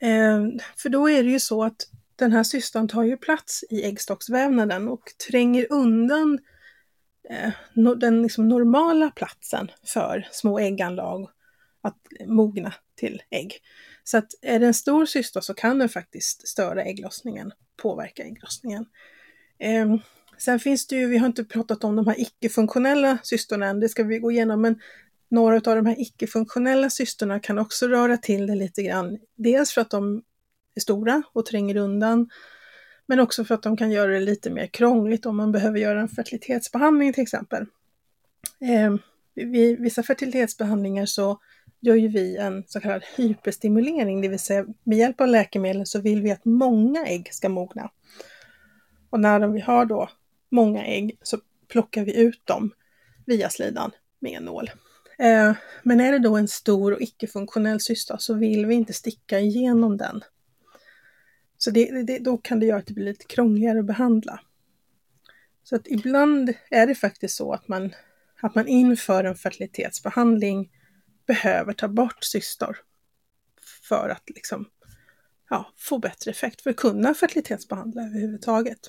Eh, 0.04 0.44
för 0.78 0.90
då 0.90 1.10
är 1.10 1.24
det 1.24 1.30
ju 1.30 1.40
så 1.40 1.64
att 1.64 1.88
den 2.16 2.32
här 2.32 2.44
cystan 2.44 2.88
tar 2.88 3.04
ju 3.04 3.18
plats 3.18 3.64
i 3.70 3.84
äggstocksvävnaden 3.84 4.88
och 4.88 5.04
tränger 5.30 5.68
undan 5.70 6.40
eh, 7.30 7.52
no, 7.74 7.96
den 7.96 8.22
liksom 8.22 8.48
normala 8.48 9.12
platsen 9.12 9.72
för 9.94 10.28
små 10.32 10.60
ägganlag 10.60 11.30
att 11.82 11.98
mogna 12.28 12.74
till 12.96 13.22
ägg. 13.30 13.60
Så 14.04 14.18
att 14.18 14.32
är 14.42 14.60
det 14.60 14.66
en 14.66 14.74
stor 14.74 15.06
cysta 15.06 15.42
så 15.42 15.54
kan 15.54 15.80
den 15.80 15.90
faktiskt 15.90 16.48
störa 16.48 16.84
ägglossningen, 16.84 17.52
påverka 17.82 18.24
ägglossningen. 18.24 18.86
Eh, 19.60 19.96
sen 20.38 20.60
finns 20.60 20.88
det 20.88 20.96
ju, 20.96 21.08
vi 21.08 21.18
har 21.18 21.28
inte 21.28 21.44
pratat 21.44 21.84
om 21.84 21.96
de 21.96 22.08
här 22.08 22.20
icke-funktionella 22.20 23.18
cystorna 23.24 23.66
än, 23.66 23.80
det 23.80 23.90
ska 23.90 24.04
vi 24.04 24.20
gå 24.20 24.32
igenom, 24.32 24.62
men 24.62 24.80
några 25.34 25.56
av 25.56 25.76
de 25.76 25.86
här 25.86 26.02
icke-funktionella 26.02 26.90
cystorna 26.90 27.40
kan 27.40 27.60
också 27.60 27.88
röra 27.88 28.18
till 28.18 28.48
det 28.48 28.56
lite 28.56 28.84
grann. 28.84 29.20
Dels 29.36 29.72
för 29.72 29.82
att 29.82 29.90
de 29.90 30.24
är 30.76 30.82
stora 30.82 31.24
och 31.34 31.46
tränger 31.46 31.78
undan, 31.78 32.30
men 33.06 33.20
också 33.20 33.46
för 33.46 33.56
att 33.56 33.64
de 33.64 33.78
kan 33.78 33.92
göra 33.92 34.12
det 34.12 34.20
lite 34.20 34.50
mer 34.50 34.68
krångligt 34.68 35.26
om 35.26 35.38
man 35.38 35.52
behöver 35.52 35.80
göra 35.80 36.02
en 36.02 36.08
fertilitetsbehandling 36.08 37.14
till 37.14 37.24
exempel. 37.24 37.66
Eh, 38.62 38.96
vid 39.36 39.80
vissa 39.80 40.04
fertilitetsbehandlingar 40.04 41.06
så 41.06 41.40
gör 41.82 41.96
ju 41.96 42.08
vi 42.08 42.38
en 42.38 42.64
så 42.68 42.80
kallad 42.80 43.04
hyperstimulering, 43.16 44.22
det 44.22 44.28
vill 44.28 44.40
säga 44.40 44.66
med 44.84 44.98
hjälp 44.98 45.22
av 45.22 45.28
läkemedel 45.28 45.86
så 45.86 46.02
vill 46.02 46.22
vi 46.22 46.32
att 46.32 46.46
många 46.46 47.06
ägg 47.06 47.34
ska 47.34 47.50
mogna. 47.50 47.90
Och 49.10 49.20
när 49.20 49.48
vi 49.48 49.60
har 49.60 49.86
då 49.86 50.10
många 50.50 50.86
ägg 50.86 51.18
så 51.22 51.38
plockar 51.68 52.06
vi 52.06 52.18
ut 52.18 52.46
dem 52.46 52.72
via 53.26 53.50
slidan 53.50 53.92
med 54.20 54.32
en 54.32 54.44
nål. 54.44 54.70
Eh, 55.24 55.54
men 55.84 56.00
är 56.00 56.12
det 56.12 56.20
då 56.20 56.38
en 56.38 56.48
stor 56.48 56.94
och 56.94 57.02
icke-funktionell 57.02 57.80
cysta 57.80 58.18
så 58.18 58.34
vill 58.34 58.66
vi 58.66 58.76
inte 58.76 58.94
sticka 58.94 59.40
igenom 59.40 59.98
den. 59.98 60.24
Så 61.58 61.72
det, 61.72 62.04
det, 62.04 62.20
då 62.20 62.38
kan 62.38 62.60
det 62.60 62.66
göra 62.66 62.80
att 62.80 62.88
det 62.88 62.94
blir 62.94 63.06
lite 63.06 63.26
krångligare 63.26 63.80
att 63.80 63.86
behandla. 63.86 64.40
Så 65.64 65.76
att 65.76 65.88
ibland 65.88 66.54
är 66.72 66.88
det 66.88 66.96
faktiskt 66.96 67.36
så 67.36 67.54
att 67.54 67.68
man, 67.68 67.94
att 68.42 68.56
man 68.56 68.68
inför 68.68 69.24
en 69.24 69.36
fertilitetsbehandling 69.36 70.72
behöver 71.28 71.74
ta 71.74 71.88
bort 71.88 72.24
cystor 72.24 72.78
för 73.90 74.10
att 74.10 74.30
liksom, 74.30 74.66
ja, 75.50 75.74
få 75.78 75.98
bättre 75.98 76.32
effekt, 76.32 76.62
för 76.62 76.70
att 76.70 76.76
kunna 76.76 77.14
fertilitetsbehandla 77.14 78.02
överhuvudtaget. 78.02 78.80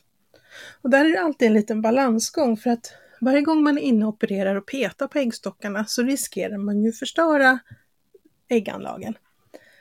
Och 0.82 0.90
där 0.90 1.04
är 1.04 1.12
det 1.12 1.20
alltid 1.20 1.48
en 1.48 1.54
liten 1.54 1.82
balansgång 1.82 2.56
för 2.56 2.70
att 2.70 2.92
varje 3.24 3.42
gång 3.42 3.62
man 3.62 3.78
är 3.78 3.82
inne 3.82 4.04
och 4.04 4.14
opererar 4.14 4.56
och 4.56 4.66
petar 4.66 5.06
på 5.06 5.18
äggstockarna 5.18 5.84
så 5.84 6.02
riskerar 6.02 6.58
man 6.58 6.82
ju 6.82 6.92
förstöra 6.92 7.58
ägganlagen. 8.48 9.18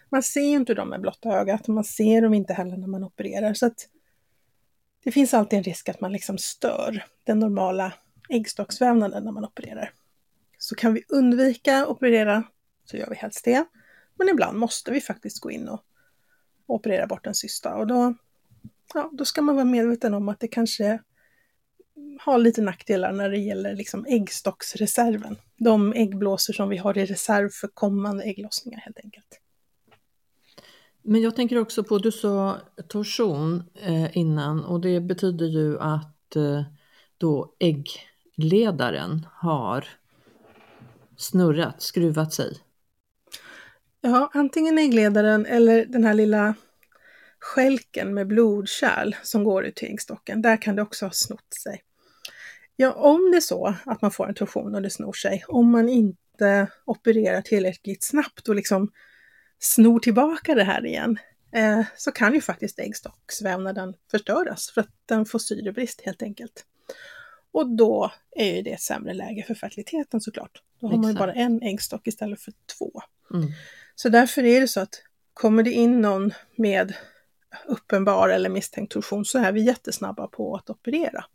Man 0.09 0.23
ser 0.23 0.41
ju 0.41 0.55
inte 0.55 0.73
dem 0.73 0.89
med 0.89 1.01
blotta 1.01 1.29
ögat 1.29 1.67
och 1.67 1.73
man 1.73 1.83
ser 1.83 2.21
dem 2.21 2.33
inte 2.33 2.53
heller 2.53 2.77
när 2.77 2.87
man 2.87 3.03
opererar. 3.03 3.53
Så 3.53 3.65
att 3.65 3.89
det 5.03 5.11
finns 5.11 5.33
alltid 5.33 5.57
en 5.57 5.63
risk 5.63 5.89
att 5.89 6.01
man 6.01 6.11
liksom 6.11 6.37
stör 6.37 7.05
den 7.23 7.39
normala 7.39 7.93
äggstocksvävnaden 8.29 9.23
när 9.23 9.31
man 9.31 9.45
opererar. 9.45 9.91
Så 10.57 10.75
kan 10.75 10.93
vi 10.93 11.03
undvika 11.09 11.77
att 11.77 11.87
operera 11.87 12.43
så 12.85 12.97
gör 12.97 13.09
vi 13.09 13.15
helst 13.15 13.45
det. 13.45 13.65
Men 14.15 14.29
ibland 14.29 14.57
måste 14.57 14.91
vi 14.91 15.01
faktiskt 15.01 15.39
gå 15.39 15.51
in 15.51 15.67
och 15.67 15.83
operera 16.65 17.07
bort 17.07 17.27
en 17.27 17.35
cysta 17.35 17.75
och 17.75 17.87
då, 17.87 18.13
ja, 18.93 19.09
då 19.13 19.25
ska 19.25 19.41
man 19.41 19.55
vara 19.55 19.65
medveten 19.65 20.13
om 20.13 20.29
att 20.29 20.39
det 20.39 20.47
kanske 20.47 20.99
har 22.19 22.37
lite 22.37 22.61
nackdelar 22.61 23.11
när 23.11 23.29
det 23.29 23.37
gäller 23.37 23.75
liksom 23.75 24.05
äggstocksreserven. 24.05 25.35
De 25.57 25.93
äggblåsor 25.93 26.53
som 26.53 26.69
vi 26.69 26.77
har 26.77 26.97
i 26.97 27.05
reserv 27.05 27.49
för 27.49 27.67
kommande 27.67 28.23
ägglossningar 28.23 28.79
helt 28.79 28.99
enkelt. 29.03 29.39
Men 31.01 31.21
jag 31.21 31.35
tänker 31.35 31.57
också 31.57 31.83
på, 31.83 31.97
du 31.97 32.11
sa 32.11 32.57
torsion 32.87 33.63
eh, 33.75 34.17
innan 34.17 34.63
och 34.65 34.81
det 34.81 34.99
betyder 34.99 35.45
ju 35.45 35.79
att 35.79 36.35
eh, 36.35 36.63
då 37.17 37.55
äggledaren 37.59 39.27
har 39.31 39.85
snurrat, 41.17 41.81
skruvat 41.81 42.33
sig. 42.33 42.57
Ja, 44.01 44.29
antingen 44.33 44.77
äggledaren 44.77 45.45
eller 45.45 45.85
den 45.85 46.03
här 46.03 46.13
lilla 46.13 46.55
skälken 47.39 48.13
med 48.13 48.27
blodkärl 48.27 49.15
som 49.23 49.43
går 49.43 49.65
ut 49.65 49.75
till 49.75 49.87
äggstocken. 49.87 50.41
Där 50.41 50.57
kan 50.57 50.75
det 50.75 50.81
också 50.81 51.05
ha 51.05 51.11
snott 51.11 51.53
sig. 51.63 51.81
Ja, 52.75 52.91
om 52.91 53.31
det 53.31 53.37
är 53.37 53.41
så 53.41 53.75
att 53.85 54.01
man 54.01 54.11
får 54.11 54.27
en 54.27 54.35
torsion 54.35 54.75
och 54.75 54.81
det 54.81 54.89
snor 54.89 55.13
sig, 55.13 55.43
om 55.47 55.71
man 55.71 55.89
inte 55.89 56.67
opererar 56.85 57.41
tillräckligt 57.41 58.03
snabbt 58.03 58.49
och 58.49 58.55
liksom 58.55 58.91
snor 59.59 59.99
tillbaka 59.99 60.55
det 60.55 60.63
här 60.63 60.85
igen, 60.85 61.17
eh, 61.51 61.81
så 61.97 62.11
kan 62.11 62.33
ju 62.33 62.41
faktiskt 62.41 62.79
äggstocksvävnaden 62.79 63.93
förstöras 64.11 64.69
för 64.69 64.81
att 64.81 64.89
den 65.05 65.25
får 65.25 65.39
syrebrist 65.39 66.01
helt 66.01 66.21
enkelt. 66.21 66.65
Och 67.51 67.75
då 67.75 68.11
är 68.35 68.55
ju 68.55 68.61
det 68.61 68.71
ett 68.71 68.81
sämre 68.81 69.13
läge 69.13 69.43
för 69.43 69.55
fertiliteten 69.55 70.21
såklart. 70.21 70.61
Då 70.79 70.87
har 70.87 70.97
man 70.97 71.11
ju 71.11 71.17
bara 71.17 71.33
en 71.33 71.61
äggstock 71.61 72.07
istället 72.07 72.41
för 72.41 72.53
två. 72.77 73.01
Mm. 73.33 73.47
Så 73.95 74.09
därför 74.09 74.43
är 74.43 74.61
det 74.61 74.67
så 74.67 74.79
att 74.79 75.03
kommer 75.33 75.63
det 75.63 75.71
in 75.71 76.01
någon 76.01 76.33
med 76.55 76.93
uppenbar 77.65 78.29
eller 78.29 78.49
misstänkt 78.49 78.91
torsion 78.91 79.25
så 79.25 79.39
är 79.39 79.51
vi 79.51 79.61
jättesnabba 79.61 80.27
på 80.27 80.55
att 80.55 80.69
operera. 80.69 81.25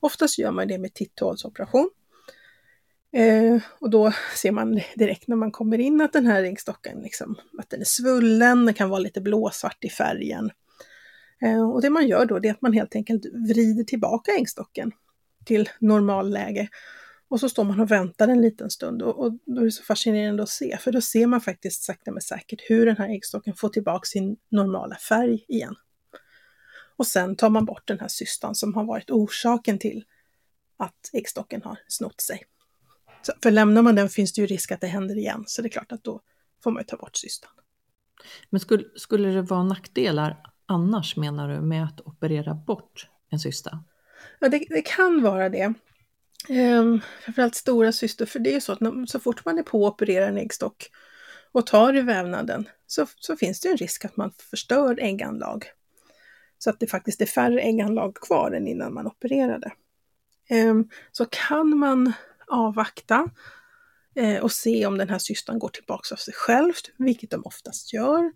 Oftast 0.00 0.38
gör 0.38 0.50
man 0.50 0.68
det 0.68 0.78
med 0.78 0.94
titthålsoperation. 0.94 1.90
Eh, 3.12 3.62
och 3.80 3.90
då 3.90 4.12
ser 4.36 4.52
man 4.52 4.80
direkt 4.96 5.28
när 5.28 5.36
man 5.36 5.52
kommer 5.52 5.78
in 5.78 6.00
att 6.00 6.12
den 6.12 6.26
här 6.26 6.42
äggstocken 6.42 7.00
liksom, 7.00 7.36
att 7.58 7.70
den 7.70 7.80
är 7.80 7.84
svullen, 7.84 8.64
den 8.64 8.74
kan 8.74 8.88
vara 8.88 9.00
lite 9.00 9.20
blåsvart 9.20 9.84
i 9.84 9.90
färgen. 9.90 10.50
Eh, 11.42 11.70
och 11.70 11.82
det 11.82 11.90
man 11.90 12.08
gör 12.08 12.26
då 12.26 12.36
är 12.36 12.50
att 12.50 12.62
man 12.62 12.72
helt 12.72 12.94
enkelt 12.94 13.22
vrider 13.48 13.84
tillbaka 13.84 14.32
äggstocken 14.32 14.92
till 15.44 15.68
normalläge. 15.80 16.68
Och 17.30 17.40
så 17.40 17.48
står 17.48 17.64
man 17.64 17.80
och 17.80 17.90
väntar 17.90 18.28
en 18.28 18.42
liten 18.42 18.70
stund 18.70 19.02
och, 19.02 19.18
och 19.18 19.32
då 19.46 19.60
är 19.60 19.64
det 19.64 19.70
så 19.70 19.82
fascinerande 19.82 20.42
att 20.42 20.48
se, 20.48 20.78
för 20.80 20.92
då 20.92 21.00
ser 21.00 21.26
man 21.26 21.40
faktiskt 21.40 21.82
sakta 21.82 22.10
men 22.10 22.20
säkert 22.20 22.60
hur 22.70 22.86
den 22.86 22.96
här 22.96 23.08
äggstocken 23.08 23.54
får 23.54 23.68
tillbaka 23.68 24.04
sin 24.04 24.36
normala 24.50 24.96
färg 24.96 25.44
igen. 25.48 25.74
Och 26.98 27.06
sen 27.06 27.36
tar 27.36 27.50
man 27.50 27.64
bort 27.64 27.88
den 27.88 28.00
här 28.00 28.08
cystan 28.08 28.54
som 28.54 28.74
har 28.74 28.84
varit 28.84 29.10
orsaken 29.10 29.78
till 29.78 30.04
att 30.76 31.10
äggstocken 31.12 31.62
har 31.62 31.78
snott 31.88 32.20
sig. 32.20 32.44
Så, 33.22 33.32
för 33.42 33.50
lämnar 33.50 33.82
man 33.82 33.94
den 33.94 34.08
finns 34.08 34.32
det 34.32 34.40
ju 34.40 34.46
risk 34.46 34.72
att 34.72 34.80
det 34.80 34.86
händer 34.86 35.18
igen, 35.18 35.44
så 35.46 35.62
det 35.62 35.68
är 35.68 35.70
klart 35.70 35.92
att 35.92 36.04
då 36.04 36.20
får 36.62 36.70
man 36.70 36.80
ju 36.80 36.84
ta 36.84 36.96
bort 36.96 37.16
cystan. 37.16 37.50
Men 38.50 38.60
skulle, 38.60 38.84
skulle 38.96 39.28
det 39.28 39.42
vara 39.42 39.62
nackdelar 39.62 40.36
annars 40.66 41.16
menar 41.16 41.48
du 41.48 41.60
med 41.60 41.84
att 41.84 42.00
operera 42.00 42.54
bort 42.54 43.08
en 43.30 43.38
cysta? 43.38 43.84
Ja, 44.38 44.48
det, 44.48 44.58
det 44.68 44.82
kan 44.82 45.22
vara 45.22 45.48
det. 45.48 45.74
Um, 46.48 47.00
framförallt 47.24 47.54
stora 47.54 47.92
syster, 47.92 48.26
för 48.26 48.38
det 48.38 48.54
är 48.54 48.60
så 48.60 48.72
att 48.72 48.80
när, 48.80 49.06
så 49.06 49.20
fort 49.20 49.44
man 49.44 49.58
är 49.58 49.62
på 49.62 49.86
att 49.86 49.92
operera 49.92 50.26
en 50.26 50.38
äggstock 50.38 50.90
och 51.52 51.66
tar 51.66 51.96
i 51.96 52.00
vävnaden 52.00 52.68
så, 52.86 53.06
så 53.16 53.36
finns 53.36 53.60
det 53.60 53.68
en 53.68 53.76
risk 53.76 54.04
att 54.04 54.16
man 54.16 54.32
förstör 54.50 54.98
ägganlag. 55.00 55.64
Så 56.58 56.70
att 56.70 56.80
det 56.80 56.86
faktiskt 56.86 57.20
är 57.20 57.26
färre 57.26 57.60
ägganlag 57.60 58.14
kvar 58.14 58.52
än 58.52 58.66
innan 58.66 58.94
man 58.94 59.06
opererade. 59.06 59.72
Ehm, 60.48 60.88
så 61.12 61.24
kan 61.24 61.78
man 61.78 62.12
avvakta 62.46 63.30
eh, 64.14 64.42
och 64.42 64.52
se 64.52 64.86
om 64.86 64.98
den 64.98 65.08
här 65.08 65.18
cystan 65.18 65.58
går 65.58 65.68
tillbaka 65.68 66.14
av 66.14 66.16
sig 66.16 66.34
självt, 66.34 66.90
vilket 66.96 67.30
de 67.30 67.42
oftast 67.44 67.92
gör. 67.92 68.32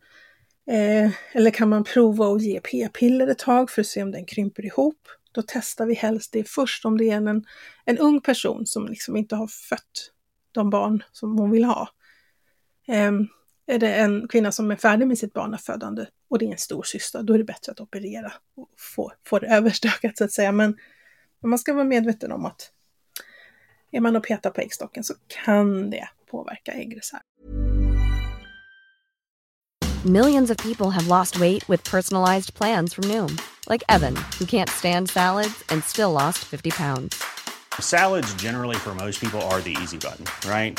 Eh, 0.67 1.11
eller 1.33 1.51
kan 1.51 1.69
man 1.69 1.85
prova 1.85 2.27
att 2.27 2.43
ge 2.43 2.61
p-piller 2.61 3.27
ett 3.27 3.39
tag 3.39 3.71
för 3.71 3.81
att 3.81 3.87
se 3.87 4.03
om 4.03 4.11
den 4.11 4.25
krymper 4.25 4.67
ihop. 4.67 5.09
Då 5.33 5.43
testar 5.47 5.87
vi 5.87 5.95
helst 5.95 6.33
det 6.33 6.49
först 6.49 6.85
om 6.85 6.99
det 6.99 7.11
är 7.11 7.17
en, 7.17 7.45
en 7.85 7.99
ung 7.99 8.21
person 8.21 8.67
som 8.67 8.87
liksom 8.87 9.17
inte 9.17 9.37
har 9.37 9.47
fött 9.47 10.13
de 10.53 10.71
barn 10.71 11.03
som 11.13 11.39
hon 11.39 11.51
vill 11.51 11.65
ha. 11.65 11.89
Ehm, 12.89 13.29
är 13.67 13.79
det 13.79 13.95
en 13.95 14.29
kvinna 14.29 14.53
som 14.53 14.71
är 14.71 14.77
färdig 14.77 15.07
med 15.07 15.19
sitt 15.19 15.33
barnafödande 15.33 16.07
och 16.29 16.39
det 16.39 16.47
är 16.47 16.53
en 16.53 16.59
stor 16.59 16.83
cysta, 16.83 17.23
då 17.23 17.35
är 17.35 17.39
det 17.39 17.45
bättre 17.45 17.73
att 17.73 17.81
operera 17.81 18.33
och 18.57 18.69
få, 18.79 19.13
få 19.27 19.39
det 19.39 19.47
överstökat 19.57 20.19
så 20.19 20.25
att 20.25 20.33
säga. 20.33 20.53
Men 20.53 20.77
man 21.45 21.59
ska 21.59 21.75
vara 21.75 21.85
medveten 21.85 22.33
om 22.33 22.47
att 22.47 22.71
är 23.91 24.01
man 24.01 24.17
och 24.17 24.25
petar 24.25 24.51
på 24.51 24.61
äggstocken 24.61 25.05
så 25.05 25.15
kan 25.45 25.91
det 25.91 26.09
påverka 26.31 26.73
äggreserv. 26.73 27.21
Millions 30.05 30.51
of 30.51 30.57
people 30.57 30.91
have 30.91 31.07
lost 31.07 31.37
weight 31.37 31.69
with 31.69 31.91
personalized 31.91 32.55
plans 32.55 32.95
from 32.95 33.05
Noom. 33.05 33.39
Like 33.69 33.85
Evan, 33.89 34.17
who 34.39 34.47
can't 34.47 34.69
stand 34.69 35.11
salads 35.11 35.63
and 35.69 35.85
still 35.85 36.11
lost 36.11 36.39
50 36.39 36.71
pounds. 36.71 37.23
Salads 37.81 38.35
generally 38.35 38.77
for 38.77 38.95
most 38.95 39.21
people 39.21 39.41
are 39.43 39.61
the 39.61 39.77
easy 39.83 39.99
button, 39.99 40.25
right? 40.51 40.79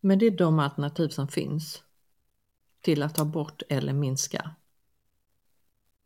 Men 0.00 0.18
det 0.18 0.26
är 0.26 0.30
de 0.30 0.58
alternativ 0.58 1.08
som 1.08 1.28
finns 1.28 1.82
till 2.80 3.02
att 3.02 3.14
ta 3.14 3.24
bort 3.24 3.62
eller 3.68 3.92
minska. 3.92 4.50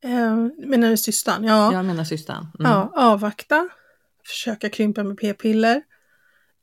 Eh, 0.05 0.37
menar 0.67 0.91
du 0.91 0.97
cystan? 0.97 1.45
Ja. 1.45 1.73
Jag 1.73 1.85
menar 1.85 2.05
cystan. 2.05 2.47
Mm. 2.59 2.71
ja. 2.71 2.93
Avvakta, 2.97 3.69
försöka 4.25 4.69
krympa 4.69 5.03
med 5.05 5.19
p-piller 5.19 5.83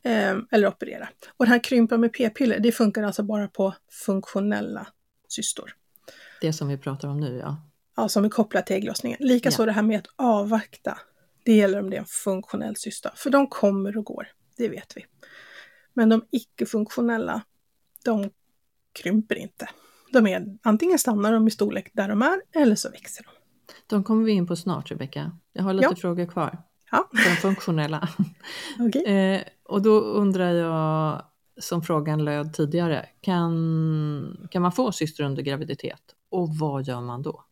eh, 0.04 0.38
eller 0.52 0.68
operera. 0.68 1.10
Och 1.38 1.46
det 1.46 1.52
här 1.52 1.64
krympa 1.64 1.98
med 1.98 2.14
p-piller, 2.14 2.60
det 2.60 2.72
funkar 2.72 3.04
alltså 3.04 3.24
bara 3.24 3.48
på 3.48 3.74
funktionella 4.06 4.88
cystor. 5.28 5.76
Det 6.42 6.54
som 6.54 6.68
vi 6.68 6.78
pratar 6.78 7.08
om 7.08 7.20
nu 7.20 7.38
ja. 7.38 7.68
Ja, 7.96 8.10
som 8.10 8.26
är 8.26 8.30
kopplat 8.30 8.66
till 8.66 8.76
ägglossningen. 8.76 9.18
Likaså 9.22 9.62
Ja. 9.62 9.66
det 9.66 9.72
här 9.72 9.82
med 9.82 10.00
att 10.00 10.08
avvakta. 10.16 10.98
Det 11.46 11.54
gäller 11.54 11.80
om 11.80 11.90
det 11.90 11.96
är 11.96 12.00
en 12.00 12.06
funktionell 12.06 12.76
cysta, 12.76 13.12
för 13.16 13.30
de 13.30 13.48
kommer 13.48 13.98
och 13.98 14.06
går, 14.06 14.28
det 14.58 14.70
vet 14.70 14.98
vi. 14.98 15.06
Men 15.94 16.10
de 16.10 16.22
icke-funktionella, 16.32 17.42
de 18.06 18.30
krymper 18.94 19.36
inte. 19.36 19.70
De 20.14 20.28
är, 20.28 20.58
antingen 20.62 21.00
stannar 21.00 21.34
de 21.34 21.48
i 21.48 21.52
storlek 21.52 21.90
där 21.94 22.10
de 22.10 22.22
är, 22.22 22.42
eller 22.56 22.76
så 22.76 22.90
växer 22.90 23.24
de. 23.24 23.30
De 23.88 24.04
kommer 24.04 24.24
vi 24.26 24.32
in 24.32 24.48
på 24.48 24.56
snart 24.56 24.92
Rebecka. 24.92 25.32
Jag 25.54 25.64
har 25.64 25.74
lite 25.74 25.88
Ja. 25.90 25.96
frågor 25.96 26.26
kvar. 26.26 26.58
Ja, 26.92 27.10
De 27.14 27.36
funktionella. 27.36 28.10
okej. 28.80 29.04
eh, 29.36 29.42
och 29.64 29.82
då 29.82 30.00
undrar 30.00 30.52
jag, 30.54 31.22
som 31.60 31.82
frågan 31.82 32.26
löd 32.26 32.54
tidigare, 32.54 33.06
kan, 33.22 34.48
kan 34.52 34.62
man 34.62 34.72
få 34.72 34.92
cyster 34.92 35.24
under 35.24 35.44
graviditet? 35.44 36.02
Och 36.30 36.50
vad 36.58 36.88
gör 36.88 37.02
man 37.02 37.22
då? 37.22 37.44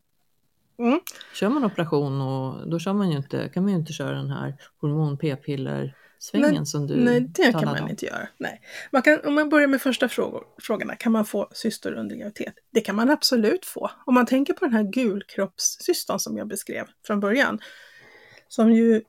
Mm. 0.78 1.00
Kör 1.34 1.50
man 1.50 1.66
operation 1.66 2.22
och 2.22 2.70
då 2.70 2.80
kör 2.80 2.94
man 2.94 3.12
ju 3.12 3.18
inte, 3.18 3.50
kan 3.54 3.64
man 3.64 3.72
ju 3.74 3.80
inte 3.80 3.94
köra 3.94 4.16
den 4.16 4.30
här 4.30 4.56
hormon 4.82 5.18
p-piller 5.18 5.96
svängen 6.20 6.54
Nej, 6.54 6.66
som 6.66 6.88
du 6.88 6.96
Nej, 6.96 7.22
det 7.22 7.52
kan 7.52 7.66
man 7.66 7.84
om. 7.84 7.90
inte 7.90 8.06
göra. 8.06 8.28
Nej. 8.38 8.62
Man 8.92 9.02
kan, 9.02 9.26
om 9.26 9.34
man 9.34 9.50
börjar 9.50 9.68
med 9.68 9.82
första 9.82 10.10
frågor, 10.10 10.44
frågorna, 10.62 10.96
kan 10.96 11.12
man 11.12 11.26
få 11.26 11.50
cystor 11.52 11.94
under 11.94 12.16
graviditet? 12.16 12.54
Det 12.74 12.82
kan 12.82 12.96
man 12.96 13.10
absolut 13.10 13.66
få. 13.66 13.92
Om 14.06 14.14
man 14.14 14.26
tänker 14.26 14.54
på 14.54 14.66
den 14.66 14.74
här 14.74 14.84
gulkroppscystan 14.84 16.20
som 16.20 16.38
jag 16.38 16.48
beskrev 16.48 16.86
från 17.06 17.20
början, 17.20 17.60
som 18.48 18.72
ju 18.72 19.02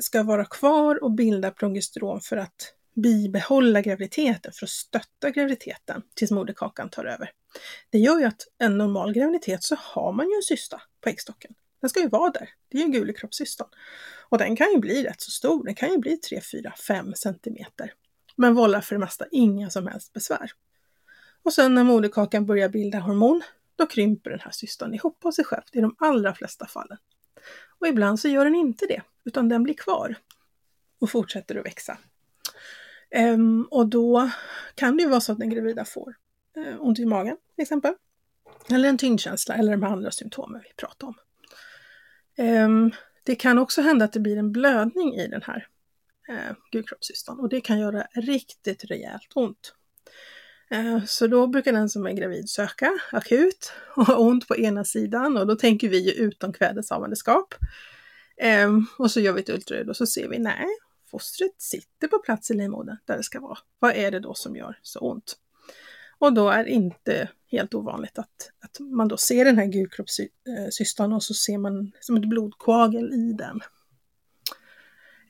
ska 0.00 0.22
vara 0.22 0.44
kvar 0.44 1.04
och 1.04 1.12
bilda 1.12 1.50
progesteron 1.50 2.20
för 2.20 2.36
att 2.36 2.74
bibehålla 2.94 3.80
graviditeten, 3.80 4.52
för 4.52 4.66
att 4.66 4.70
stötta 4.70 5.30
graviditeten 5.30 6.02
tills 6.14 6.30
moderkakan 6.30 6.90
tar 6.90 7.04
över. 7.04 7.30
Det 7.90 7.98
gör 7.98 8.18
ju 8.18 8.24
att 8.24 8.42
en 8.58 8.78
normal 8.78 9.12
graviditet 9.12 9.62
så 9.62 9.76
har 9.78 10.12
man 10.12 10.26
ju 10.26 10.36
en 10.36 10.42
cysta 10.42 10.82
på 11.00 11.08
äggstocken. 11.08 11.54
Den 11.84 11.88
ska 11.88 12.00
ju 12.00 12.08
vara 12.08 12.30
där. 12.30 12.48
Det 12.68 12.78
är 12.78 12.82
ju 12.82 12.92
gulkroppscystan. 12.92 13.68
Och 14.28 14.38
den 14.38 14.56
kan 14.56 14.72
ju 14.72 14.78
bli 14.78 15.04
rätt 15.04 15.20
så 15.20 15.30
stor. 15.30 15.64
Den 15.64 15.74
kan 15.74 15.90
ju 15.90 15.98
bli 15.98 16.16
3, 16.16 16.40
4, 16.40 16.72
5 16.86 17.14
centimeter. 17.14 17.92
Men 18.36 18.54
vållar 18.54 18.80
för 18.80 18.94
det 18.94 18.98
mesta 18.98 19.24
inga 19.30 19.70
som 19.70 19.86
helst 19.86 20.12
besvär. 20.12 20.50
Och 21.42 21.52
sen 21.52 21.74
när 21.74 21.84
moderkakan 21.84 22.46
börjar 22.46 22.68
bilda 22.68 22.98
hormon, 22.98 23.42
då 23.76 23.86
krymper 23.86 24.30
den 24.30 24.40
här 24.40 24.50
cystan 24.50 24.94
ihop 24.94 25.24
av 25.24 25.30
sig 25.30 25.44
själv 25.44 25.62
i 25.72 25.80
de 25.80 25.96
allra 25.98 26.34
flesta 26.34 26.66
fallen. 26.66 26.98
Och 27.78 27.86
ibland 27.86 28.20
så 28.20 28.28
gör 28.28 28.44
den 28.44 28.54
inte 28.54 28.86
det, 28.86 29.02
utan 29.24 29.48
den 29.48 29.62
blir 29.62 29.74
kvar 29.74 30.16
och 31.00 31.10
fortsätter 31.10 31.56
att 31.56 31.66
växa. 31.66 31.98
Ehm, 33.10 33.68
och 33.70 33.86
då 33.86 34.30
kan 34.74 34.96
det 34.96 35.02
ju 35.02 35.08
vara 35.08 35.20
så 35.20 35.32
att 35.32 35.38
den 35.38 35.50
gravida 35.50 35.84
får 35.84 36.14
eh, 36.56 36.80
ont 36.80 36.98
i 36.98 37.04
magen 37.04 37.36
till 37.54 37.62
exempel. 37.62 37.94
Eller 38.70 38.88
en 38.88 38.98
tyngdkänsla 38.98 39.54
eller 39.54 39.72
de 39.72 39.82
här 39.82 39.92
andra 39.92 40.10
symptomen 40.10 40.62
vi 40.64 40.74
pratar 40.76 41.06
om. 41.06 41.14
Ehm, 42.36 42.90
det 43.22 43.34
kan 43.34 43.58
också 43.58 43.82
hända 43.82 44.04
att 44.04 44.12
det 44.12 44.20
blir 44.20 44.36
en 44.36 44.52
blödning 44.52 45.14
i 45.14 45.28
den 45.28 45.42
här 45.42 45.66
eh, 46.28 46.56
gulkroppscystan 46.70 47.40
och 47.40 47.48
det 47.48 47.60
kan 47.60 47.78
göra 47.78 48.06
riktigt 48.12 48.84
rejält 48.84 49.28
ont. 49.34 49.74
Eh, 50.70 51.04
så 51.04 51.26
då 51.26 51.46
brukar 51.46 51.72
den 51.72 51.88
som 51.88 52.06
är 52.06 52.12
gravid 52.12 52.50
söka 52.50 52.90
akut 53.12 53.72
och 53.96 54.06
ha 54.06 54.16
ont 54.16 54.48
på 54.48 54.56
ena 54.56 54.84
sidan 54.84 55.36
och 55.36 55.46
då 55.46 55.56
tänker 55.56 55.88
vi 55.88 55.98
ju 55.98 56.12
utom 56.12 56.52
kvädeshavandeskap. 56.52 57.54
Ehm, 58.36 58.86
och 58.98 59.10
så 59.10 59.20
gör 59.20 59.32
vi 59.32 59.40
ett 59.40 59.50
ultraljud 59.50 59.88
och 59.88 59.96
så 59.96 60.06
ser 60.06 60.28
vi, 60.28 60.38
nej, 60.38 60.66
fostret 61.10 61.54
sitter 61.58 62.08
på 62.08 62.18
plats 62.18 62.50
i 62.50 62.54
livmodern 62.54 62.96
där 63.04 63.16
det 63.16 63.22
ska 63.22 63.40
vara. 63.40 63.58
Vad 63.78 63.96
är 63.96 64.10
det 64.10 64.20
då 64.20 64.34
som 64.34 64.56
gör 64.56 64.78
så 64.82 64.98
ont? 64.98 65.36
Och 66.18 66.32
då 66.32 66.48
är 66.48 66.64
inte 66.64 67.28
helt 67.56 67.74
ovanligt 67.74 68.18
att, 68.18 68.50
att 68.60 68.80
man 68.80 69.08
då 69.08 69.16
ser 69.16 69.44
den 69.44 69.58
här 69.58 69.66
gulkroppscystan 69.66 71.12
och 71.12 71.22
så 71.22 71.34
ser 71.34 71.58
man 71.58 71.92
som 72.00 72.16
ett 72.16 72.28
blodkoagel 72.28 73.12
i 73.12 73.32
den. 73.32 73.60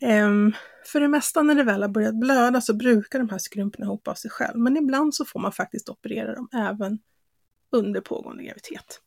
Ehm, 0.01 0.53
för 0.87 1.01
det 1.01 1.09
mesta 1.09 1.43
när 1.43 1.55
det 1.55 1.63
väl 1.63 1.83
har 1.83 1.89
börjat 1.89 2.15
blöda 2.15 2.61
så 2.61 2.75
brukar 2.75 3.19
de 3.19 3.29
här 3.29 3.39
skrumpna 3.39 3.85
ihop 3.85 4.09
av 4.09 4.15
sig 4.15 4.31
själv, 4.31 4.59
men 4.59 4.77
ibland 4.77 5.15
så 5.15 5.25
får 5.25 5.41
man 5.41 5.53
faktiskt 5.53 5.89
operera 5.89 6.35
dem 6.35 6.49
även 6.53 6.99
under 7.71 8.01
pågående 8.01 8.45
graviditet. 8.45 9.01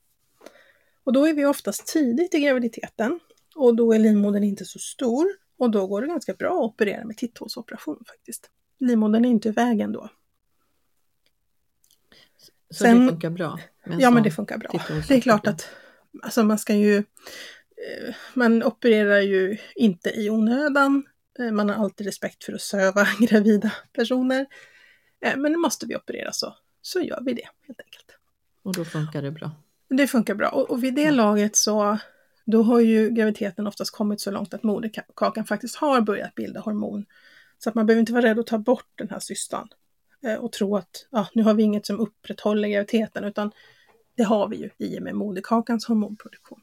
Och 1.04 1.14
då 1.14 1.28
är 1.28 1.34
vi 1.34 1.46
oftast 1.46 1.88
tidigt 1.88 2.34
i 2.34 2.40
graviditeten 2.40 3.20
och 3.56 3.76
då 3.76 3.94
är 3.94 4.00
livmodern 4.00 4.44
inte 4.44 4.66
så 4.66 4.80
stor 4.80 5.28
och 5.58 5.72
då 5.72 5.88
går 5.88 6.02
det 6.02 6.08
ganska 6.08 6.34
bra 6.34 6.54
att 6.54 6.74
operera 6.74 7.06
med 7.06 7.18
titthålsoperation 7.18 8.04
faktiskt. 8.08 8.50
Livmodern 8.80 9.26
är 9.26 9.30
inte 9.30 9.50
i 9.50 9.52
vägen 9.52 9.92
då. 9.92 10.10
Så 12.70 12.84
Sen- 12.84 13.06
det 13.06 13.12
funkar 13.12 13.30
bra? 13.30 13.60
Ja, 14.00 14.12
men 14.12 14.24
det 14.24 14.32
funkar 14.32 14.58
bra. 14.58 14.70
Det 15.08 15.14
är 15.16 15.22
klart 15.22 15.48
att 15.48 15.70
alltså 16.24 16.44
man 16.44 16.58
ska 16.58 16.74
ju, 16.76 16.98
eh, 16.98 18.16
man 18.34 18.64
opererar 18.64 19.20
ju 19.20 19.58
inte 19.76 20.10
i 20.10 20.30
onödan. 20.30 21.04
Eh, 21.40 21.52
Man 21.52 21.70
har 21.70 21.76
alltid 21.76 22.08
respekt 22.08 22.44
för 22.44 22.54
att 22.54 22.62
söva 22.62 23.08
gravida 23.20 23.72
personer. 23.94 24.46
Eh, 25.22 25.38
Men 25.38 25.60
måste 25.60 25.86
vi 25.86 25.96
operera 25.96 26.32
så, 26.32 26.56
så 26.82 27.00
gör 27.00 27.22
vi 27.26 27.34
det 27.34 27.48
helt 27.68 27.82
enkelt. 27.82 28.12
Och 28.64 28.74
då 28.76 28.86
funkar 28.86 29.22
det 29.22 29.32
bra. 29.32 29.52
Det 29.90 30.08
funkar 30.08 30.36
bra 30.36 30.50
och, 30.50 30.70
och 30.72 30.84
vid 30.84 30.96
det 30.96 31.12
laget 31.12 31.56
så 31.56 31.98
då 32.46 32.64
har 32.64 32.80
ju 32.80 33.10
graviditeten 33.10 33.68
oftast 33.68 33.92
kommit 33.92 34.22
så 34.22 34.32
långt 34.32 34.54
att 34.54 34.64
moderkakan 34.64 35.46
faktiskt 35.46 35.76
har 35.76 36.02
börjat 36.02 36.36
bilda 36.36 36.60
hormon. 36.60 37.06
Så 37.58 37.70
att 37.70 37.76
man 37.76 37.86
behöver 37.86 38.00
inte 38.00 38.14
vara 38.14 38.26
rädd 38.26 38.40
att 38.40 38.48
ta 38.48 38.58
bort 38.58 38.92
den 38.96 39.10
här 39.10 39.20
cystan. 39.20 39.68
Eh, 40.24 40.36
och 40.36 40.52
tro 40.52 40.76
att 40.76 41.08
ja, 41.12 41.28
nu 41.34 41.44
har 41.44 41.54
vi 41.54 41.64
inget 41.64 41.86
som 41.86 42.00
upprätthåller 42.00 42.68
graviditeten 42.68 43.24
utan 43.24 43.52
det 44.18 44.24
har 44.24 44.48
vi 44.48 44.58
ju 44.58 44.70
i 44.78 45.00
och 45.00 45.04
med 45.04 45.16
moderkakans 45.16 45.86
hormonproduktion. 45.86 46.62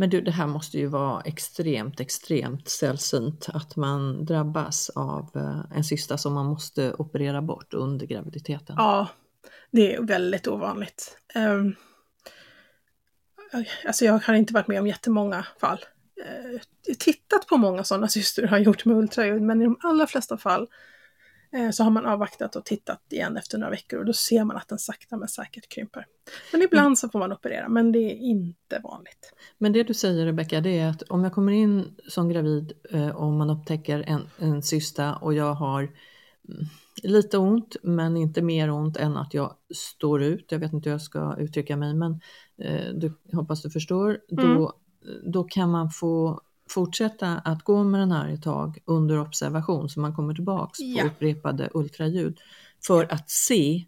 Men 0.00 0.10
du, 0.10 0.20
det 0.20 0.30
här 0.30 0.46
måste 0.46 0.78
ju 0.78 0.86
vara 0.86 1.20
extremt, 1.20 2.00
extremt 2.00 2.68
sällsynt 2.68 3.48
att 3.52 3.76
man 3.76 4.24
drabbas 4.24 4.90
av 4.90 5.30
eh, 5.34 5.76
en 5.76 5.84
cysta 5.84 6.18
som 6.18 6.32
man 6.34 6.46
måste 6.46 6.92
operera 6.92 7.42
bort 7.42 7.74
under 7.74 8.06
graviditeten. 8.06 8.76
Ja, 8.78 9.08
det 9.70 9.94
är 9.94 10.02
väldigt 10.02 10.48
ovanligt. 10.48 11.16
Um, 11.34 11.74
alltså 13.86 14.04
jag 14.04 14.18
har 14.18 14.34
inte 14.34 14.54
varit 14.54 14.68
med 14.68 14.80
om 14.80 14.86
jättemånga 14.86 15.46
fall. 15.60 15.84
Uh, 16.18 16.60
tittat 16.98 17.46
på 17.46 17.56
många 17.56 17.84
sådana 17.84 18.08
cystor 18.08 18.42
har 18.42 18.58
gjort 18.58 18.84
med 18.84 18.96
ultraljud, 18.96 19.42
men 19.42 19.62
i 19.62 19.64
de 19.64 19.76
allra 19.82 20.06
flesta 20.06 20.36
fall 20.38 20.68
så 21.72 21.84
har 21.84 21.90
man 21.90 22.06
avvaktat 22.06 22.56
och 22.56 22.64
tittat 22.64 23.02
igen 23.10 23.36
efter 23.36 23.58
några 23.58 23.70
veckor 23.70 23.98
och 23.98 24.04
då 24.04 24.12
ser 24.12 24.44
man 24.44 24.56
att 24.56 24.68
den 24.68 24.78
sakta 24.78 25.16
men 25.16 25.28
säkert 25.28 25.68
krymper. 25.68 26.06
Men 26.52 26.62
ibland 26.62 26.86
mm. 26.86 26.96
så 26.96 27.08
får 27.08 27.18
man 27.18 27.32
operera, 27.32 27.68
men 27.68 27.92
det 27.92 27.98
är 27.98 28.14
inte 28.14 28.80
vanligt. 28.84 29.34
Men 29.58 29.72
det 29.72 29.82
du 29.82 29.94
säger 29.94 30.26
Rebecka, 30.26 30.60
det 30.60 30.78
är 30.78 30.88
att 30.88 31.02
om 31.02 31.24
jag 31.24 31.32
kommer 31.32 31.52
in 31.52 31.96
som 32.08 32.28
gravid 32.28 32.72
uh, 32.94 33.10
och 33.10 33.32
man 33.32 33.50
upptäcker 33.50 34.04
en, 34.06 34.22
en 34.38 34.62
cysta 34.62 35.14
och 35.14 35.34
jag 35.34 35.54
har 35.54 35.82
mm, 35.82 36.66
lite 37.02 37.38
ont, 37.38 37.76
men 37.82 38.16
inte 38.16 38.42
mer 38.42 38.70
ont 38.70 38.96
än 38.96 39.16
att 39.16 39.34
jag 39.34 39.54
står 39.74 40.22
ut. 40.22 40.52
Jag 40.52 40.58
vet 40.58 40.72
inte 40.72 40.88
hur 40.88 40.94
jag 40.94 41.02
ska 41.02 41.36
uttrycka 41.38 41.76
mig, 41.76 41.94
men 41.94 42.20
eh, 42.58 42.94
du, 42.94 43.12
hoppas 43.32 43.62
du 43.62 43.70
förstår. 43.70 44.20
Mm. 44.32 44.54
Då, 44.54 44.72
då 45.24 45.44
kan 45.44 45.70
man 45.70 45.90
få 45.90 46.40
fortsätta 46.70 47.28
att 47.44 47.64
gå 47.64 47.84
med 47.84 48.00
den 48.00 48.12
här 48.12 48.28
ett 48.28 48.42
tag 48.42 48.78
under 48.84 49.20
observation 49.20 49.88
så 49.88 50.00
man 50.00 50.16
kommer 50.16 50.34
tillbaks 50.34 50.78
ja. 50.80 51.02
på 51.02 51.08
upprepade 51.08 51.68
ultraljud 51.74 52.40
för 52.86 53.12
att 53.12 53.30
se 53.30 53.84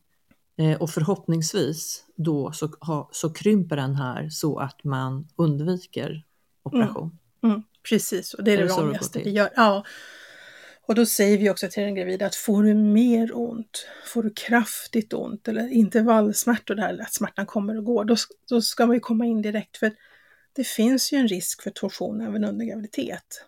eh, 0.58 0.82
och 0.82 0.90
förhoppningsvis 0.90 2.04
då 2.16 2.52
så, 2.52 2.66
ha, 2.66 3.08
så 3.12 3.32
krymper 3.32 3.76
den 3.76 3.94
här 3.94 4.28
så 4.28 4.58
att 4.58 4.84
man 4.84 5.28
undviker 5.36 6.24
operation. 6.62 7.18
Mm. 7.42 7.54
Mm. 7.54 7.62
Precis, 7.88 8.34
och 8.34 8.44
det 8.44 8.50
är, 8.50 8.58
är 8.58 8.62
det, 8.62 8.68
det 8.68 8.72
vanligaste 8.72 9.18
vi 9.18 9.30
gör. 9.30 9.50
Ja. 9.56 9.84
Och 10.86 10.94
då 10.94 11.06
säger 11.06 11.38
vi 11.38 11.50
också 11.50 11.68
till 11.68 11.82
den 11.82 11.94
gravida 11.94 12.26
att 12.26 12.34
får 12.34 12.62
du 12.62 12.74
mer 12.74 13.30
ont, 13.36 13.86
får 14.06 14.22
du 14.22 14.30
kraftigt 14.30 15.12
ont 15.12 15.48
eller 15.48 15.68
intervallsmärtor, 15.68 16.74
där 16.74 17.02
att 17.02 17.14
smärtan 17.14 17.46
kommer 17.46 17.78
och 17.78 17.84
går, 17.84 18.04
då, 18.04 18.16
då 18.48 18.60
ska 18.60 18.86
man 18.86 18.96
ju 18.96 19.00
komma 19.00 19.26
in 19.26 19.42
direkt 19.42 19.76
för 19.76 19.92
det 20.52 20.66
finns 20.66 21.12
ju 21.12 21.18
en 21.18 21.28
risk 21.28 21.62
för 21.62 21.70
torsion 21.70 22.20
även 22.20 22.44
under 22.44 22.66
graviditet. 22.66 23.46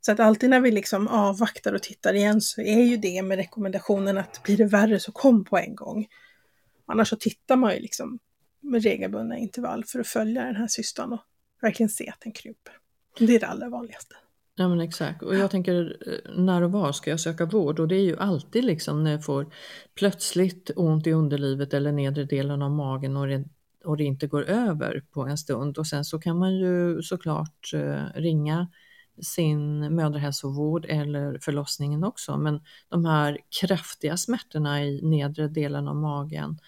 Så 0.00 0.12
att 0.12 0.20
alltid 0.20 0.50
när 0.50 0.60
vi 0.60 0.70
liksom 0.70 1.08
avvaktar 1.08 1.72
och 1.72 1.82
tittar 1.82 2.14
igen 2.14 2.40
så 2.40 2.60
är 2.60 2.82
ju 2.82 2.96
det 2.96 3.22
med 3.22 3.36
rekommendationen 3.36 4.18
att 4.18 4.42
blir 4.42 4.56
det 4.56 4.64
värre 4.64 5.00
så 5.00 5.12
kom 5.12 5.44
på 5.44 5.58
en 5.58 5.74
gång. 5.74 6.06
Annars 6.86 7.08
så 7.08 7.16
tittar 7.16 7.56
man 7.56 7.74
ju 7.74 7.80
liksom 7.80 8.18
med 8.60 8.82
regelbundna 8.82 9.38
intervall 9.38 9.84
för 9.84 10.00
att 10.00 10.06
följa 10.06 10.44
den 10.44 10.56
här 10.56 10.68
cystan 10.68 11.12
och 11.12 11.20
verkligen 11.62 11.90
se 11.90 12.08
att 12.08 12.20
den 12.20 12.32
krymper. 12.32 12.72
Det 13.18 13.34
är 13.34 13.40
det 13.40 13.46
allra 13.46 13.68
vanligaste. 13.68 14.14
Ja 14.56 14.68
men 14.68 14.80
exakt 14.80 15.22
och 15.22 15.36
jag 15.36 15.50
tänker 15.50 15.96
eh, 16.06 16.42
när 16.42 16.62
och 16.62 16.72
var 16.72 16.92
ska 16.92 17.10
jag 17.10 17.20
söka 17.20 17.44
vård 17.44 17.80
och 17.80 17.88
det 17.88 17.96
är 17.96 18.02
ju 18.04 18.18
alltid 18.18 18.64
liksom 18.64 19.04
när 19.04 19.10
jag 19.10 19.24
får 19.24 19.52
plötsligt 19.94 20.70
ont 20.76 21.06
i 21.06 21.12
underlivet 21.12 21.74
eller 21.74 21.92
nedre 21.92 22.24
delen 22.24 22.62
av 22.62 22.70
magen 22.70 23.16
och 23.16 23.26
det, 23.26 23.44
och 23.84 23.96
det 23.96 24.04
inte 24.04 24.26
går 24.26 24.42
över 24.42 25.04
på 25.10 25.26
en 25.26 25.38
stund 25.38 25.78
och 25.78 25.86
sen 25.86 26.04
så 26.04 26.18
kan 26.18 26.38
man 26.38 26.54
ju 26.54 27.02
såklart 27.02 27.70
eh, 27.74 28.04
ringa 28.14 28.68
sin 29.22 29.94
mödrahälsovård 29.94 30.86
eller 30.88 31.38
förlossningen 31.38 32.04
också 32.04 32.36
men 32.36 32.60
de 32.88 33.04
här 33.04 33.38
kraftiga 33.60 34.16
smärtorna 34.16 34.84
i 34.84 35.02
nedre 35.02 35.48
delen 35.48 35.88
av 35.88 35.96
magen 35.96 36.58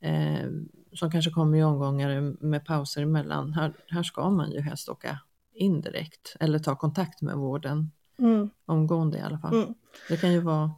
eh, 0.00 0.46
som 0.92 1.10
kanske 1.10 1.30
kommer 1.30 1.58
i 1.58 1.62
omgångar 1.62 2.36
med 2.44 2.64
pauser 2.64 3.02
emellan, 3.02 3.52
här, 3.52 3.72
här 3.88 4.02
ska 4.02 4.30
man 4.30 4.52
ju 4.52 4.60
helst 4.60 4.88
åka 4.88 5.20
indirekt 5.54 6.36
eller 6.40 6.58
ta 6.58 6.76
kontakt 6.76 7.22
med 7.22 7.36
vården 7.36 7.90
mm. 8.18 8.50
omgående 8.66 9.18
i 9.18 9.20
alla 9.20 9.38
fall. 9.38 9.54
Mm. 9.54 9.74
Det 10.08 10.16
kan 10.16 10.32
ju 10.32 10.40
vara 10.40 10.70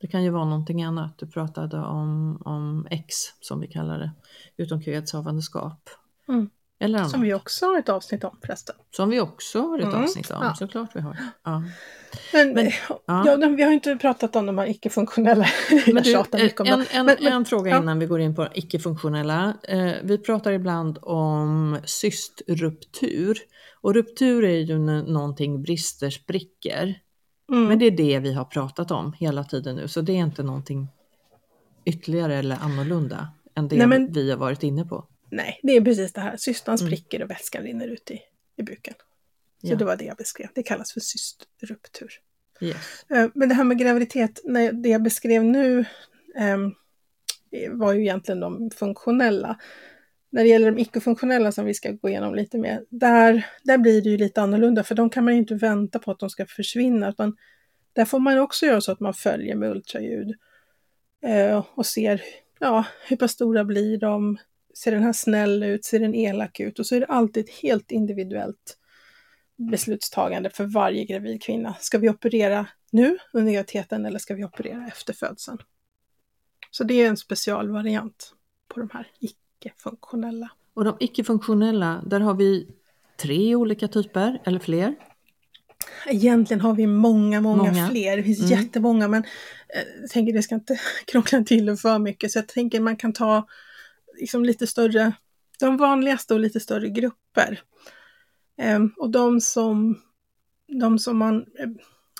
det 0.00 0.06
kan 0.06 0.24
ju 0.24 0.30
vara 0.30 0.44
någonting 0.44 0.82
annat. 0.82 1.18
Du 1.18 1.26
pratade 1.26 1.78
om, 1.78 2.42
om 2.44 2.86
X 2.90 3.14
som 3.40 3.60
vi 3.60 3.66
kallar 3.66 3.98
det, 3.98 4.12
utomkvedshavandeskap. 4.56 5.90
Mm. 6.28 6.50
Eller 6.80 6.98
annat. 6.98 7.10
Som 7.10 7.20
vi 7.20 7.34
också 7.34 7.66
har 7.66 7.78
ett 7.78 7.88
avsnitt 7.88 8.24
om 8.24 8.38
förresten. 8.40 8.76
Som 8.90 9.10
vi 9.10 9.20
också 9.20 9.60
har 9.60 9.78
ett 9.78 9.84
mm. 9.84 10.02
avsnitt 10.02 10.30
om, 10.30 10.42
ja. 10.42 10.54
såklart 10.54 10.90
vi 10.94 11.00
har. 11.00 11.16
Ja. 11.44 11.62
Men, 12.32 12.52
Men 12.52 12.70
ja. 12.88 13.00
ja. 13.06 13.48
vi 13.48 13.62
har 13.62 13.72
inte 13.72 13.96
pratat 13.96 14.36
om 14.36 14.46
de 14.46 14.58
här 14.58 14.66
icke-funktionella. 14.66 15.46
Men 15.86 16.02
du, 16.02 16.14
en, 16.64 16.84
en, 16.90 17.06
men, 17.06 17.26
en 17.26 17.44
fråga 17.44 17.70
ja. 17.70 17.82
innan 17.82 17.98
vi 17.98 18.06
går 18.06 18.20
in 18.20 18.34
på 18.34 18.48
icke-funktionella. 18.54 19.54
Eh, 19.62 19.92
vi 20.02 20.18
pratar 20.18 20.52
ibland 20.52 20.98
om 21.02 21.78
cystruptur. 21.84 23.38
Och 23.80 23.94
ruptur 23.94 24.44
är 24.44 24.58
ju 24.58 24.78
någonting 24.78 25.62
brister, 25.62 26.10
spricker. 26.10 27.00
Mm. 27.52 27.68
Men 27.68 27.78
det 27.78 27.86
är 27.86 27.90
det 27.90 28.18
vi 28.18 28.32
har 28.32 28.44
pratat 28.44 28.90
om 28.90 29.12
hela 29.12 29.44
tiden 29.44 29.76
nu, 29.76 29.88
så 29.88 30.00
det 30.00 30.12
är 30.12 30.16
inte 30.16 30.42
någonting 30.42 30.88
ytterligare 31.84 32.34
eller 32.36 32.56
annorlunda 32.56 33.28
än 33.54 33.68
det 33.68 33.76
Nej, 33.76 33.86
men... 33.86 34.12
vi 34.12 34.30
har 34.30 34.38
varit 34.38 34.62
inne 34.62 34.84
på. 34.84 35.06
Nej, 35.30 35.60
det 35.62 35.72
är 35.72 35.80
precis 35.80 36.12
det 36.12 36.20
här. 36.20 36.36
Cystan 36.36 36.76
mm. 36.76 36.86
spricker 36.86 37.22
och 37.22 37.30
vätskan 37.30 37.62
rinner 37.62 37.88
ut 37.88 38.10
i, 38.10 38.20
i 38.56 38.62
buken. 38.62 38.94
Så 39.60 39.72
ja. 39.72 39.76
det 39.76 39.84
var 39.84 39.96
det 39.96 40.04
jag 40.04 40.16
beskrev. 40.16 40.48
Det 40.54 40.62
kallas 40.62 40.92
för 40.92 41.00
cystruptur. 41.00 42.12
Yes. 42.60 43.06
Eh, 43.08 43.30
men 43.34 43.48
det 43.48 43.54
här 43.54 43.64
med 43.64 43.78
graviditet, 43.78 44.40
det 44.82 44.88
jag 44.88 45.02
beskrev 45.02 45.44
nu 45.44 45.84
um, 46.54 46.74
var 47.70 47.92
ju 47.92 48.00
egentligen 48.00 48.40
de 48.40 48.70
funktionella. 48.70 49.58
När 50.30 50.42
det 50.42 50.48
gäller 50.48 50.70
de 50.70 50.80
icke-funktionella 50.80 51.52
som 51.52 51.64
vi 51.64 51.74
ska 51.74 51.90
gå 51.90 52.08
igenom 52.08 52.34
lite 52.34 52.58
mer, 52.58 52.84
där, 52.90 53.46
där 53.62 53.78
blir 53.78 54.02
det 54.02 54.10
ju 54.10 54.16
lite 54.16 54.42
annorlunda 54.42 54.84
för 54.84 54.94
de 54.94 55.10
kan 55.10 55.24
man 55.24 55.34
ju 55.34 55.40
inte 55.40 55.54
vänta 55.54 55.98
på 55.98 56.10
att 56.10 56.18
de 56.18 56.30
ska 56.30 56.46
försvinna 56.46 57.08
utan 57.08 57.36
där 57.92 58.04
får 58.04 58.18
man 58.18 58.38
också 58.38 58.66
göra 58.66 58.80
så 58.80 58.92
att 58.92 59.00
man 59.00 59.14
följer 59.14 59.56
med 59.56 59.70
ultraljud 59.70 60.34
eh, 61.22 61.64
och 61.74 61.86
ser 61.86 62.22
ja, 62.58 62.84
hur 63.08 63.16
pass 63.16 63.32
stora 63.32 63.64
blir 63.64 63.98
de, 63.98 64.38
ser 64.74 64.92
den 64.92 65.02
här 65.02 65.12
snäll 65.12 65.62
ut, 65.62 65.84
ser 65.84 66.00
den 66.00 66.14
elak 66.14 66.60
ut 66.60 66.78
och 66.78 66.86
så 66.86 66.94
är 66.94 67.00
det 67.00 67.06
alltid 67.06 67.44
ett 67.44 67.54
helt 67.54 67.90
individuellt 67.90 68.78
beslutstagande 69.70 70.50
för 70.50 70.64
varje 70.64 71.04
gravid 71.04 71.42
kvinna. 71.42 71.74
Ska 71.80 71.98
vi 71.98 72.08
operera 72.08 72.66
nu 72.90 73.18
under 73.32 73.52
graviditeten 73.52 74.06
eller 74.06 74.18
ska 74.18 74.34
vi 74.34 74.44
operera 74.44 74.86
efter 74.86 75.12
födseln? 75.12 75.58
Så 76.70 76.84
det 76.84 76.94
är 76.94 77.08
en 77.08 77.16
specialvariant 77.16 78.32
på 78.68 78.80
de 78.80 78.90
här 78.92 79.08
icke-funktionella. 79.60 80.50
Och 80.74 80.84
de 80.84 80.96
icke-funktionella, 81.00 82.02
där 82.06 82.20
har 82.20 82.34
vi 82.34 82.68
tre 83.16 83.54
olika 83.54 83.88
typer 83.88 84.42
eller 84.44 84.58
fler? 84.58 84.94
Egentligen 86.06 86.60
har 86.60 86.74
vi 86.74 86.86
många, 86.86 87.40
många, 87.40 87.62
många. 87.62 87.88
fler. 87.88 88.16
Det 88.16 88.22
finns 88.22 88.38
mm. 88.40 88.50
jättemånga 88.50 89.08
men 89.08 89.22
eh, 89.68 90.00
jag 90.00 90.10
tänker 90.10 90.32
det 90.32 90.42
ska 90.42 90.54
inte 90.54 90.80
krångla 91.04 91.44
till 91.44 91.66
det 91.66 91.76
för 91.76 91.98
mycket 91.98 92.32
så 92.32 92.38
jag 92.38 92.48
tänker 92.48 92.80
man 92.80 92.96
kan 92.96 93.12
ta 93.12 93.46
liksom 94.18 94.44
lite 94.44 94.66
större, 94.66 95.12
de 95.58 95.76
vanligaste 95.76 96.34
och 96.34 96.40
lite 96.40 96.60
större 96.60 96.88
grupper. 96.88 97.60
Um, 98.62 98.94
och 98.96 99.10
de 99.10 99.40
som, 99.40 100.02
de 100.80 100.98
som 100.98 101.18
man, 101.18 101.46
eh, 101.58 101.68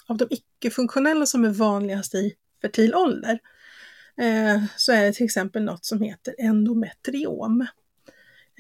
av 0.07 0.17
de 0.17 0.27
icke-funktionella 0.31 1.27
som 1.27 1.45
är 1.45 1.51
vanligast 1.51 2.15
i 2.15 2.35
fertil 2.63 2.95
ålder, 2.95 3.39
Eh, 4.19 4.63
så 4.77 4.93
är 4.93 5.05
det 5.05 5.13
till 5.13 5.25
exempel 5.25 5.65
något 5.65 5.85
som 5.85 6.03
heter 6.03 6.35
endometriom. 6.39 7.61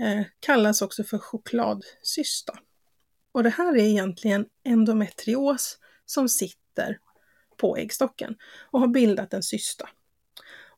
Eh, 0.00 0.24
kallas 0.40 0.82
också 0.82 1.04
för 1.04 1.18
chokladcysta. 1.18 2.58
Och 3.32 3.42
det 3.42 3.50
här 3.50 3.76
är 3.76 3.82
egentligen 3.82 4.46
endometrios 4.64 5.78
som 6.06 6.28
sitter 6.28 6.98
på 7.56 7.76
äggstocken 7.76 8.36
och 8.70 8.80
har 8.80 8.88
bildat 8.88 9.34
en 9.34 9.42
cysta. 9.42 9.88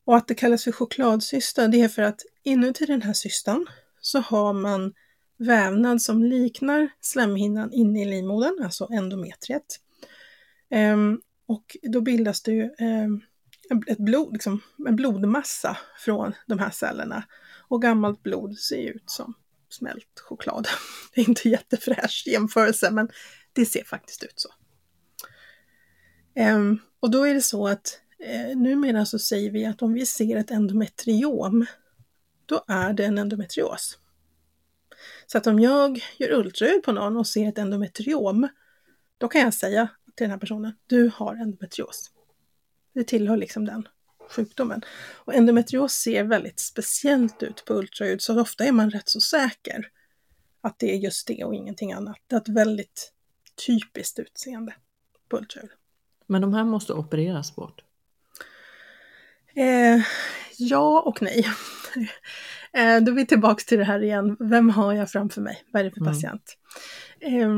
Och 0.05 0.17
att 0.17 0.27
det 0.27 0.35
kallas 0.35 0.63
för 0.63 0.71
chokladcysta, 0.71 1.67
det 1.67 1.81
är 1.81 1.87
för 1.87 2.01
att 2.01 2.21
inuti 2.43 2.85
den 2.85 3.01
här 3.01 3.13
cystan 3.13 3.67
så 4.01 4.19
har 4.19 4.53
man 4.53 4.93
vävnad 5.37 6.01
som 6.01 6.23
liknar 6.23 6.89
slemhinnan 7.01 7.73
inne 7.73 8.01
i 8.01 8.05
livmodern, 8.05 8.63
alltså 8.63 8.87
endometriet. 8.91 9.79
Ehm, 10.69 11.21
och 11.45 11.77
då 11.81 12.01
bildas 12.01 12.41
det 12.41 12.51
ju 12.51 12.69
ehm, 12.77 13.21
en, 13.71 13.83
ett 13.87 13.97
blod, 13.97 14.33
liksom, 14.33 14.61
en 14.87 14.95
blodmassa 14.95 15.77
från 15.97 16.33
de 16.47 16.59
här 16.59 16.69
cellerna. 16.69 17.23
Och 17.67 17.81
gammalt 17.81 18.23
blod 18.23 18.57
ser 18.57 18.77
ut 18.77 19.09
som 19.09 19.33
smält 19.69 20.19
choklad. 20.19 20.67
Det 21.15 21.21
är 21.21 21.29
inte 21.29 21.49
jättefräsch 21.49 22.23
jämförelse, 22.27 22.91
men 22.91 23.09
det 23.53 23.65
ser 23.65 23.83
faktiskt 23.83 24.23
ut 24.23 24.33
så. 24.35 24.49
Ehm, 26.35 26.79
och 26.99 27.11
då 27.11 27.27
är 27.27 27.33
det 27.33 27.41
så 27.41 27.67
att 27.67 27.99
eh, 28.19 28.57
numera 28.57 29.05
så 29.05 29.19
säger 29.19 29.51
vi 29.51 29.65
att 29.65 29.81
om 29.81 29.93
vi 29.93 30.05
ser 30.05 30.35
ett 30.35 30.51
endometriom, 30.51 31.65
då 32.45 32.63
är 32.67 32.93
det 32.93 33.05
en 33.05 33.17
endometrios. 33.17 33.97
Så 35.25 35.37
att 35.37 35.47
om 35.47 35.59
jag 35.59 36.03
gör 36.17 36.31
ultraljud 36.31 36.83
på 36.83 36.91
någon 36.91 37.17
och 37.17 37.27
ser 37.27 37.47
ett 37.47 37.57
endometriom, 37.57 38.47
då 39.17 39.27
kan 39.27 39.41
jag 39.41 39.53
säga 39.53 39.87
till 40.15 40.23
den 40.23 40.31
här 40.31 40.37
personen, 40.37 40.73
du 40.87 41.11
har 41.15 41.35
endometrios. 41.35 42.10
Det 42.93 43.03
tillhör 43.03 43.37
liksom 43.37 43.65
den 43.65 43.87
sjukdomen. 44.29 44.81
Och 45.25 45.33
endometrios 45.33 45.93
ser 45.93 46.23
väldigt 46.23 46.59
speciellt 46.59 47.43
ut 47.43 47.65
på 47.65 47.73
ultraljud 47.73 48.21
så 48.21 48.41
ofta 48.41 48.63
är 48.65 48.71
man 48.71 48.89
rätt 48.89 49.09
så 49.09 49.21
säker 49.21 49.87
att 50.61 50.79
det 50.79 50.93
är 50.93 50.97
just 50.97 51.27
det 51.27 51.43
och 51.43 51.55
ingenting 51.55 51.93
annat. 51.93 52.17
Det 52.27 52.35
är 52.35 52.39
ett 52.39 52.49
väldigt 52.49 53.13
typiskt 53.67 54.19
utseende 54.19 54.73
på 55.29 55.37
ultraljud. 55.37 55.71
Men 56.27 56.41
de 56.41 56.53
här 56.53 56.63
måste 56.63 56.93
opereras 56.93 57.55
bort? 57.55 57.81
Eh, 59.55 60.01
ja 60.57 61.01
och 61.01 61.21
nej. 61.21 61.45
eh, 62.73 63.03
då 63.03 63.11
är 63.11 63.15
vi 63.15 63.25
tillbaks 63.25 63.65
till 63.65 63.77
det 63.77 63.83
här 63.83 64.03
igen. 64.03 64.37
Vem 64.39 64.69
har 64.69 64.93
jag 64.93 65.11
framför 65.11 65.41
mig? 65.41 65.63
Vad 65.73 65.79
är 65.79 65.83
det 65.83 65.91
för 65.91 66.01
Mm. 66.01 66.13
patient? 66.13 66.57
Eh, 67.19 67.49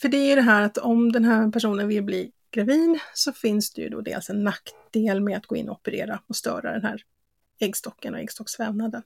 för 0.00 0.08
det 0.08 0.16
är 0.16 0.28
ju 0.28 0.34
det 0.34 0.42
här 0.42 0.62
att 0.62 0.78
om 0.78 1.12
den 1.12 1.24
här 1.24 1.50
personen 1.50 1.88
vill 1.88 2.02
bli 2.02 2.32
gravid 2.54 2.98
så 3.14 3.32
finns 3.32 3.72
det 3.72 3.82
ju 3.82 3.88
då 3.88 4.00
dels 4.00 4.30
en 4.30 4.44
nackdel 4.44 5.20
med 5.20 5.36
att 5.36 5.46
gå 5.46 5.56
in 5.56 5.68
och 5.68 5.76
operera 5.76 6.20
och 6.26 6.36
störa 6.36 6.72
den 6.72 6.82
här 6.82 7.02
äggstocken 7.60 8.14
och 8.14 8.20
äggstocksvävnaden. 8.20 9.02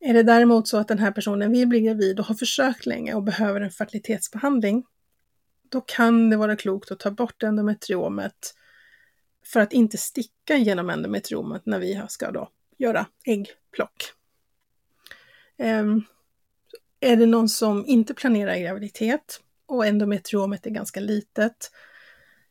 Är 0.00 0.14
det 0.14 0.22
däremot 0.22 0.68
så 0.68 0.78
att 0.78 0.88
den 0.88 0.98
här 0.98 1.12
personen 1.12 1.52
vill 1.52 1.68
bli 1.68 1.80
gravid 1.80 2.20
och 2.20 2.26
har 2.26 2.34
försökt 2.34 2.86
länge 2.86 3.14
och 3.14 3.22
behöver 3.22 3.60
en 3.60 3.70
fertilitetsbehandling, 3.70 4.84
då 5.68 5.80
kan 5.80 6.30
det 6.30 6.36
vara 6.36 6.56
klokt 6.56 6.90
att 6.90 6.98
ta 6.98 7.10
bort 7.10 7.42
endometriomet 7.42 8.54
för 9.44 9.60
att 9.60 9.72
inte 9.72 9.98
sticka 9.98 10.56
genom 10.56 10.90
endometriomet 10.90 11.66
när 11.66 11.78
vi 11.78 12.02
ska 12.08 12.30
då 12.30 12.50
göra 12.78 13.06
äggplock. 13.24 14.12
Um, 15.58 16.04
är 17.00 17.16
det 17.16 17.26
någon 17.26 17.48
som 17.48 17.86
inte 17.86 18.14
planerar 18.14 18.56
graviditet 18.56 19.40
och 19.66 19.86
endometriomet 19.86 20.66
är 20.66 20.70
ganska 20.70 21.00
litet 21.00 21.70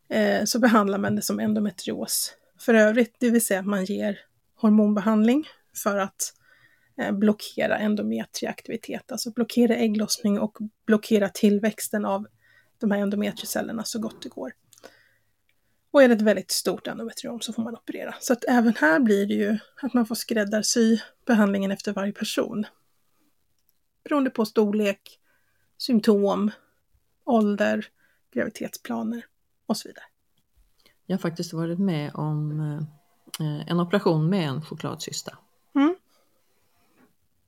eh, 0.09 0.43
så 0.45 0.59
behandlar 0.59 0.97
man 0.97 1.15
det 1.15 1.21
som 1.21 1.39
endometrios 1.39 2.35
för 2.59 2.73
övrigt, 2.73 3.15
det 3.19 3.29
vill 3.29 3.45
säga 3.45 3.59
att 3.59 3.65
man 3.65 3.85
ger 3.85 4.19
hormonbehandling 4.55 5.47
för 5.83 5.97
att 5.97 6.33
eh, 6.97 7.11
blockera 7.11 7.77
endometriaktivitet, 7.77 9.11
alltså 9.11 9.31
blockera 9.31 9.75
ägglossning 9.75 10.39
och 10.39 10.57
blockera 10.85 11.29
tillväxten 11.29 12.05
av 12.05 12.27
de 12.79 12.91
här 12.91 12.99
endometriecellerna 12.99 13.83
så 13.83 13.99
gott 13.99 14.21
det 14.21 14.29
går. 14.29 14.53
Och 15.91 16.03
är 16.03 16.07
det 16.07 16.13
ett 16.13 16.21
väldigt 16.21 16.51
stort 16.51 16.87
endometriom 16.87 17.41
så 17.41 17.53
får 17.53 17.63
man 17.63 17.75
operera. 17.75 18.15
Så 18.19 18.33
att 18.33 18.43
även 18.47 18.73
här 18.75 18.99
blir 18.99 19.25
det 19.25 19.33
ju 19.33 19.57
att 19.81 19.93
man 19.93 20.05
får 20.05 20.15
skräddarsy 20.15 20.99
behandlingen 21.25 21.71
efter 21.71 21.93
varje 21.93 22.13
person. 22.13 22.65
Beroende 24.03 24.29
på 24.29 24.45
storlek, 24.45 25.19
symptom, 25.77 26.51
ålder, 27.25 27.87
graviditetsplaner 28.33 29.25
och 29.65 29.77
så 29.77 29.87
vidare. 29.87 30.03
Jag 31.05 31.17
har 31.17 31.21
faktiskt 31.21 31.53
varit 31.53 31.79
med 31.79 32.11
om 32.15 32.61
eh, 33.39 33.71
en 33.71 33.79
operation 33.79 34.29
med 34.29 34.47
en 34.49 34.61
chokladcysta. 34.61 35.37
Mm. 35.75 35.95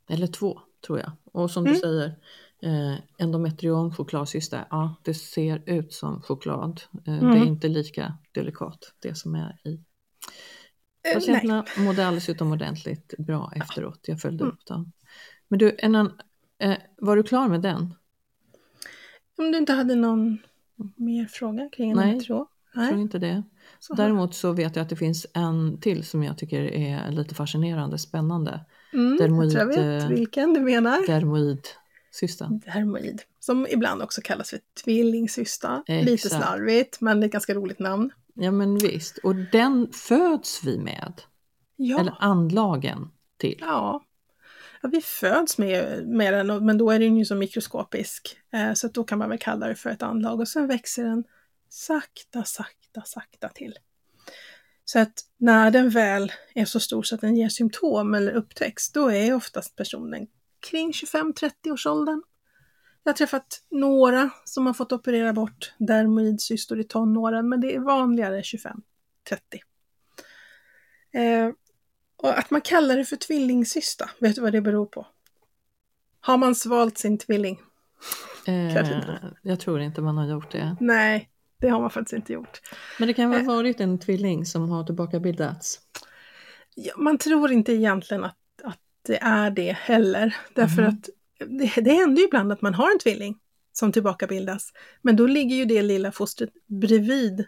Eller 0.10 0.28
två, 0.28 0.62
tror 0.88 1.00
jag. 1.00 1.12
Och 1.32 1.52
som 1.52 1.64
Mm. 1.64 1.74
du 1.74 1.80
säger, 1.80 2.16
eh, 2.62 2.96
endometriom, 3.18 3.94
chokladcysta, 3.94 4.66
ja 4.70 4.96
det 5.04 5.14
ser 5.14 5.64
ut 5.70 5.94
som 5.94 6.22
choklad. 6.22 6.82
Eh, 6.94 7.00
Det 7.04 7.12
är 7.12 7.20
Mm. 7.20 7.44
inte 7.48 7.68
lika 7.68 8.18
delikat 8.32 8.94
det 9.00 9.16
som 9.16 9.36
är 9.36 9.58
i. 9.64 9.74
Eh. 9.74 11.14
Patienterna 11.14 11.66
mådde 11.78 12.08
alldeles 12.08 12.30
utomordentligt 12.30 13.14
bra 13.18 13.52
efteråt. 13.56 14.00
Jag 14.08 14.22
följde 14.22 14.44
Mm. 14.44 14.54
upp 14.54 14.66
dem. 14.66 14.92
Men 15.48 15.60
du, 15.60 15.76
en 15.80 15.96
eh, 16.60 16.78
var 16.98 17.16
du 17.16 17.24
klar 17.24 17.48
med 17.48 17.62
den? 17.62 17.94
Om 19.38 19.52
du 19.52 19.58
inte 19.58 19.74
hade 19.74 19.96
någon 19.96 20.38
mer 20.96 21.26
fråga 21.26 21.70
kring 21.70 21.94
Nej. 21.96 22.04
endometrio? 22.04 22.48
Jag 22.74 22.90
tror 22.90 23.02
inte 23.02 23.20
det. 23.20 23.44
Så 23.80 23.94
Däremot 23.94 24.36
så 24.36 24.52
vet 24.52 24.76
jag 24.76 24.84
att 24.84 24.90
det 24.90 24.96
finns 24.96 25.26
en 25.34 25.80
till 25.82 26.04
som 26.06 26.24
jag 26.24 26.38
tycker 26.38 26.62
är 26.62 27.12
lite 27.12 27.36
fascinerande, 27.36 27.98
spännande. 27.98 28.66
mm, 28.94 29.18
dermoid, 29.18 29.52
jag 29.52 29.52
tror 29.52 29.74
jag 29.86 29.94
vet 29.94 30.04
eh, 30.04 30.10
vilken 30.10 30.54
du 30.54 30.60
menar. 30.60 31.08
Dermoidcystan. 31.08 32.60
Dermoid, 32.66 33.22
som 33.40 33.68
ibland 33.70 34.02
också 34.02 34.22
kallas 34.24 34.50
för 34.50 34.60
tvillingcysta. 34.84 35.84
Lite 35.88 36.30
slarvigt, 36.30 37.02
men 37.02 37.20
det 37.20 37.24
är 37.24 37.28
ett 37.28 37.34
ganska 37.34 37.54
roligt 37.54 37.80
namn. 37.80 38.10
Ja 38.34 38.52
men 38.52 38.78
visst, 38.78 39.18
och 39.18 39.36
den 39.36 39.90
föds 39.92 40.64
vi 40.64 40.78
med. 40.80 41.14
Ja, 41.76 42.00
Eller 42.00 42.14
anlagen 42.20 43.10
till. 43.38 43.58
ja 43.60 44.04
ja 44.88 44.92
vi 44.92 45.02
föds 45.02 45.58
med, 45.58 46.08
med 46.08 46.34
den, 46.34 46.66
men 46.66 46.78
då 46.78 46.92
är 46.92 47.00
den 47.00 47.18
ju 47.18 47.26
så 47.26 47.36
mikroskopisk. 47.36 48.38
Eh, 48.54 48.74
så 48.74 48.88
att 48.88 48.94
då 48.94 49.04
kan 49.04 49.20
man 49.20 49.30
väl 49.30 49.40
kalla 49.40 49.68
det 49.68 49.76
för 49.76 49.90
ett 49.90 50.04
anlag 50.04 50.40
och 50.40 50.48
sen 50.48 50.68
växer 50.68 51.04
den 51.04 51.24
sakta, 51.70 52.44
sakta, 52.44 53.02
sakta 53.06 53.50
till. 53.50 53.78
Så 54.86 55.00
att 55.00 55.14
när 55.38 55.72
den 55.72 55.90
väl 55.90 56.32
är 56.56 56.66
så 56.66 56.80
stor 56.80 57.04
så 57.04 57.16
att 57.16 57.22
den 57.22 57.36
ger 57.36 57.50
symptom 57.50 58.14
eller 58.14 58.32
upptäcks, 58.32 58.92
då 58.92 59.12
är 59.12 59.34
oftast 59.34 59.76
personen 59.76 60.28
kring 60.70 60.92
25-30 60.92 61.72
års 61.72 61.86
åldern. 61.86 62.22
Jag 63.04 63.12
har 63.12 63.18
träffat 63.18 63.64
några 63.72 64.30
som 64.46 64.66
har 64.66 64.74
fått 64.74 64.92
operera 64.92 65.34
bort 65.34 65.74
dermoidcystor 65.78 66.80
i 66.80 66.84
tonåren, 66.84 67.50
men 67.50 67.62
det 67.62 67.76
är 67.76 67.80
vanligare 67.80 68.42
25-30. 68.42 68.74
Eh, 71.14 71.52
och 72.18 72.38
att 72.40 72.52
man 72.52 72.62
kallar 72.62 72.98
det 72.98 73.06
för 73.06 73.16
tvillingcysta, 73.16 74.10
vet 74.20 74.36
du 74.36 74.42
vad 74.42 74.52
det 74.52 74.62
beror 74.62 74.86
på? 74.86 75.08
Har 76.20 76.38
man 76.38 76.56
svalt 76.56 76.98
sin 76.98 77.18
tvilling? 77.18 77.60
Kanske 78.46 78.80
Eh, 78.94 78.98
inte. 78.98 79.20
jag 79.42 79.60
tror 79.60 79.82
inte 79.82 80.02
man 80.02 80.18
har 80.18 80.28
gjort 80.28 80.52
det. 80.52 80.76
Nej, 80.80 81.30
det 81.62 81.70
har 81.70 81.80
man 81.82 81.90
faktiskt 81.90 82.14
inte 82.14 82.34
gjort. 82.34 82.62
Men 83.00 83.08
det 83.08 83.14
kan 83.14 83.34
Eh. 83.34 83.40
ha 83.40 83.54
varit 83.56 83.80
en 83.80 84.00
tvilling 84.00 84.46
som 84.46 84.70
har 84.70 84.84
tillbakabildats. 84.84 85.80
Ja, 86.76 86.94
man 86.98 87.18
tror 87.18 87.52
inte 87.52 87.74
egentligen 87.74 88.24
att, 88.24 88.38
att 88.64 88.80
det 89.02 89.18
är 89.22 89.52
det 89.52 89.72
heller. 89.72 90.36
Därför 90.54 90.82
Mhm. 90.82 90.90
att 90.90 91.10
det, 91.40 91.82
det 91.82 91.92
händer 91.94 92.22
ju 92.22 92.28
ibland 92.28 92.52
att 92.52 92.62
man 92.62 92.74
har 92.74 92.92
en 92.92 93.00
tvilling 93.00 93.40
som 93.74 93.92
tillbakabildas. 93.92 94.74
Men 95.02 95.16
då 95.16 95.28
ligger 95.28 95.56
ju 95.56 95.66
det 95.66 95.82
lilla 95.82 96.12
fostret 96.12 96.50
bredvid 96.68 97.46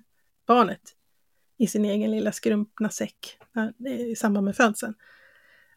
barnet 0.47 0.81
i 1.59 1.67
sin 1.67 1.85
egen 1.85 2.11
lilla 2.11 2.31
skrumpna 2.31 2.89
säck 2.89 3.37
eh, 3.85 3.91
i 3.91 4.15
samband 4.15 4.45
med 4.45 4.55
födseln. 4.55 4.93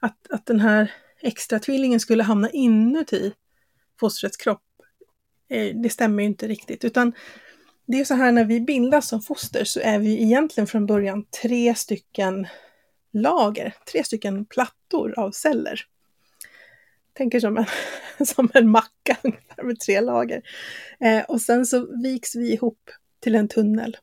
Att, 0.01 0.31
att 0.31 0.47
den 0.47 0.61
här 0.61 0.93
extra 1.21 1.59
tvillingen 1.59 2.01
skulle 2.01 2.23
hamna 2.23 2.51
inuti 2.51 3.33
fostrets 4.01 4.37
kropp, 4.37 4.63
eh, 5.49 5.77
det 5.77 5.91
stämmer 5.91 6.23
ju 6.23 6.29
inte 6.29 6.49
riktigt. 6.49 6.85
Utan 6.85 7.13
det 7.87 8.01
är 8.01 8.05
så 8.05 8.15
här 8.15 8.33
när 8.33 8.45
vi 8.45 8.61
bildas 8.61 9.09
som 9.09 9.23
foster 9.23 9.65
så 9.65 9.81
är 9.81 9.99
vi 9.99 10.23
egentligen 10.23 10.67
från 10.67 10.87
början 10.87 11.25
tre 11.43 11.75
stycken 11.75 12.47
lager, 13.13 13.75
tre 13.93 14.05
stycken 14.05 14.45
plattor 14.45 15.19
av 15.19 15.31
celler. 15.31 15.81
Tänker 17.13 17.41
som 17.41 17.57
en, 17.57 17.67
som 18.27 18.51
en 18.55 18.69
macka 18.71 19.17
ungefär 19.23 19.63
med 19.63 19.81
tre 19.81 20.01
lager. 20.01 20.43
Eh, 21.01 21.23
och 21.23 21.41
sen 21.41 21.67
så 21.67 22.03
viks 22.03 22.37
vi 22.37 22.53
ihop 22.53 22.91
till 23.21 23.35
en 23.35 23.49
tunnel. 23.49 23.97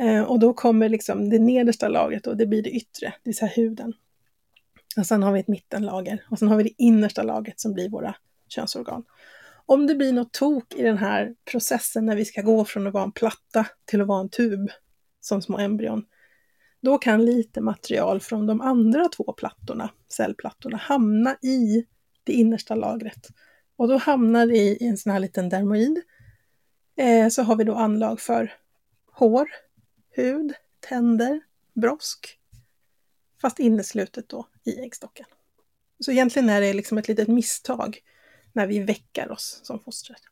Eh, 0.00 0.22
och 0.22 0.38
då 0.38 0.52
kommer 0.52 0.88
liksom 0.88 1.30
det 1.30 1.38
nedersta 1.38 1.88
lagret 1.88 2.26
och 2.26 2.36
det 2.36 2.46
blir 2.46 2.62
det 2.62 2.70
yttre, 2.70 3.06
det 3.06 3.28
vill 3.28 3.36
säga 3.36 3.52
huden. 3.56 3.92
Och 4.96 5.06
sen 5.06 5.22
har 5.22 5.32
vi 5.32 5.40
ett 5.40 5.48
mittenlager 5.48 6.24
och 6.30 6.38
sen 6.38 6.48
har 6.48 6.56
vi 6.56 6.62
det 6.62 6.82
innersta 6.82 7.22
lagret 7.22 7.60
som 7.60 7.72
blir 7.72 7.88
våra 7.88 8.14
könsorgan. 8.48 9.04
Om 9.66 9.86
det 9.86 9.94
blir 9.94 10.12
något 10.12 10.32
tok 10.32 10.74
i 10.74 10.82
den 10.82 10.98
här 10.98 11.34
processen 11.44 12.06
när 12.06 12.16
vi 12.16 12.24
ska 12.24 12.42
gå 12.42 12.64
från 12.64 12.86
att 12.86 12.94
vara 12.94 13.04
en 13.04 13.12
platta 13.12 13.66
till 13.84 14.00
att 14.00 14.06
vara 14.06 14.20
en 14.20 14.28
tub 14.28 14.70
som 15.20 15.42
små 15.42 15.58
embryon, 15.58 16.04
då 16.80 16.98
kan 16.98 17.24
lite 17.24 17.60
material 17.60 18.20
från 18.20 18.46
de 18.46 18.60
andra 18.60 19.08
två 19.08 19.32
plattorna, 19.32 19.90
cellplattorna, 20.08 20.76
hamna 20.76 21.36
i 21.42 21.86
det 22.24 22.32
innersta 22.32 22.74
lagret. 22.74 23.28
Och 23.76 23.88
då 23.88 23.96
hamnar 23.96 24.46
det 24.46 24.56
i 24.56 24.86
en 24.86 24.96
sån 24.96 25.12
här 25.12 25.20
liten 25.20 25.48
dermoid. 25.48 26.02
Eh, 26.96 27.28
så 27.28 27.42
har 27.42 27.56
vi 27.56 27.64
då 27.64 27.74
anlag 27.74 28.20
för 28.20 28.52
hår, 29.12 29.48
hud, 30.12 30.54
tänder, 30.80 31.40
brosk. 31.74 32.38
Fast 33.40 33.58
inneslutet 33.58 34.28
då 34.28 34.48
i 34.64 34.80
äggstocken. 34.80 35.26
Så 36.00 36.12
egentligen 36.12 36.48
är 36.48 36.60
det 36.60 36.72
liksom 36.72 36.98
ett 36.98 37.08
litet 37.08 37.28
misstag 37.28 37.98
när 38.52 38.66
vi 38.66 38.78
väckar 38.78 39.32
oss 39.32 39.60
som 39.62 39.80
fostret. 39.80 40.22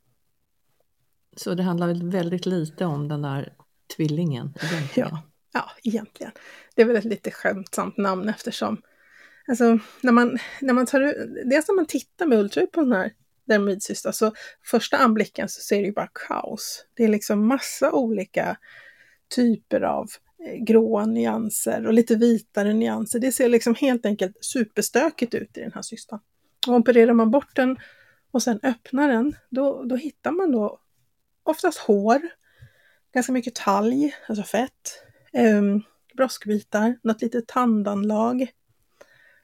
Så 1.37 1.55
det 1.55 1.63
handlar 1.63 1.87
väl 1.87 2.11
väldigt 2.11 2.47
lite 2.47 2.85
om 2.85 3.09
den 3.09 3.23
där 3.23 3.55
tvillingen 3.97 4.55
egentligen. 4.63 5.09
Ja, 5.11 5.23
ja, 5.53 5.71
egentligen. 5.83 6.33
Det 6.75 6.83
är 6.83 6.87
väl 6.87 6.97
ett 6.97 7.05
lite 7.05 7.31
skämtsamt 7.31 7.97
namn 7.97 8.29
eftersom 8.29 8.83
alltså, 9.49 9.79
när 10.01 10.13
man, 10.13 10.39
när 10.61 10.75
man 10.75 10.87
tar 10.87 11.01
dels 11.51 11.69
när 11.69 11.75
man 11.75 11.87
tittar 11.87 12.27
med 12.27 12.39
ultraljud 12.39 12.73
på 12.73 12.81
den 12.81 12.93
här 12.93 13.13
dermoidcysta 13.45 14.13
så 14.13 14.33
första 14.65 14.97
anblicken 14.97 15.49
så 15.49 15.61
ser 15.61 15.77
det 15.77 15.87
ju 15.87 15.93
bara 15.93 16.11
kaos. 16.29 16.85
Det 16.95 17.05
är 17.05 17.09
liksom 17.09 17.47
massa 17.47 17.93
olika 17.93 18.57
typer 19.31 19.81
av 19.81 20.09
eh, 20.47 20.57
gråa 20.65 21.07
nyanser 21.07 21.87
och 21.87 21.93
lite 21.93 22.17
vitare 22.17 22.73
nyanser. 22.73 23.19
Det 23.19 23.33
ser 23.33 23.49
liksom 23.49 23.75
helt 23.75 24.07
enkelt 24.07 24.37
superstökigt 24.41 25.35
ut 25.35 25.57
i 25.57 25.61
den 25.61 25.73
här 25.73 25.83
cystan. 25.83 26.21
Och 26.69 26.75
opererar 26.75 27.13
man 27.13 27.31
bort 27.31 27.57
den 27.57 27.77
och 28.31 28.43
sen 28.43 28.61
öppnar 28.63 29.09
den, 29.09 29.37
då, 29.51 29.83
då 29.83 29.97
hittar 29.97 30.33
man 30.33 30.53
då 30.53 30.81
oftast 31.43 31.79
hår, 31.79 32.21
ganska 33.15 33.33
mycket 33.33 33.55
talg, 33.55 34.15
alltså 34.29 34.45
fett, 34.45 35.07
Um, 35.33 35.83
broskbitar, 36.17 36.99
något 37.03 37.23
litet 37.23 37.49
tandanlag. 37.49 38.41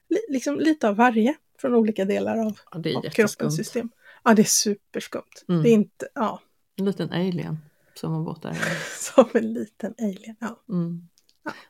Li 0.09 0.17
liksom 0.29 0.59
lite 0.59 0.89
av 0.89 0.95
varje 0.95 1.35
från 1.61 1.75
olika 1.75 2.05
delar 2.05 2.37
av, 2.37 2.59
Ja, 2.71 2.97
av 2.97 3.09
kroppens 3.09 3.55
system. 3.55 3.89
Ja, 4.23 4.33
det 4.33 4.41
är 4.41 4.43
superskumt. 4.43 5.45
Mm. 5.49 5.63
Det 5.63 5.69
är 5.69 5.73
inte, 5.73 6.07
ja, 6.13 6.41
En 6.75 6.85
liten 6.85 7.11
alien 7.11 7.57
som 7.97 8.11
var 8.13 8.23
borta. 8.23 8.53
som 8.99 9.25
en 9.33 9.53
liten 9.53 9.93
alien. 9.99 10.35
Ja. 10.39 10.63
Mm. 10.69 11.07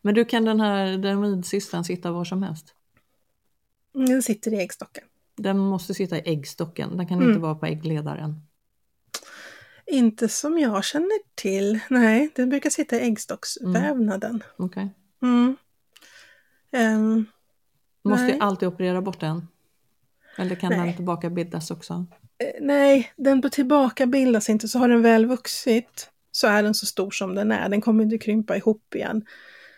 Men 0.02 0.16
du, 0.16 0.26
kan 0.26 0.46
den 0.46 0.60
här 0.60 0.98
dermoidcystan 0.98 1.84
sitta 1.84 2.12
var 2.12 2.24
som 2.26 2.44
helst? 2.44 2.74
Den 3.94 4.24
sitter 4.24 4.54
i 4.54 4.58
äggstocken. 4.60 5.04
Den 5.36 5.58
måste 5.58 5.94
sitta 5.94 6.18
i 6.18 6.22
äggstocken, 6.26 6.98
den 6.98 7.08
kan 7.08 7.18
Mm. 7.18 7.30
inte 7.30 7.42
vara 7.42 7.56
på 7.56 7.66
äggledaren. 7.66 8.42
Inte 9.86 10.30
som 10.30 10.60
jag 10.60 10.84
känner 10.84 11.36
till. 11.36 11.80
Nej, 11.90 12.30
den 12.36 12.50
brukar 12.50 12.70
sitta 12.70 12.96
i 12.96 13.08
äggstocksvävnaden. 13.08 14.44
Okej. 14.58 14.90
Mm. 15.22 15.56
Ehm, 16.72 17.26
Måste 18.04 18.24
Nej. 18.24 18.32
jag 18.34 18.44
alltid 18.44 18.68
operera 18.68 19.02
bort 19.02 19.20
den? 19.20 19.48
Eller 20.38 20.56
kan 20.56 20.70
Nej. 20.70 20.80
den 20.80 20.96
tillbakabildas 20.96 21.72
också? 21.72 22.06
eh, 22.38 22.48
nej, 22.62 23.14
den 23.18 23.42
på 23.42 23.50
tillbaka 23.50 24.06
bildas 24.06 24.50
inte. 24.50 24.68
Så 24.68 24.80
har 24.80 24.90
den 24.90 25.02
väl 25.02 25.26
vuxit 25.26 26.10
så 26.38 26.48
är 26.48 26.64
den 26.64 26.74
så 26.74 26.86
stor 26.86 27.12
som 27.12 27.36
den 27.36 27.52
är. 27.52 27.70
Den 27.70 27.82
kommer 27.82 28.04
inte 28.04 28.18
krympa 28.18 28.58
ihop 28.58 28.96
igen. 28.96 29.26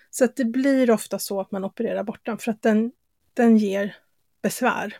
Så 0.10 0.26
att 0.26 0.36
det 0.36 0.45
blir 0.45 0.91
ofta 0.91 1.20
så 1.20 1.41
att 1.41 1.51
man 1.51 1.66
opererar 1.66 2.03
bort 2.03 2.26
den 2.26 2.38
för 2.38 2.51
att 2.51 2.62
den, 2.62 2.91
den 3.34 3.57
ger 3.57 3.95
besvär. 4.41 4.97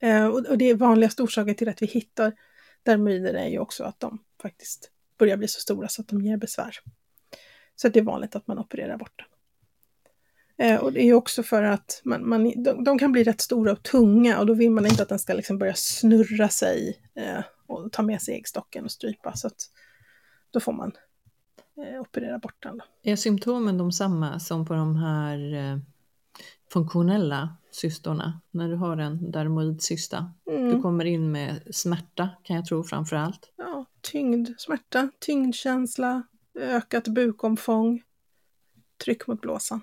Eh, 0.00 0.26
och, 0.26 0.46
och 0.46 0.58
det 0.58 0.64
är 0.64 0.74
vanligaste 0.74 1.22
orsaken 1.22 1.54
till 1.54 1.68
att 1.68 1.82
vi 1.82 1.86
hittar 1.86 2.32
dermoider 2.82 3.34
är 3.34 3.48
ju 3.48 3.58
också 3.58 3.84
att 3.84 4.00
de 4.00 4.18
faktiskt 4.42 4.90
börjar 5.18 5.36
bli 5.36 5.48
så 5.48 5.60
stora 5.60 5.88
så 5.88 6.02
att 6.02 6.08
de 6.08 6.20
ger 6.20 6.36
besvär. 6.36 6.76
Så 7.76 7.86
att 7.86 7.94
det 7.94 8.00
är 8.00 8.04
vanligt 8.04 8.36
att 8.36 8.46
man 8.46 8.58
opererar 8.58 8.96
bort 8.96 9.24
den. 9.26 9.26
Eh, 10.66 10.80
och 10.80 10.92
det 10.92 11.02
är 11.02 11.06
ju 11.06 11.14
också 11.14 11.42
för 11.42 11.62
att 11.62 12.00
man, 12.04 12.28
man, 12.28 12.62
de, 12.62 12.84
de 12.84 12.98
kan 12.98 13.12
bli 13.12 13.24
rätt 13.24 13.40
stora 13.40 13.72
och 13.72 13.82
tunga 13.82 14.38
och 14.38 14.46
då 14.46 14.54
vill 14.54 14.70
man 14.70 14.86
inte 14.86 15.02
att 15.02 15.08
den 15.08 15.18
ska 15.18 15.32
liksom 15.32 15.58
börja 15.58 15.74
snurra 15.74 16.48
sig 16.48 17.00
eh, 17.14 17.40
och 17.66 17.92
ta 17.92 18.02
med 18.02 18.22
sig 18.22 18.34
äggstocken 18.34 18.84
och 18.84 18.90
strypa. 18.90 19.36
Så 19.36 19.46
att 19.46 19.70
då 20.50 20.60
får 20.60 20.72
man 20.72 20.92
eh, 21.76 22.00
operera 22.00 22.38
bort 22.38 22.62
den. 22.62 22.80
Är 23.02 23.16
symptomen 23.16 23.78
de 23.78 23.92
samma 23.92 24.40
som 24.40 24.66
på 24.66 24.74
de 24.74 24.96
här 24.96 25.54
eh, 25.54 25.78
funktionella 26.72 27.56
cystorna? 27.70 28.40
När 28.50 28.68
du 28.68 28.74
har 28.76 28.96
en 28.96 29.30
dermoidcysta. 29.30 30.32
Du 30.44 30.56
Mm. 30.56 30.82
kommer 30.82 31.04
in 31.04 31.32
med 31.32 31.62
smärta 31.70 32.28
kan 32.42 32.56
jag 32.56 32.64
tro 32.66 32.84
framför 32.84 33.16
allt. 33.16 33.52
Ja, 33.56 33.84
tyngd, 34.00 34.48
smärta, 34.58 35.08
tyngdkänsla, 35.18 36.22
ökat 36.60 37.08
bukomfång, 37.08 38.02
tryck 39.04 39.26
mot 39.26 39.40
blåsan. 39.40 39.80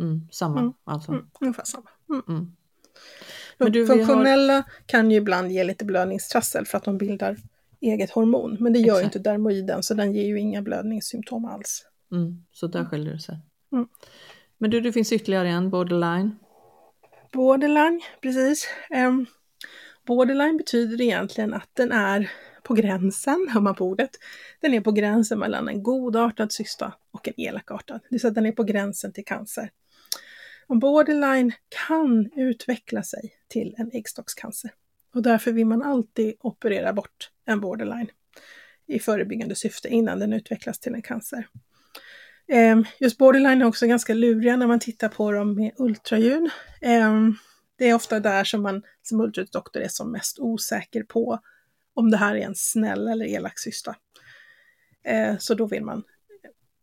Mm, 0.00 0.28
samma 0.32 0.60
Mm, 0.60 0.72
alltså. 0.84 1.12
Mm, 1.12 1.26
ungefär 1.40 1.64
samma. 1.64 1.90
Mm. 2.08 2.22
Mm. 2.28 2.52
Men 3.58 3.72
du, 3.72 3.84
vi 3.84 3.88
har- 3.90 3.96
Funktionella 3.96 4.64
kan 4.86 5.10
ju 5.10 5.16
ibland 5.16 5.52
ge 5.52 5.64
lite 5.64 5.84
blödningstrassel 5.84 6.66
för 6.66 6.78
att 6.78 6.84
de 6.84 6.98
bildar 6.98 7.36
eget 7.80 8.10
hormon. 8.10 8.56
Men 8.60 8.72
det 8.72 8.78
gör 8.78 8.94
Exakt. 8.94 9.16
inte 9.16 9.30
dermoiden 9.30 9.82
så 9.82 9.94
den 9.94 10.12
ger 10.12 10.26
ju 10.26 10.40
inga 10.40 10.62
blödningssymptom 10.62 11.44
alls. 11.44 11.86
Mm, 12.12 12.44
så 12.52 12.66
där 12.66 12.84
skiljer 12.84 13.12
det 13.12 13.20
sig. 13.20 13.38
Mm. 13.72 13.88
Men 14.58 14.70
du, 14.70 14.80
det 14.80 14.92
finns 14.92 15.12
ytterligare 15.12 15.48
en, 15.48 15.70
borderline. 15.70 16.36
Borderline, 17.32 18.00
precis. 18.20 18.66
Um, 18.90 19.26
borderline 20.06 20.56
betyder 20.56 21.00
egentligen 21.00 21.54
att 21.54 21.70
den 21.72 21.92
är 21.92 22.30
på 22.62 22.74
gränsen, 22.74 23.48
hör 23.50 23.60
man 23.60 23.74
på 23.74 23.84
ordet. 23.84 24.10
Den 24.60 24.74
är 24.74 24.80
på 24.80 24.92
gränsen 24.92 25.38
mellan 25.38 25.68
en 25.68 25.82
godartad 25.82 26.52
cysta 26.52 26.94
och 27.10 27.28
en 27.28 27.34
elakartad. 27.36 28.00
Det 28.02 28.08
vill 28.10 28.20
säga 28.20 28.28
att 28.28 28.34
den 28.34 28.46
är 28.46 28.52
på 28.52 28.62
gränsen 28.62 29.12
till 29.12 29.24
cancer. 29.24 29.70
Och 30.66 30.76
borderline 30.76 31.52
kan 31.86 32.30
utveckla 32.36 33.02
sig 33.02 33.32
till 33.48 33.74
en 33.78 33.90
äggstockscancer. 33.92 34.70
Och 35.14 35.22
därför 35.22 35.52
vill 35.52 35.66
man 35.66 35.82
alltid 35.82 36.34
operera 36.40 36.92
bort 36.92 37.30
en 37.46 37.60
borderline 37.60 38.10
i 38.86 38.98
förebyggande 38.98 39.54
syfte 39.54 39.88
innan 39.88 40.18
den 40.18 40.32
utvecklas 40.32 40.78
till 40.78 40.94
en 40.94 41.02
cancer. 41.02 41.48
Ehm, 42.48 42.84
just 43.00 43.18
borderline 43.18 43.62
är 43.62 43.66
också 43.66 43.86
ganska 43.86 44.14
luriga 44.14 44.56
när 44.56 44.66
man 44.66 44.80
tittar 44.80 45.08
på 45.08 45.32
dem 45.32 45.54
med 45.54 45.72
ultraljud. 45.78 46.50
Ehm, 46.80 47.34
det 47.78 47.90
är 47.90 47.94
ofta 47.94 48.20
där 48.20 48.44
som 48.44 48.62
man 48.62 48.82
som 49.02 49.20
ultraljudsdoktor 49.20 49.82
är 49.82 49.88
som 49.88 50.12
mest 50.12 50.38
osäker 50.38 51.02
på 51.02 51.38
om 51.94 52.10
det 52.10 52.16
här 52.16 52.34
är 52.34 52.40
en 52.40 52.54
snäll 52.54 53.08
eller 53.08 53.26
elak 53.26 53.58
cysta. 53.58 53.96
Ehm, 55.04 55.38
så 55.38 55.54
då 55.54 55.66
vill 55.66 55.84
man 55.84 56.02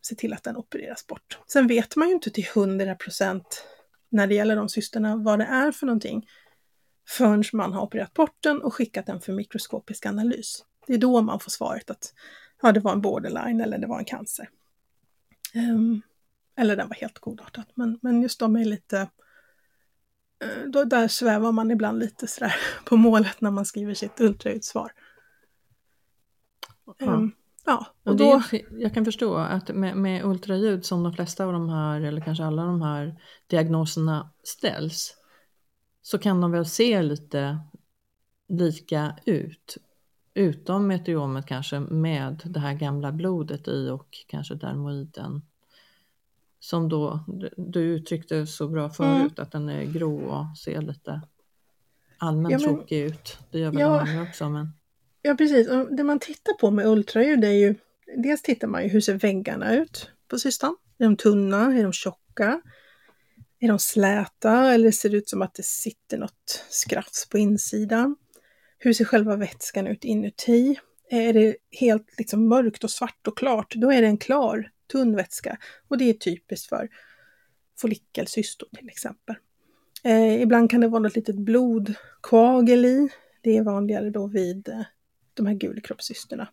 se 0.01 0.15
till 0.15 0.33
att 0.33 0.43
den 0.43 0.57
opereras 0.57 1.07
bort. 1.07 1.39
Sen 1.47 1.67
vet 1.67 1.95
man 1.95 2.07
ju 2.07 2.13
inte 2.13 2.31
till 2.31 2.45
100% 2.45 3.43
när 4.09 4.27
det 4.27 4.35
gäller 4.35 4.55
de 4.55 4.69
cystorna 4.69 5.15
vad 5.15 5.39
det 5.39 5.45
är 5.45 5.71
för 5.71 5.85
någonting 5.85 6.27
förrän 7.07 7.43
man 7.53 7.73
har 7.73 7.81
opererat 7.81 8.13
bort 8.13 8.37
den 8.39 8.61
och 8.61 8.73
skickat 8.73 9.05
den 9.05 9.21
för 9.21 9.33
mikroskopisk 9.33 10.05
analys. 10.05 10.65
Det 10.87 10.93
är 10.93 10.97
då 10.97 11.21
man 11.21 11.39
får 11.39 11.51
svaret 11.51 11.89
att 11.89 12.13
ja, 12.61 12.71
det 12.71 12.79
var 12.79 12.91
en 12.91 13.01
borderline 13.01 13.61
eller 13.61 13.77
det 13.77 13.87
var 13.87 13.99
en 13.99 14.05
cancer. 14.05 14.49
Ehm, 15.53 16.01
eller 16.55 16.75
den 16.75 16.87
var 16.87 16.95
helt 16.95 17.19
godartad. 17.19 17.63
Men, 17.75 17.99
men 18.01 18.21
just 18.21 18.39
de 18.39 18.55
är 18.55 18.65
lite... 18.65 18.99
eh, 20.43 20.63
Då, 20.67 20.83
där 20.83 21.07
svävar 21.07 21.51
man 21.51 21.71
ibland 21.71 21.99
lite 21.99 22.27
sådär 22.27 22.55
på 22.85 22.97
målet 22.97 23.41
när 23.41 23.51
man 23.51 23.65
skriver 23.65 23.93
sitt 23.93 24.21
ultraljudssvar. 24.21 24.91
Ja. 26.97 27.13
Ehm, 27.13 27.31
ja, 27.65 27.85
Och 28.03 28.15
då... 28.15 28.41
jag 28.71 28.93
kan 28.93 29.05
förstå 29.05 29.35
att 29.35 29.75
med, 29.75 29.97
med 29.97 30.25
ultraljud 30.25 30.85
som 30.85 31.03
de 31.03 31.13
flesta 31.13 31.45
av 31.45 31.53
de 31.53 31.69
här, 31.69 32.01
eller 32.01 32.21
kanske 32.21 32.43
alla 32.45 32.63
de 32.65 32.81
här 32.81 33.21
diagnoserna 33.47 34.31
ställs, 34.43 35.17
så 36.01 36.17
kan 36.17 36.41
de 36.41 36.51
väl 36.51 36.65
se 36.65 37.01
lite 37.01 37.59
lika 38.47 39.15
ut. 39.25 39.77
Utom 40.33 40.87
meteomet 40.87 41.45
kanske 41.45 41.79
med 41.79 42.41
det 42.45 42.59
här 42.59 42.73
gamla 42.73 43.11
blodet 43.11 43.67
i 43.67 43.89
och 43.89 44.07
kanske 44.27 44.55
dermoiden. 44.55 45.41
Som 46.59 46.89
då, 46.89 47.25
du- 47.57 47.79
uttryckte 47.81 48.47
så 48.47 48.67
bra 48.67 48.89
förut 48.89 49.39
att 49.39 49.51
den 49.51 49.69
är 49.69 49.83
grå 49.83 50.19
och 50.19 50.57
ser 50.57 50.81
lite 50.81 51.21
allmänt 52.17 52.51
Ja, 52.51 52.57
men- 52.59 52.67
tråkig 52.75 52.99
ut. 53.01 53.37
Det 53.51 53.59
gör 53.59 53.71
väl 53.71 53.79
Ja. 53.79 53.87
de 53.89 54.09
andra 54.09 54.23
också 54.23 54.49
men 54.49 54.69
Ja, 55.21 55.35
precis. 55.35 55.69
Och 55.69 55.95
det 55.95 56.03
man 56.03 56.19
tittar 56.19 56.53
på 56.53 56.71
med 56.71 56.85
ultraljud 56.87 57.43
är 57.43 57.51
ju... 57.51 57.75
Dels 58.17 58.41
tittar 58.41 58.67
man 58.67 58.83
ju 58.83 58.89
hur 58.89 59.01
ser 59.01 59.13
väggarna 59.13 59.75
ut 59.75 60.11
på 60.27 60.39
cystan? 60.39 60.75
Är 60.97 61.03
de 61.05 61.17
tunna? 61.17 61.65
Är 61.77 61.83
de 61.83 61.93
tjocka? 61.93 62.61
Är 63.63 63.67
de 63.67 63.79
släta? 63.79 64.73
Eller 64.73 64.91
ser 64.91 65.09
det 65.09 65.17
ut 65.17 65.29
som 65.29 65.41
att 65.41 65.53
det 65.53 65.65
sitter 65.65 66.17
något 66.17 66.65
skrafs 66.69 67.29
på 67.29 67.37
insidan? 67.37 68.15
Hur 68.77 68.93
ser 68.93 69.05
själva 69.05 69.35
vätskan 69.35 69.87
ut 69.87 70.03
inuti? 70.03 70.79
Eh, 71.11 71.19
är 71.19 71.33
det 71.33 71.55
helt 71.71 72.17
liksom 72.17 72.47
mörkt 72.47 72.83
och 72.83 72.91
svart 72.91 73.27
och 73.27 73.37
klart, 73.37 73.73
då 73.75 73.91
är 73.91 74.01
det 74.01 74.07
en 74.07 74.17
klar, 74.17 74.71
tunn 74.91 75.15
vätska. 75.15 75.57
Och 75.87 75.97
det 75.97 76.09
är 76.09 76.13
typiskt 76.13 76.69
för 76.69 76.89
follikelcystor 77.81 78.67
till 78.77 78.89
exempel. 78.89 79.35
Eh, 80.03 80.41
ibland 80.41 80.71
kan 80.71 80.81
det 80.81 80.87
vara 80.87 81.01
något 81.01 81.15
litet 81.15 81.35
blodkvagel 81.35 82.85
i. 82.85 83.09
Det 83.41 83.57
är 83.57 83.63
vanligare 83.63 84.09
då 84.09 84.27
vid 84.27 84.69
eh, 84.69 84.81
de 85.33 85.45
här 85.45 85.53
gulkroppscysterna. 85.53 86.47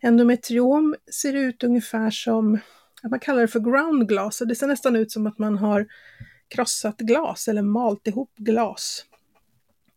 Endometriom 0.00 0.96
ser 1.12 1.34
ut 1.34 1.64
ungefär 1.64 2.10
som, 2.10 2.58
att 3.04 3.10
man 3.10 3.20
kallar 3.20 3.40
det 3.40 3.48
för 3.48 3.60
ground 3.60 4.08
glass, 4.08 4.40
och 4.40 4.46
det 4.46 4.54
ser 4.54 4.66
nästan 4.66 4.96
ut 4.96 5.12
som 5.12 5.26
att 5.26 5.38
man 5.38 5.58
har 5.58 5.86
krossat 6.48 6.98
glas 6.98 7.48
eller 7.48 7.62
malt 7.62 8.06
ihop 8.06 8.34
glas. 8.36 9.04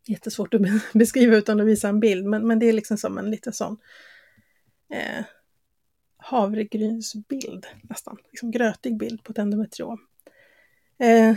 Jättesvårt 0.08 0.54
att 0.54 0.62
beskriva 0.94 1.36
utan 1.36 1.60
att 1.60 1.68
visa 1.68 1.90
en 1.90 2.00
bild, 2.00 2.26
men, 2.26 2.48
men 2.48 2.60
det 2.60 2.66
är 2.66 2.74
liksom 2.74 2.98
som 2.98 3.18
en 3.18 3.32
liten 3.32 3.54
sån 3.54 3.78
eh, 4.94 5.26
havregrynsbild 6.18 7.66
nästan, 7.82 8.18
liksom 8.32 8.52
grötig 8.52 8.98
bild 8.98 9.24
på 9.24 9.32
ett 9.32 9.38
endometriom. 9.38 10.00
Eh, 11.00 11.36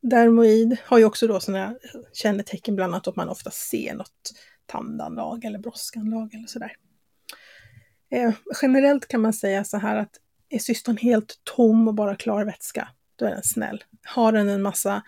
dermoid 0.00 0.76
har 0.84 0.98
ju 0.98 1.04
också 1.04 1.26
då 1.26 1.40
sådana 1.40 1.64
eh, 1.64 2.00
kännetecken, 2.12 2.76
bland 2.76 2.94
annat 2.94 3.08
att 3.08 3.16
man 3.16 3.28
ofta 3.28 3.50
ser 3.50 3.94
något 3.94 4.32
tandanlag 4.66 5.44
eller 5.44 5.58
broskanlag 5.58 6.34
eller 6.34 6.46
sådär. 6.46 6.76
Eh, 8.10 8.32
generellt 8.62 9.08
kan 9.08 9.20
man 9.20 9.32
säga 9.32 9.64
så 9.64 9.76
här 9.78 9.96
att 9.96 10.21
är 10.54 10.58
cyston 10.58 10.96
helt 10.96 11.40
tom 11.44 11.88
och 11.88 11.94
bara 11.94 12.16
klar 12.16 12.44
vätska, 12.44 12.88
då 13.16 13.24
är 13.26 13.30
den 13.30 13.42
snäll. 13.42 13.84
Har 14.06 14.32
den 14.32 14.48
en 14.48 14.62
massa 14.62 15.02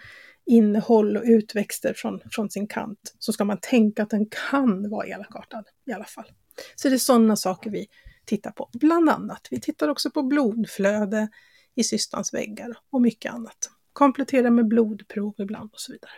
innehåll 0.47 1.17
och 1.17 1.23
utväxter 1.27 1.95
från, 1.97 2.21
från 2.31 2.51
sin 2.51 2.67
kant 2.69 3.15
så 3.19 3.33
ska 3.33 3.45
man 3.45 3.59
tänka 3.63 4.03
att 4.03 4.11
den 4.11 4.27
kan 4.51 4.91
vara 4.91 5.07
elakartad 5.07 5.65
i 5.87 5.93
alla 5.93 6.05
fall. 6.05 6.33
Så 6.75 6.89
det 6.89 6.95
är 6.95 6.99
sådana 6.99 7.37
saker 7.37 7.71
vi 7.71 7.87
tittar 8.25 8.51
på, 8.51 8.69
bland 8.73 9.11
annat. 9.11 9.49
Vi 9.51 9.61
tittar 9.61 9.89
också 9.89 10.11
på 10.11 10.23
blodflöde 10.23 11.29
i 11.75 11.85
cystans 11.85 12.35
väggar 12.35 12.77
och 12.91 13.01
mycket 13.03 13.33
annat. 13.35 13.71
Komplettera 13.93 14.51
med 14.51 14.69
blodprov 14.69 15.35
ibland 15.39 15.71
och 15.73 15.81
så 15.81 15.93
vidare. 15.93 16.11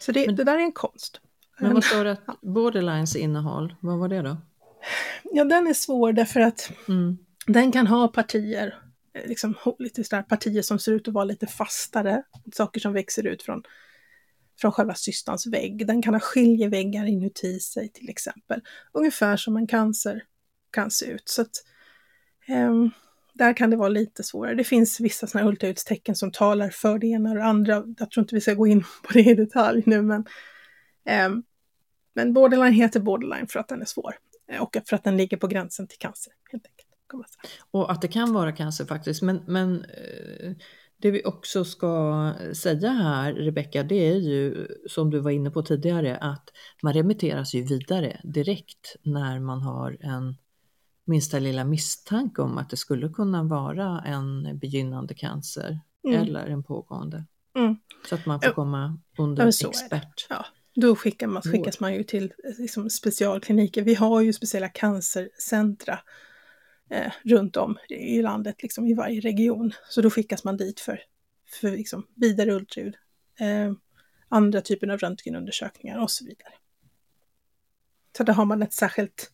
Så 0.00 0.12
det, 0.12 0.26
Men- 0.26 0.36
det 0.36 0.44
där 0.44 0.54
är 0.54 0.58
en 0.62 0.72
konst. 0.72 1.20
Men 1.58 1.74
vad 1.74 1.84
står 1.84 2.04
det 2.04 2.12
att 2.12 2.40
borderlines 2.40 3.16
innehåll, 3.16 3.74
vad 3.80 3.98
var 3.98 4.08
det 4.08 4.22
då? 4.22 4.36
Ja, 5.24 5.44
den 5.44 5.66
är 5.66 5.74
svår 5.74 6.12
därför 6.12 6.40
att 6.40 6.70
Mm 6.88 7.18
den 7.46 7.72
kan 7.72 7.86
ha 7.86 8.08
partier 8.08 8.78
eh, 9.14 9.28
liksom, 9.28 9.54
lite 9.78 10.04
sådär 10.04 10.22
partier 10.22 10.62
som 10.62 10.78
ser 10.78 10.92
ut 10.92 11.08
att 11.08 11.14
vara 11.14 11.24
lite 11.24 11.46
fastare, 11.46 12.22
saker 12.52 12.80
som 12.80 12.92
växer 12.92 13.26
ut 13.26 13.42
från, 13.42 13.62
från 14.60 14.72
själva 14.72 14.94
cystans 14.94 15.46
vägg. 15.46 15.86
Den 15.86 16.02
kan 16.02 16.14
ha 16.14 16.20
skiljeväggar 16.20 17.06
inuti 17.06 17.60
sig 17.60 17.88
till 17.88 18.08
exempel, 18.08 18.60
ungefär 18.92 19.36
som 19.36 19.56
en 19.56 19.66
cancer 19.66 20.22
kan 20.70 20.90
se 20.90 21.06
ut. 21.06 21.28
Så 21.28 21.42
att, 21.42 21.64
um, 22.48 22.90
där 23.34 23.56
kan 23.56 23.70
det 23.70 23.76
vara 23.76 23.88
lite 23.88 24.22
svårare. 24.22 24.54
Det 24.54 24.64
finns 24.64 25.00
vissa 25.00 25.26
sådana 25.26 25.48
ultraljudstecken 25.48 26.16
som 26.16 26.32
talar 26.32 26.70
för 26.70 26.98
det 26.98 27.06
ena 27.06 27.30
och 27.30 27.36
det 27.36 27.44
andra. 27.44 27.84
Jag 27.98 28.10
tror 28.10 28.22
inte 28.22 28.34
vi 28.34 28.40
ska 28.40 28.54
gå 28.54 28.66
in 28.66 28.84
på 29.02 29.12
det 29.12 29.20
i 29.20 29.34
detalj 29.34 29.82
nu, 29.86 30.02
men, 30.02 30.26
um, 31.26 31.42
men 32.14 32.32
borderline 32.32 32.72
heter 32.72 33.00
borderline 33.00 33.46
för 33.46 33.60
att 33.60 33.68
den 33.68 33.80
är 33.80 33.86
svår 33.86 34.14
eh, 34.48 34.62
och 34.62 34.76
för 34.86 34.96
att 34.96 35.04
den 35.04 35.16
ligger 35.16 35.36
på 35.36 35.46
gränsen 35.46 35.86
till 35.86 35.98
cancer 35.98 36.32
helt 36.52 36.66
enkelt. 36.66 36.81
Och 37.70 37.92
att 37.92 38.02
det 38.02 38.08
kan 38.08 38.32
vara 38.32 38.52
cancer 38.52 38.84
faktiskt, 38.84 39.22
men, 39.22 39.42
men 39.46 39.84
eh, 39.84 40.52
det 40.96 41.10
vi 41.10 41.24
också 41.24 41.64
ska 41.64 42.32
säga 42.54 42.90
här, 42.90 43.32
Rebecka, 43.32 43.82
det 43.82 44.08
är 44.10 44.16
ju 44.16 44.68
som 44.88 45.10
du 45.10 45.18
var 45.18 45.30
inne 45.30 45.50
på 45.50 45.62
tidigare, 45.62 46.16
att 46.16 46.50
man 46.82 46.92
remitteras 46.92 47.54
ju 47.54 47.62
vidare 47.62 48.20
direkt 48.24 48.96
när 49.02 49.40
man 49.40 49.62
har 49.62 49.96
en 50.00 50.36
minsta 51.04 51.38
lilla 51.38 51.64
misstanke 51.64 52.42
om 52.42 52.58
att 52.58 52.70
det 52.70 52.76
skulle 52.76 53.08
kunna 53.08 53.42
vara 53.42 54.00
en 54.06 54.58
begynnande 54.58 55.14
cancer 55.14 55.80
mm. 56.08 56.22
eller 56.22 56.46
en 56.46 56.62
pågående. 56.62 57.24
Mm. 57.56 57.76
Så 58.08 58.14
att 58.14 58.26
man 58.26 58.40
får 58.40 58.50
komma 58.50 58.98
under 59.18 59.42
ja, 59.42 59.68
expert. 59.68 60.26
Ja. 60.28 60.44
Då 60.74 60.96
skickar 60.96 61.26
man, 61.26 61.42
skickas 61.42 61.80
man 61.80 61.94
ju 61.94 62.04
till 62.04 62.32
liksom, 62.58 62.90
specialkliniker. 62.90 63.82
Vi 63.82 63.94
har 63.94 64.20
ju 64.20 64.32
speciella 64.32 64.68
cancercentra 64.68 65.98
eh, 66.92 67.12
runt 67.24 67.56
om 67.56 67.78
i 67.88 68.22
landet, 68.22 68.62
liksom 68.62 68.86
i 68.86 68.94
varje 68.94 69.20
region. 69.20 69.72
Så 69.88 70.02
då 70.02 70.10
skickas 70.10 70.44
man 70.44 70.56
dit 70.56 70.80
för, 70.80 71.00
för 71.48 71.70
liksom, 71.70 72.06
vidare 72.14 72.52
ultraljud, 72.52 72.96
eh, 73.40 73.72
andra 74.28 74.60
typer 74.60 74.88
av 74.88 74.98
röntgenundersökningar 74.98 75.98
och 75.98 76.10
så 76.10 76.24
vidare. 76.24 76.52
Så 78.16 78.22
där 78.22 78.32
har 78.32 78.44
man 78.44 78.62
ett 78.62 78.72
särskilt 78.72 79.32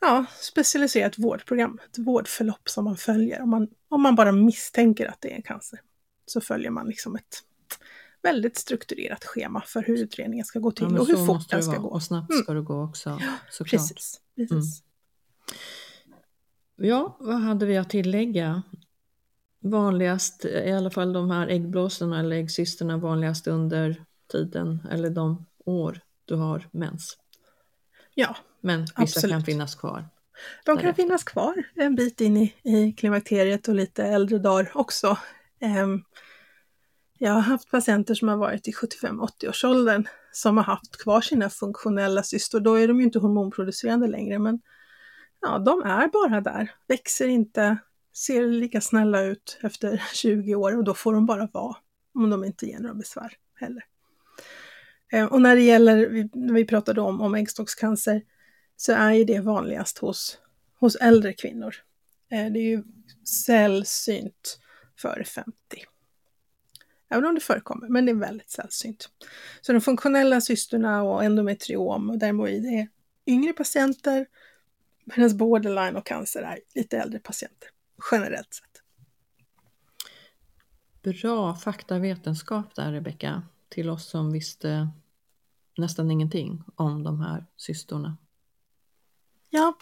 ja, 0.00 0.24
specialiserat 0.40 1.18
vårdprogram, 1.18 1.80
ett 1.90 1.98
vårdförlopp 1.98 2.68
som 2.68 2.84
man 2.84 2.96
följer. 2.96 3.42
Om 3.42 3.50
man, 3.50 3.68
om 3.88 4.02
man 4.02 4.14
bara 4.14 4.32
misstänker 4.32 5.06
att 5.06 5.20
det 5.20 5.36
är 5.36 5.42
cancer 5.42 5.80
så 6.26 6.40
följer 6.40 6.70
man 6.70 6.86
liksom 6.86 7.16
ett 7.16 7.42
väldigt 8.22 8.56
strukturerat 8.56 9.24
schema 9.24 9.62
för 9.66 9.82
hur 9.82 9.98
utredningen 9.98 10.44
ska 10.44 10.58
gå 10.58 10.70
till 10.70 10.86
ja, 10.90 11.00
och 11.00 11.06
hur 11.06 11.26
fort 11.26 11.50
den 11.50 11.62
ska 11.62 11.78
gå. 11.78 11.88
Och 11.88 12.02
snabbt 12.02 12.34
ska 12.34 12.52
mm. 12.52 12.64
det 12.64 12.66
gå 12.66 12.82
också. 12.82 13.20
Såklart. 13.50 13.70
Precis. 13.70 14.20
precis. 14.36 14.50
Mm. 14.50 15.58
Ja, 16.76 17.16
vad 17.20 17.36
hade 17.36 17.66
vi 17.66 17.76
att 17.76 17.90
tillägga? 17.90 18.62
Vanligast, 19.60 20.44
i 20.44 20.72
alla 20.72 20.90
fall 20.90 21.12
de 21.12 21.30
här 21.30 21.48
äggblåsorna 21.48 22.20
eller 22.20 22.36
äggcysterna 22.36 22.96
vanligast 22.96 23.46
under 23.46 24.04
tiden 24.32 24.86
eller 24.90 25.10
de 25.10 25.46
år 25.64 26.00
du 26.24 26.34
har 26.34 26.68
mens. 26.70 27.18
Ja, 28.14 28.36
Men 28.60 28.80
vissa 28.80 28.92
absolut. 29.02 29.32
kan 29.32 29.42
finnas 29.42 29.74
kvar. 29.74 30.08
De 30.64 30.78
kan 30.78 30.94
finnas 30.94 31.24
kvar 31.24 31.62
en 31.74 31.94
bit 31.94 32.20
in 32.20 32.36
i, 32.36 32.54
i 32.62 32.92
klimakteriet 32.92 33.68
och 33.68 33.74
lite 33.74 34.04
äldre 34.04 34.38
dagar 34.38 34.72
också. 34.74 35.18
Um, 35.60 36.04
jag 37.18 37.32
har 37.32 37.40
haft 37.40 37.70
patienter 37.70 38.14
som 38.14 38.28
har 38.28 38.36
varit 38.36 38.68
i 38.68 38.72
75-80-årsåldern 38.72 40.06
som 40.32 40.56
har 40.56 40.64
haft 40.64 41.02
kvar 41.02 41.20
sina 41.20 41.50
funktionella 41.50 42.22
cystor. 42.22 42.60
Då 42.60 42.74
är 42.74 42.88
de 42.88 42.98
ju 42.98 43.04
inte 43.04 43.18
hormonproducerande 43.18 44.06
längre, 44.06 44.38
men 44.38 44.60
ja, 45.44 45.58
de 45.58 45.82
är 45.82 46.08
bara 46.08 46.40
där, 46.40 46.70
växer 46.88 47.28
inte, 47.28 47.76
ser 48.16 48.46
lika 48.46 48.80
snälla 48.80 49.22
ut 49.22 49.58
efter 49.62 50.02
20 50.14 50.54
år 50.54 50.76
och 50.76 50.84
då 50.84 50.94
får 50.94 51.14
de 51.14 51.26
bara 51.26 51.48
vara 51.52 51.76
om 52.14 52.30
de 52.30 52.44
inte 52.44 52.66
ger 52.66 52.78
några 52.78 52.94
besvär 52.94 53.32
heller. 53.54 53.84
Eh, 55.12 55.24
och 55.24 55.42
när 55.42 55.56
det 55.56 55.62
gäller, 55.62 56.28
när 56.32 56.54
vi 56.54 56.64
pratade 56.64 57.00
om, 57.00 57.20
om 57.20 57.34
äggstockscancer, 57.34 58.22
så 58.76 58.92
är 58.92 59.12
ju 59.12 59.24
det 59.24 59.40
vanligast 59.40 59.98
hos, 59.98 60.38
hos 60.80 60.96
äldre 60.96 61.32
kvinnor. 61.32 61.74
Eh, 62.30 62.52
det 62.52 62.58
är 62.58 62.70
ju 62.70 62.82
sällsynt 63.46 64.58
före 64.98 65.24
50. 65.24 65.52
Även 67.10 67.24
om 67.24 67.34
det 67.34 67.40
förekommer, 67.40 67.88
men 67.88 68.06
det 68.06 68.12
är 68.12 68.16
väldigt 68.16 68.50
sällsynt. 68.50 69.08
Så 69.60 69.72
de 69.72 69.80
funktionella 69.80 70.40
cystorna 70.40 71.02
och 71.02 71.24
endometriom 71.24 72.10
och 72.10 72.18
dermoid 72.18 72.64
är 72.64 72.88
yngre 73.26 73.52
patienter, 73.52 74.26
medan 75.04 75.36
borderline 75.36 75.96
och 75.96 76.06
cancer 76.06 76.42
är 76.42 76.58
lite 76.74 76.98
äldre 76.98 77.18
patienter, 77.18 77.68
generellt 78.10 78.54
sett. 78.54 78.82
Bra 81.02 81.54
faktavetenskap 81.54 82.74
där 82.74 82.92
Rebecka, 82.92 83.42
till 83.68 83.90
oss 83.90 84.08
som 84.08 84.32
visste 84.32 84.88
nästan 85.76 86.10
ingenting 86.10 86.62
om 86.76 87.02
de 87.02 87.20
här 87.20 87.46
cystorna. 87.56 88.16
Ja, 89.50 89.78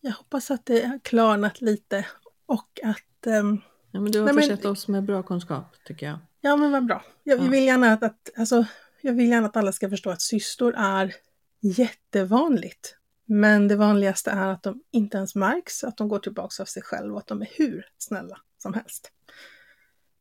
jag 0.00 0.12
hoppas 0.12 0.50
att 0.50 0.66
det 0.66 0.86
har 0.86 0.98
klarnat 0.98 1.60
lite 1.60 2.06
och 2.46 2.80
att... 2.84 3.26
Um, 3.26 3.60
ja, 3.90 4.00
men 4.00 4.12
du 4.12 4.18
har 4.18 4.26
nej, 4.26 4.34
försett 4.34 4.62
men, 4.62 4.72
oss 4.72 4.88
med 4.88 5.04
bra 5.04 5.22
kunskap 5.22 5.76
tycker 5.84 6.06
jag. 6.06 6.18
Ja, 6.40 6.56
men 6.56 6.72
vad 6.72 6.86
bra. 6.86 7.04
Jag, 7.22 7.38
ja. 7.40 7.50
vill 7.50 7.64
gärna 7.64 7.92
att, 7.92 8.02
att, 8.02 8.30
alltså, 8.36 8.66
jag 9.00 9.12
vill 9.12 9.28
gärna 9.28 9.46
att 9.46 9.56
alla 9.56 9.72
ska 9.72 9.90
förstå 9.90 10.10
att 10.10 10.22
cystor 10.22 10.74
är 10.76 11.14
jättevanligt. 11.60 12.96
Men 13.24 13.68
det 13.68 13.76
vanligaste 13.76 14.30
är 14.30 14.48
att 14.48 14.62
de 14.62 14.82
inte 14.90 15.16
ens 15.16 15.34
märks, 15.34 15.84
att 15.84 15.96
de 15.96 16.08
går 16.08 16.18
tillbaka 16.18 16.62
av 16.62 16.66
sig 16.66 16.82
själva 16.82 17.12
och 17.12 17.18
att 17.18 17.26
de 17.26 17.42
är 17.42 17.48
hur 17.56 17.86
snälla 17.98 18.40
som 18.58 18.74
helst. 18.74 19.12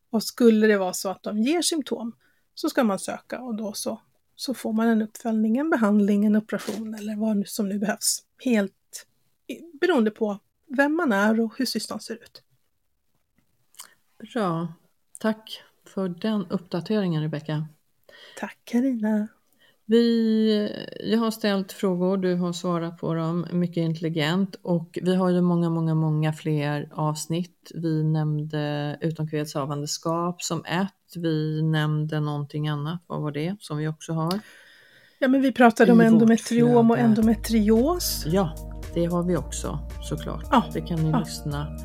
Och 0.09 0.23
skulle 0.23 0.67
det 0.67 0.77
vara 0.77 0.93
så 0.93 1.09
att 1.09 1.23
de 1.23 1.37
ger 1.37 1.61
symptom 1.61 2.15
så 2.53 2.69
ska 2.69 2.83
man 2.83 2.99
söka 2.99 3.41
och 3.41 3.55
då 3.55 3.73
så, 3.73 4.01
så 4.35 4.53
får 4.53 4.73
man 4.73 4.87
en 4.87 5.01
uppföljning, 5.01 5.57
en 5.57 5.69
behandling, 5.69 6.25
en 6.25 6.35
operation 6.35 6.95
eller 6.95 7.15
vad 7.15 7.47
som 7.47 7.69
nu 7.69 7.79
behövs. 7.79 8.23
Helt 8.43 9.07
beroende 9.81 10.11
på 10.11 10.39
vem 10.67 10.95
man 10.95 11.11
är 11.11 11.39
och 11.39 11.57
hur 11.57 11.65
cystan 11.65 11.99
ser 11.99 12.13
ut. 12.13 12.43
Bra. 14.33 14.73
Tack 15.19 15.63
för 15.85 16.09
den 16.09 16.45
uppdateringen 16.45 17.21
Rebecka. 17.21 17.67
Tack 18.37 18.57
Karina. 18.63 19.27
Vi, 19.85 20.69
jag 21.03 21.19
har 21.19 21.31
ställt 21.31 21.71
frågor, 21.71 22.17
du 22.17 22.35
har 22.35 22.53
svarat 22.53 22.97
på 22.97 23.13
dem 23.13 23.45
mycket 23.51 23.77
intelligent 23.77 24.55
och 24.61 24.99
vi 25.01 25.15
har 25.15 25.29
ju 25.29 25.41
många, 25.41 25.69
många, 25.69 25.95
många 25.95 26.33
fler 26.33 26.89
avsnitt. 26.91 27.71
Vi 27.75 28.03
nämnde 28.03 28.97
utomkvedshavandeskap 29.01 30.41
som 30.41 30.65
ett, 30.65 31.15
vi 31.15 31.61
nämnde 31.61 32.19
någonting 32.19 32.67
annat, 32.67 33.03
vad 33.07 33.21
var 33.21 33.31
det 33.31 33.55
som 33.59 33.77
vi 33.77 33.87
också 33.87 34.13
har? 34.13 34.39
Ja 35.19 35.27
men 35.27 35.41
vi 35.41 35.51
pratade 35.51 35.91
om 35.91 36.01
endometriom 36.01 36.91
och 36.91 36.97
endometrios. 36.97 38.23
Ja, 38.27 38.55
det 38.93 39.05
har 39.05 39.23
vi 39.23 39.37
också 39.37 39.79
såklart. 40.01 40.47
Ja. 40.51 40.63
Det 40.73 40.81
kan 40.81 41.03
ni 41.03 41.09
ja. 41.09 41.19
lyssna 41.19 41.77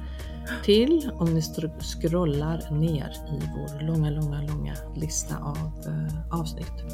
till 0.65 1.11
om 1.15 1.35
ni 1.35 1.43
scrollar 1.81 2.71
ner 2.71 3.11
i 3.11 3.41
vår 3.57 3.87
långa, 3.87 4.11
långa, 4.11 4.43
långa 4.43 4.75
lista 4.97 5.37
av 5.37 5.73
eh, 5.87 6.41
avsnitt. 6.41 6.85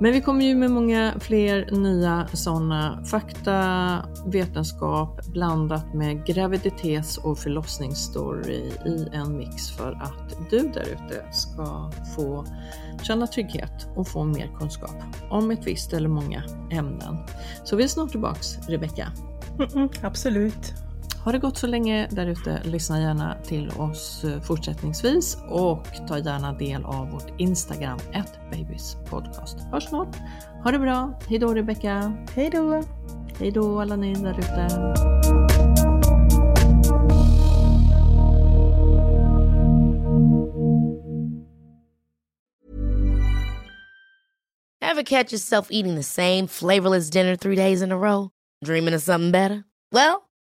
Men 0.00 0.12
vi 0.12 0.20
kommer 0.20 0.44
ju 0.44 0.54
med 0.54 0.70
många 0.70 1.14
fler 1.20 1.70
nya 1.70 2.26
sådana 2.32 3.04
fakta, 3.04 3.98
vetenskap 4.26 5.26
blandat 5.26 5.94
med 5.94 6.26
graviditets 6.26 7.18
och 7.18 7.38
förlossningsstory 7.38 8.72
i 8.86 9.08
en 9.12 9.36
mix 9.36 9.70
för 9.70 9.92
att 9.92 10.50
du 10.50 10.58
där 10.58 10.88
ute 10.88 11.24
ska 11.32 11.90
få 12.16 12.46
känna 13.02 13.26
trygghet 13.26 13.88
och 13.96 14.08
få 14.08 14.24
mer 14.24 14.50
kunskap 14.58 14.96
om 15.30 15.50
ett 15.50 15.66
visst 15.66 15.92
eller 15.92 16.08
många 16.08 16.42
ämnen. 16.70 17.16
Så 17.64 17.76
vi 17.76 17.84
är 17.84 17.88
snart 17.88 18.10
tillbaks 18.10 18.68
Rebecka. 18.68 19.12
Mm 19.58 19.68
-mm, 19.70 20.06
absolut. 20.06 20.74
Ha 21.24 21.32
det 21.32 21.38
gott 21.38 21.58
så 21.58 21.66
länge 21.66 22.08
där 22.10 22.26
ute. 22.26 22.62
Lyssna 22.64 23.00
gärna 23.00 23.36
till 23.42 23.70
oss 23.70 24.24
eh, 24.24 24.40
fortsättningsvis 24.40 25.38
och 25.48 25.86
ta 26.08 26.18
gärna 26.18 26.52
del 26.52 26.84
av 26.84 27.10
vårt 27.10 27.40
Instagram, 27.40 27.98
babyspodcast. 28.50 29.58
Hörs 29.60 29.84
snart. 29.84 30.16
Ha 30.64 30.70
det 30.70 30.78
bra. 30.78 31.18
Hej 31.28 31.38
då 31.38 31.54
Rebecka. 31.54 32.12
Hej 32.34 32.50
då. 32.50 32.82
Hej 33.38 33.50
då 33.50 33.80
alla 33.80 33.96
ni 33.96 34.14
där 34.14 34.38
ute. 34.38 34.68
Have 44.80 45.04
catch 45.04 45.32
yourself 45.32 45.68
eating 45.70 45.94
the 45.94 46.02
same 46.02 46.48
flavorless 46.48 47.10
dinner 47.10 47.36
three 47.36 47.56
days 47.56 47.82
in 47.82 47.92
a 47.92 47.96
row? 47.96 48.30
Dreaming 48.64 48.94
of 48.94 49.02
something 49.02 49.32
better? 49.32 49.64
Well, 49.92 50.22